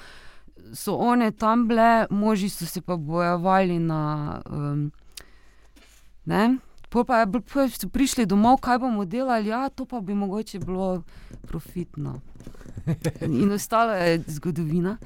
so 0.74 0.96
one 0.96 1.30
tam 1.30 1.68
bile, 1.68 2.06
moži 2.10 2.48
so 2.48 2.66
se 2.66 2.80
pa 2.80 2.96
bojevali 2.96 3.78
na. 3.78 4.40
Um, 4.50 4.92
Pol 6.88 7.04
pa 7.04 7.20
je, 7.20 7.68
so 7.72 7.88
prišli 7.88 8.24
domov, 8.26 8.60
kaj 8.64 8.78
bomo 8.80 9.04
delali, 9.04 9.48
ja, 9.48 9.68
to 9.68 9.84
pa 9.84 10.00
bi 10.00 10.14
mogoče 10.14 10.58
bilo 10.58 11.02
profitno. 11.48 12.20
In 13.20 13.52
ostalo 13.52 13.92
je 13.92 14.22
zgodovina. 14.26 14.96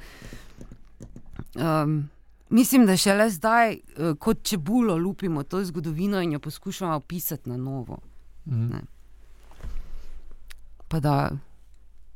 Um, 1.55 2.09
mislim, 2.53 2.85
da 2.85 2.97
še 2.97 3.17
le 3.17 3.27
zdaj, 3.33 3.75
uh, 3.75 4.13
kot 4.19 4.43
čebulo, 4.45 4.95
lupimo 4.97 5.43
to 5.43 5.63
zgodovino 5.65 6.21
in 6.21 6.37
jo 6.37 6.39
poskušamo 6.39 6.95
opisati 6.95 7.49
na 7.49 7.57
novo. 7.57 7.99
Mm. 8.45 8.85
Pa 10.87 10.99
da 10.99 11.31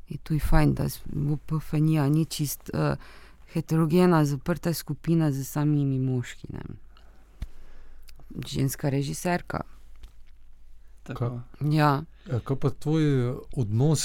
je 0.10 0.18
tu 0.24 0.40
fajn, 0.40 0.74
da 0.74 0.84
je 0.84 1.38
PFNija 1.46 2.10
ni 2.10 2.26
čist 2.26 2.70
uh, 2.74 2.96
heterogena, 3.54 4.26
zaprta 4.26 4.74
skupina 4.74 5.32
z 5.32 5.44
samimi 5.44 6.00
moškimi 6.00 6.60
ženska 8.46 8.90
režiserka. 8.90 9.62
Ka, 11.04 11.44
ja. 11.62 12.04
ja, 12.28 12.40
kaj 12.44 12.58
pa 12.60 12.70
tvoj 12.70 13.36
odnos, 13.56 14.04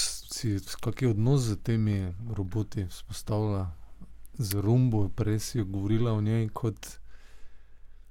kakšen 0.80 1.10
odnos 1.10 1.48
z 1.50 1.56
temi 1.58 1.96
roboti 2.30 2.86
vzpostavlja, 2.86 3.66
z 4.38 4.54
rumbo, 4.54 5.08
prej 5.08 5.38
si 5.40 5.62
govorila 5.62 6.12
o 6.12 6.20
njej 6.20 6.48
kot. 6.48 6.86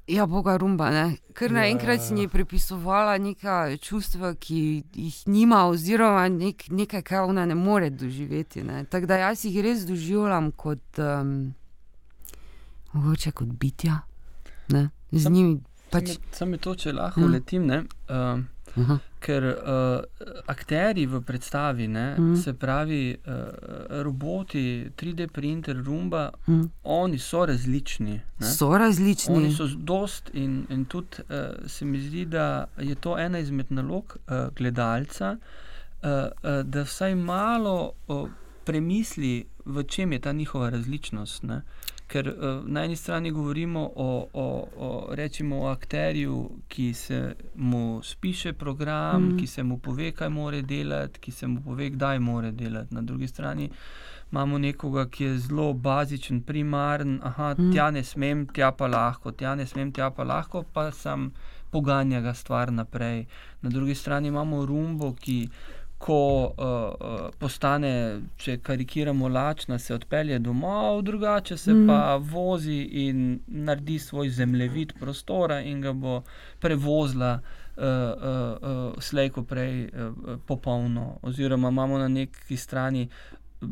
Ja, 0.07 0.26
boga 0.26 0.57
rumba. 0.57 0.89
Ne? 0.91 1.17
Ker 1.34 1.51
naenkrat 1.51 1.99
ja, 1.99 2.05
si 2.05 2.13
ji 2.13 2.28
pripisovala 2.28 3.17
neka 3.17 3.78
čustva, 3.82 4.34
ki 4.36 4.84
jih 4.93 5.17
nima, 5.28 5.65
oziroma 5.69 6.28
nek, 6.30 6.67
nekaj, 6.69 7.01
kar 7.01 7.30
ona 7.30 7.45
ne 7.45 7.55
more 7.55 7.89
doživeti. 7.89 8.63
Ne? 8.63 8.84
Tako 8.86 9.05
da 9.05 9.17
jaz 9.17 9.45
jih 9.45 9.61
res 9.63 9.86
doživljam 9.88 10.51
kot, 10.51 10.84
um, 10.99 11.53
mogoče 12.93 13.32
kot 13.32 13.47
bitja. 13.47 14.01
Ne? 14.69 14.89
Z 15.11 15.24
Sam, 15.24 15.34
njimi 15.34 15.59
Pač... 15.91 16.15
Sam 16.32 16.53
je 16.55 16.59
to, 16.63 16.76
če 16.76 16.93
lahko 16.95 17.26
mm. 17.26 17.32
letim. 17.36 17.67
Uh, 18.76 18.97
ker 19.19 19.43
uh, 19.43 20.01
akteri 20.49 21.05
v 21.05 21.22
predstavi, 21.22 21.88
ne, 21.88 22.15
mm. 22.17 22.36
se 22.41 22.53
pravi, 22.53 23.01
uh, 23.13 23.34
roboti, 24.03 24.91
3D 24.97 25.28
printer, 25.28 25.78
rumba, 25.86 26.30
mm. 26.47 26.63
oni 26.84 27.19
so 27.19 27.45
različni. 27.45 28.19
Ne. 28.39 28.47
So 28.47 28.72
različni. 28.78 29.36
Oni 29.36 29.53
so 29.53 29.67
dost 29.78 30.32
in, 30.34 30.65
in 30.69 30.86
tudi 30.86 31.22
uh, 31.28 31.67
se 31.67 31.86
mi 31.86 31.99
zdi, 31.99 32.26
da 32.26 32.65
je 32.80 32.95
to 32.95 33.17
ena 33.19 33.39
izmed 33.39 33.69
nalog 33.69 34.17
uh, 34.17 34.49
gledalca, 34.57 35.36
uh, 35.38 36.09
uh, 36.09 36.61
da 36.63 36.84
vsaj 36.84 37.15
malo 37.15 37.91
uh, 38.07 38.30
premisli, 38.65 39.45
v 39.65 39.84
čem 39.84 40.13
je 40.13 40.19
ta 40.19 40.32
njihova 40.32 40.69
različnost. 40.69 41.43
Ne. 41.43 41.61
Ker 42.12 42.28
uh, 42.28 42.64
na 42.68 42.84
eni 42.84 42.95
strani 42.95 43.32
govorimo 43.32 43.86
o, 43.95 44.28
o, 44.34 44.45
o, 44.78 45.16
rečimo, 45.16 45.62
o 45.64 45.68
akterju, 45.72 46.49
ki 46.68 46.93
se 46.93 47.36
mu 47.55 48.01
spiše 48.03 48.53
program, 48.53 49.24
mm. 49.24 49.38
ki 49.39 49.47
se 49.47 49.64
mu 49.64 49.78
pove, 49.80 50.12
kaj 50.12 50.30
mora 50.30 50.62
delati, 50.62 51.20
ki 51.20 51.32
se 51.32 51.47
mu 51.47 51.62
pove, 51.64 51.89
kdaj 51.89 52.20
mora 52.20 52.51
delati. 52.51 52.95
Na 52.95 53.01
drugi 53.01 53.28
strani 53.28 53.70
imamo 54.32 54.57
nekoga, 54.57 55.05
ki 55.09 55.24
je 55.24 55.38
zelo 55.38 55.74
bazičen, 55.74 56.41
primaren, 56.41 57.20
aha, 57.24 57.55
mm. 57.57 57.72
tja 57.74 57.91
ne 57.91 58.03
smem, 58.03 58.45
tja 58.53 58.72
pa 58.72 58.88
lahko, 58.88 59.32
tja 59.32 59.55
ne 59.55 59.66
smem, 59.66 59.91
tja 59.91 60.12
pa 60.12 60.24
lahko, 60.24 60.64
pa 60.64 60.91
sem 60.91 61.32
poganja 61.72 62.22
ga 62.22 62.34
stvar 62.34 62.72
naprej. 62.72 63.26
Na 63.62 63.70
drugi 63.70 63.95
strani 63.95 64.28
imamo 64.28 64.66
rumbo, 64.66 65.14
ki 65.14 65.47
ko 66.01 66.17
uh, 66.49 67.29
postane, 67.39 67.93
če 68.41 68.57
karikiramo, 68.65 69.29
lačna, 69.29 69.77
se 69.79 69.93
odpelje 69.93 70.39
domov, 70.41 71.03
drugače 71.05 71.57
se 71.57 71.73
mm. 71.73 71.87
pa 71.87 72.15
vozi 72.15 72.79
in 73.05 73.39
naredi 73.47 73.99
svoj 73.99 74.29
zemljevid 74.29 74.95
prostora 74.99 75.61
in 75.61 75.81
ga 75.81 75.93
bo 75.93 76.21
prevozila. 76.59 77.39
Uh, 77.81 77.85
uh, 77.87 78.67
uh, 78.69 78.99
Slejko 78.99 79.45
prej 79.47 79.85
uh, 79.85 80.33
popolno, 80.45 81.05
oziroma 81.23 81.69
imamo 81.71 81.97
na 81.97 82.07
neki 82.11 82.57
strani 82.57 83.07
uh, 83.61 83.69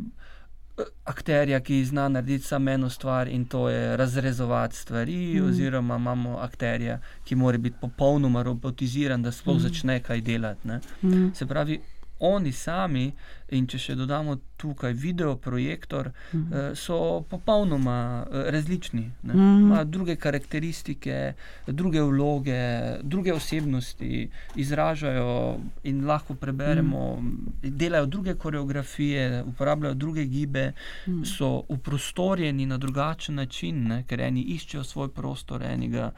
akterja, 1.04 1.60
ki 1.60 1.84
zna 1.86 2.08
narediti 2.10 2.48
samo 2.48 2.72
eno 2.72 2.90
stvar 2.90 3.28
in 3.28 3.46
to 3.46 3.70
je 3.70 3.98
razrezovati 3.98 4.76
stvari, 4.76 5.18
mm. 5.36 5.50
oziroma 5.50 5.96
imamo 5.96 6.38
akterja, 6.38 7.00
ki 7.24 7.36
mora 7.36 7.58
biti 7.58 7.78
popolnoma 7.82 8.44
robotiziran, 8.44 9.24
da 9.24 9.32
sploh 9.32 9.58
mm. 9.58 9.60
začne 9.60 10.00
kaj 10.00 10.22
delati. 10.22 10.68
Mm. 11.02 11.32
Se 11.36 11.46
pravi, 11.46 11.80
oni 12.20 12.52
sami, 12.52 13.12
in 13.56 13.68
če 13.70 13.80
še 13.82 13.96
dodamo 13.98 14.36
tukaj 14.60 14.94
video 14.94 15.36
projektor, 15.36 16.12
mm 16.34 16.44
-hmm. 16.44 16.76
so 16.76 17.22
popolnoma 17.30 18.26
eh, 18.32 18.52
različni. 18.52 19.12
Mm 19.24 19.32
-hmm. 19.32 19.86
Druge 19.86 20.16
karakteristike, 20.16 21.34
druge 21.68 22.02
vloge, 22.02 22.98
druge 23.04 23.34
osebnosti 23.34 24.30
izražajo 24.56 25.60
in 25.84 26.06
lahko 26.06 26.34
preberemo, 26.34 27.18
-hmm. 27.22 27.70
delajo 27.70 28.06
druge 28.06 28.36
koreografije, 28.36 29.44
uporabljajo 29.44 29.94
druge 29.94 30.26
gibe, 30.26 30.72
-hmm. 31.08 31.38
so 31.38 31.64
uprostorjeni 31.68 32.66
na 32.66 32.78
drugačen 32.78 33.36
način, 33.36 33.88
ne? 33.88 34.04
ker 34.08 34.22
eni 34.22 34.42
iščejo 34.42 34.84
svoj 34.84 35.10
prostor, 35.10 35.64
eni 35.64 35.88
ga, 35.88 36.12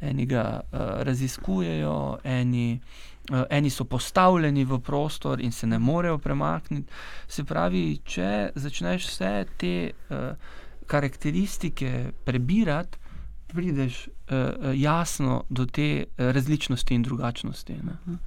eni 0.00 0.26
ga 0.26 0.60
uh, 0.72 0.78
raziskujejo, 1.02 2.18
eni. 2.24 2.80
Uh, 3.30 3.42
eni 3.50 3.70
so 3.70 3.84
postavljeni 3.84 4.64
v 4.64 4.78
prostor 4.78 5.40
in 5.40 5.52
se 5.52 5.66
ne 5.66 5.78
morejo 5.78 6.18
premakniti. 6.18 6.92
Se 7.28 7.44
pravi, 7.44 7.98
če 8.04 8.52
začneš 8.54 9.08
vse 9.08 9.32
te 9.58 9.72
uh, 9.90 10.52
karakteristike 10.86 12.12
prebirati, 12.24 12.98
prideš 13.50 14.06
uh, 14.06 14.70
jasno 14.74 15.42
do 15.48 15.66
te 15.66 16.04
različnosti 16.16 16.94
in 16.94 17.02
drugačnosti. 17.02 17.80
Ne? 17.82 18.18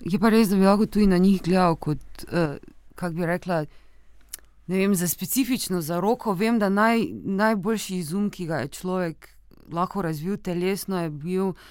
Je 0.00 0.18
pa 0.18 0.34
res, 0.34 0.50
da 0.50 0.58
bi 0.58 0.66
lahko 0.66 0.86
tudi 0.86 1.06
na 1.06 1.18
njih 1.18 1.42
gledal 1.42 1.76
kot, 1.76 2.26
uh, 2.32 2.58
kako 2.94 3.14
bi 3.14 3.26
rekla. 3.26 3.64
Vem, 4.66 4.94
za 4.94 5.08
specifično, 5.08 5.80
za 5.80 6.00
roko, 6.00 6.34
vem, 6.34 6.58
da 6.58 6.68
naj, 6.68 7.06
najboljši 7.24 8.02
izum, 8.02 8.30
ki 8.30 8.46
ga 8.50 8.64
je 8.64 8.74
človek 8.82 9.28
lahko 9.72 10.02
razvil 10.02 10.36
telesno, 10.42 11.02
je 11.02 11.10
bil 11.10 11.52
uh, 11.54 11.68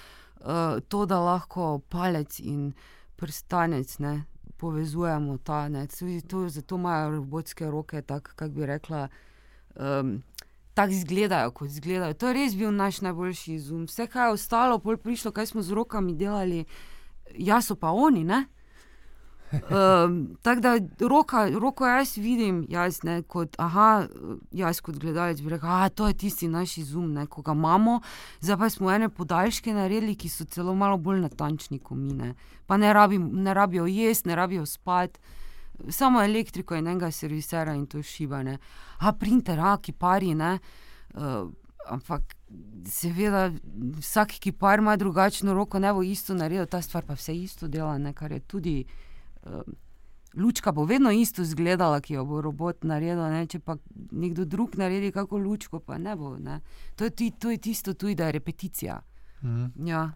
to, 0.88 1.06
da 1.06 1.20
lahko 1.20 1.78
palec 1.88 2.40
in 2.40 2.72
prstanec 3.16 3.98
ne, 3.98 4.24
povezujemo. 4.56 5.38
Ta, 5.38 5.68
ne, 5.68 5.86
to, 6.28 6.48
zato 6.48 6.76
imajo 6.76 7.10
robotske 7.10 7.70
roke, 7.70 8.02
tako 8.02 8.30
kako 8.36 8.54
bi 8.54 8.66
rekla. 8.66 9.08
Um, 9.74 10.22
Tako 10.78 10.92
izgledajo, 10.92 11.50
kot 11.50 11.68
izgledajo. 11.68 12.14
To 12.14 12.28
je 12.28 12.34
res 12.34 12.52
bil 12.54 12.70
naš 12.70 13.00
najboljši 13.02 13.54
izum. 13.54 13.88
Vse, 13.90 14.04
kar 14.06 14.28
je 14.28 14.36
ostalo, 14.36 14.76
pol 14.78 14.96
prišlo, 14.96 15.32
kaj 15.34 15.46
smo 15.50 15.62
z 15.62 15.74
rokami 15.74 16.14
delali, 16.14 16.60
jaz 17.34 17.72
pa 17.80 17.90
oni, 17.90 18.22
ne? 18.24 18.44
Um, 19.52 20.36
Tako 20.42 20.60
da 20.60 20.78
roka, 21.08 21.48
roko 21.60 21.86
jaz 21.86 22.16
vidim, 22.16 22.66
jaz, 22.68 23.02
ne, 23.02 23.22
kot, 23.22 23.56
aha, 23.58 24.06
jaz 24.52 24.80
kot 24.80 24.98
gledalec 25.00 25.40
bi 25.40 25.54
rekel, 25.54 25.68
da 25.96 26.08
je 26.08 26.16
tisti 26.16 26.48
naš 26.48 26.76
izum, 26.78 27.12
ne, 27.12 27.26
ko 27.26 27.42
ga 27.42 27.52
imamo. 27.52 28.00
Zdaj 28.40 28.56
pa 28.58 28.70
smo 28.70 28.92
ene 28.92 29.08
podaljške 29.08 29.72
naredili, 29.74 30.16
ki 30.16 30.28
so 30.28 30.44
celo 30.44 30.74
malo 30.74 30.98
bolj 30.98 31.20
natančni 31.24 31.78
kot 31.78 31.98
mi. 31.98 32.12
Ne. 32.12 32.34
Pa 32.66 32.76
ne, 32.76 32.92
rabi, 32.92 33.18
ne 33.18 33.54
rabijo 33.54 33.86
jesti, 33.86 34.28
ne 34.28 34.36
rabijo 34.36 34.66
spati, 34.66 35.20
samo 35.88 36.22
elektriko 36.22 36.74
in 36.74 36.86
enega 36.86 37.10
servisera 37.10 37.74
in 37.74 37.86
to 37.86 38.02
šibane. 38.02 38.58
A 38.98 39.12
printer, 39.12 39.60
a 39.60 39.76
kipari, 39.82 40.34
ne. 40.34 40.58
Uh, 41.14 41.48
ampak. 41.88 42.34
Seveda, 42.88 43.50
vsak 43.98 44.30
kipar 44.40 44.78
ima 44.80 44.94
drugačno 44.96 45.52
roko, 45.54 45.78
ne 45.78 45.92
bo 45.92 46.02
isto 46.02 46.34
naredil, 46.34 46.64
ta 46.66 46.80
stvar 46.82 47.04
pa 47.04 47.12
vse 47.12 47.34
isto 47.36 47.68
dela, 47.68 47.98
ne, 47.98 48.14
kar 48.16 48.32
je 48.32 48.38
tudi 48.40 48.76
uh, 48.86 49.07
lučka 50.34 50.72
bo 50.72 50.84
vedno 50.84 51.10
isto 51.10 51.42
izgledala, 51.42 52.00
ki 52.00 52.14
jo 52.14 52.24
bo 52.24 52.40
robot 52.40 52.84
naredil. 52.84 53.22
Ne? 53.30 53.46
Če 53.46 53.58
pa 53.58 53.76
nekdo 54.10 54.44
drug 54.44 54.76
naredi 54.78 55.12
kako 55.12 55.38
lučko, 55.38 55.80
pa 55.80 55.98
ne 55.98 56.16
bo. 56.16 56.36
Ne? 56.38 56.60
To, 56.96 57.04
je, 57.04 57.30
to 57.38 57.50
je 57.50 57.58
tisto, 57.58 57.94
tudi, 57.94 58.14
da 58.14 58.26
je 58.26 58.32
repeticija. 58.32 59.00
Mhm. 59.42 59.86
Ja. 59.88 60.10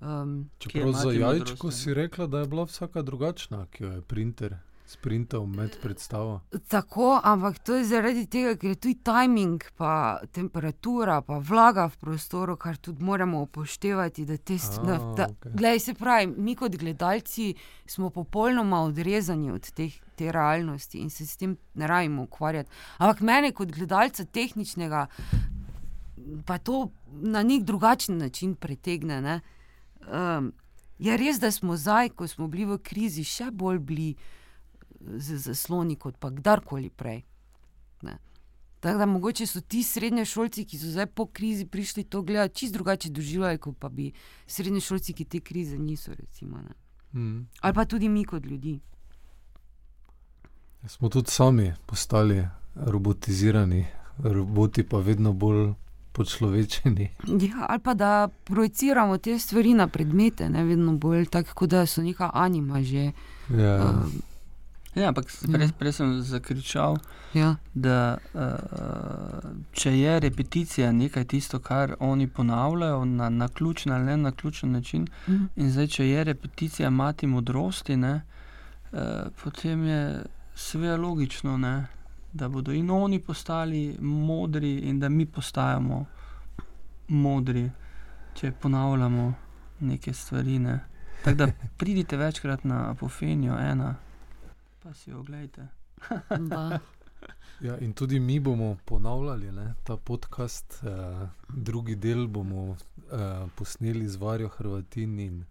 Um, 0.00 0.50
Čeprav 0.58 0.92
za 0.92 1.12
jajčko 1.12 1.70
si 1.70 1.94
rekla, 1.94 2.26
da 2.26 2.38
je 2.38 2.46
bila 2.46 2.64
vsaka 2.64 3.02
drugačna, 3.02 3.66
ki 3.66 3.84
jo 3.84 3.92
je 3.92 4.02
printer. 4.02 4.56
Sprintal 4.86 5.46
med 5.46 5.76
predstavo. 5.82 6.40
Tako, 6.68 7.20
ampak 7.24 7.58
to 7.58 7.74
je 7.74 7.84
zaradi 7.84 8.26
tega, 8.26 8.54
ker 8.56 8.70
je 8.70 8.74
tudi 8.74 8.94
timing, 9.04 9.64
pa 9.76 10.20
temperatura, 10.32 11.20
pa 11.26 11.38
vlaga 11.38 11.88
v 11.88 11.96
prostoru, 12.00 12.56
kar 12.56 12.76
tudi 12.76 13.04
moramo 13.04 13.42
upoštevati. 13.42 14.26
Da 14.26 14.36
te, 14.36 14.54
A, 14.54 14.82
da, 14.86 14.98
da, 15.16 15.28
okej. 15.30 15.52
glej, 15.54 15.80
se 15.80 15.94
pravi, 15.94 16.26
mi 16.26 16.54
kot 16.54 16.76
gledalci 16.76 17.54
smo 17.86 18.10
popolnoma 18.10 18.82
odrezani 18.82 19.50
od 19.50 19.70
teh, 19.70 19.94
te 20.16 20.32
realnosti 20.32 20.98
in 20.98 21.10
se 21.10 21.26
s 21.26 21.36
tem 21.36 21.56
ne 21.74 21.86
rabimo 21.86 22.22
ukvarjati. 22.22 22.70
Ampak 22.98 23.20
mene 23.20 23.52
kot 23.52 23.72
gledalca 23.72 24.24
tehničnega, 24.24 25.06
pa 26.46 26.58
to 26.58 26.90
na 27.06 27.42
nek 27.42 27.62
drugačen 27.62 28.18
način 28.18 28.54
pretegne. 28.54 29.20
ne. 29.20 29.40
Um, 30.06 30.52
je 30.98 31.16
res, 31.16 31.40
da 31.40 31.50
smo 31.50 31.76
zdaj, 31.76 32.08
ko 32.08 32.28
smo 32.28 32.48
bili 32.48 32.64
v 32.64 32.78
krizi, 32.78 33.24
še 33.24 33.50
bolj 33.50 33.78
bili 33.78 34.14
z 35.16 35.36
zasloni 35.36 35.96
kot 35.96 36.16
pa 36.18 36.30
kdarkoli 36.30 36.90
prej. 36.90 37.22
Ne. 38.02 38.18
Tako 38.80 38.98
da 38.98 39.06
mogoče 39.06 39.46
so 39.46 39.60
ti 39.60 39.82
srednješolci, 39.82 40.64
ki 40.64 40.78
so 40.78 40.90
zdaj 40.90 41.06
po 41.06 41.26
krizi 41.26 41.66
prišli 41.66 42.04
to 42.04 42.22
gledati, 42.22 42.54
čist 42.54 42.72
drugače 42.72 43.10
doživljali, 43.10 43.58
kot 43.58 43.78
pa 43.78 43.88
bi 43.88 44.12
srednješolci, 44.46 45.12
ki 45.12 45.24
te 45.24 45.40
krize 45.40 45.78
niso. 45.78 46.14
Recimo, 46.14 46.58
ne. 46.58 46.74
Mm. 47.20 47.48
Ali 47.60 47.74
pa 47.74 47.84
tudi 47.84 48.08
mi 48.08 48.24
kot 48.24 48.44
ljudi. 48.44 48.80
Smo 50.86 51.08
tudi 51.08 51.30
sami 51.30 51.72
postali 51.86 52.44
robotizirani, 52.74 53.86
roboti 54.18 54.82
pa 54.82 54.98
vedno 54.98 55.32
bolj 55.32 55.72
počlovečeni. 56.12 57.10
Ja, 57.26 57.66
ali 57.68 57.80
pa 57.80 57.94
da 57.94 58.28
projiciramo 58.44 59.18
te 59.18 59.38
stvari 59.38 59.74
na 59.74 59.88
predmete, 59.88 60.48
ne 60.48 60.64
vedno 60.64 60.96
bolj 60.96 61.26
tako, 61.26 61.66
da 61.66 61.86
so 61.86 62.02
neka 62.02 62.30
anima 62.34 62.82
že. 62.82 63.12
Ja. 63.50 63.90
Um, 63.90 64.22
Ja, 64.96 65.08
ampak 65.08 65.26
prej, 65.52 65.68
prej 65.78 65.92
sem 65.92 66.22
zakričal, 66.22 66.96
ja. 67.34 67.56
da 67.74 68.16
uh, 68.34 69.50
če 69.72 69.98
je 69.98 70.20
repeticija 70.20 70.92
nekaj 70.92 71.24
tisto, 71.24 71.58
kar 71.58 71.94
oni 72.00 72.26
ponavljajo 72.26 73.04
na, 73.04 73.28
na 73.28 73.48
ključen 73.48 73.92
ali 73.92 74.04
ne 74.04 74.16
na 74.16 74.32
ključen 74.32 74.72
način, 74.72 75.06
Mhm. 75.28 75.44
in 75.56 75.70
zdaj, 75.70 75.86
če 75.86 76.08
je 76.08 76.24
repeticija 76.24 76.90
mati 76.90 77.26
modrosti, 77.26 77.96
ne, 77.96 78.22
uh, 78.92 78.98
potem 79.44 79.84
je 79.84 80.22
seveda 80.54 80.96
logično, 80.96 81.56
ne, 81.58 81.86
da 82.32 82.48
bodo 82.48 82.72
in 82.72 82.90
oni 82.90 83.18
postali 83.20 83.96
modri, 84.00 84.78
in 84.78 85.00
da 85.00 85.08
mi 85.08 85.26
postajamo 85.26 86.04
modri, 87.08 87.70
če 88.34 88.52
ponavljamo 88.52 89.34
neke 89.80 90.12
stvari. 90.12 90.58
Ne. 90.58 90.80
Tako 91.24 91.36
da 91.36 91.46
pridite 91.76 92.16
večkrat 92.16 92.64
na 92.64 92.90
apofenijo, 92.90 93.58
ena, 93.60 93.94
pa 94.86 94.94
si 94.94 95.10
jo 95.10 95.20
oglejte. 95.20 95.68
Da. 96.50 96.78
Ja, 97.60 97.78
in 97.78 97.92
tudi 97.92 98.20
mi 98.20 98.40
bomo 98.40 98.76
ponavljali 98.84 99.52
ne, 99.52 99.74
ta 99.84 99.96
podcast, 99.96 100.82
eh, 100.82 101.26
drugi 101.48 101.96
del 101.96 102.26
bomo 102.28 102.76
eh, 102.76 103.46
posneli 103.54 104.08
z 104.08 104.16
Varjo 104.16 104.48
Hrvatin 104.48 105.20
in 105.20 105.44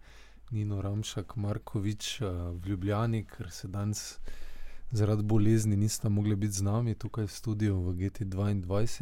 Nino 0.50 0.80
Ramšak, 0.82 1.36
Markovič 1.36 2.20
eh, 2.20 2.26
v 2.52 2.68
Ljubljani, 2.68 3.24
ker 3.24 3.50
se 3.50 3.68
danes 3.68 4.18
zaradi 4.90 5.22
bolezni 5.22 5.76
nista 5.76 6.08
mogli 6.08 6.36
biti 6.36 6.52
z 6.52 6.62
nami 6.62 6.94
tukaj 6.94 7.26
v 7.26 7.32
studiu 7.32 7.76
v 7.90 7.94
GT2. 7.94 8.64
Več, 8.64 9.00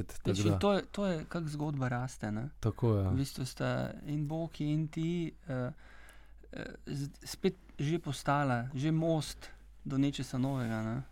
in 0.48 0.58
to 0.58 0.72
je, 0.72 0.82
to 0.90 1.06
je 1.06 1.24
kako 1.28 1.48
zgodba 1.48 1.88
raste. 1.88 2.32
Ne? 2.32 2.48
Tako 2.60 2.96
je. 2.96 3.08
V 3.10 3.16
bistvu 3.20 3.46
sta 3.46 3.92
in 4.06 4.26
Boki 4.28 4.72
in 4.72 4.88
ti 4.88 5.34
uh, 5.46 5.70
uh, 5.70 7.06
spet 7.22 7.60
že 7.78 7.98
postala, 7.98 8.70
že 8.74 8.90
most 8.90 9.53
do 9.84 9.98
nečesa 9.98 10.38
novega. 10.38 10.82
Ne? 10.82 11.02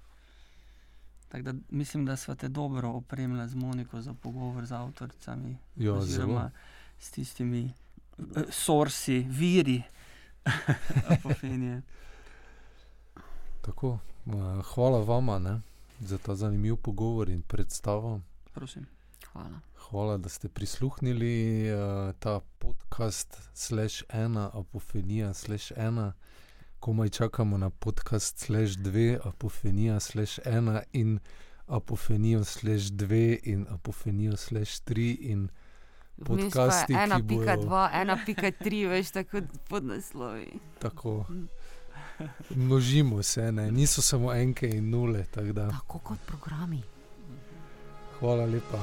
Tako 1.28 1.42
da 1.42 1.54
mislim, 1.70 2.04
da 2.06 2.16
sva 2.16 2.34
te 2.34 2.48
dobro 2.48 2.88
opremila 2.90 3.48
z 3.48 3.54
Moniko 3.54 4.00
za 4.00 4.14
pogovor 4.14 4.66
z 4.66 4.72
avtoricami, 4.72 5.50
Ja, 5.76 5.84
zelo. 5.84 5.98
oziroma 5.98 6.50
s 6.98 7.10
tistimi 7.10 7.72
uh, 8.18 8.24
sorsi, 8.50 9.26
viri 9.28 9.82
apofenije. 11.10 11.82
Tako, 13.60 13.98
eh, 14.26 14.30
hvala 14.64 14.98
vama 15.00 15.38
ne, 15.38 15.60
za 16.00 16.18
ta 16.18 16.34
zanimiv 16.34 16.76
pogovor 16.76 17.28
in 17.28 17.42
predstavo. 17.42 18.20
Prosim. 18.54 18.86
Hvala. 19.32 19.60
Hvala, 19.90 20.16
da 20.18 20.28
ste 20.28 20.48
prisluhnili 20.48 21.64
uh, 21.72 21.78
ta 22.18 22.40
podcast, 22.58 23.38
slash 23.54 24.02
ena, 24.08 24.50
apofenija, 24.54 25.34
slash 25.34 25.72
ena. 25.76 26.12
Komaj 26.82 27.08
čakamo 27.08 27.58
na 27.58 27.70
podcast, 27.70 28.38
slash 28.38 28.76
dve, 28.76 29.18
apofenija, 29.24 30.00
slash 30.00 30.38
ena 30.44 30.82
in 30.92 31.18
apofenijo, 31.66 32.44
slash 32.44 32.90
dve 32.90 33.38
in 33.42 33.66
apofenijo, 33.70 34.36
slash 34.36 34.80
tri. 34.80 35.12
In 35.20 35.48
Vmes 36.16 36.26
pa 36.26 36.34
Podcasti, 36.34 36.92
ki 36.92 36.98
ena 36.98 37.20
pika 37.28 37.56
dva, 37.56 37.90
ena 37.94 38.18
pika 38.26 38.50
tri, 38.50 38.86
veš, 38.86 39.10
tako 39.10 39.40
pod 39.68 39.84
naslovi. 39.84 40.58
tako 40.78 41.24
množimo 42.50 43.22
se, 43.22 43.52
ne? 43.52 43.70
niso 43.72 44.02
samo 44.02 44.34
enke 44.34 44.68
in 44.68 44.90
nule. 44.90 45.24
tako 45.24 45.52
da 45.52 45.70
Tako 45.70 45.98
kot 45.98 46.18
programi. 46.26 46.82
Hvala 48.18 48.46
lepa. 48.46 48.78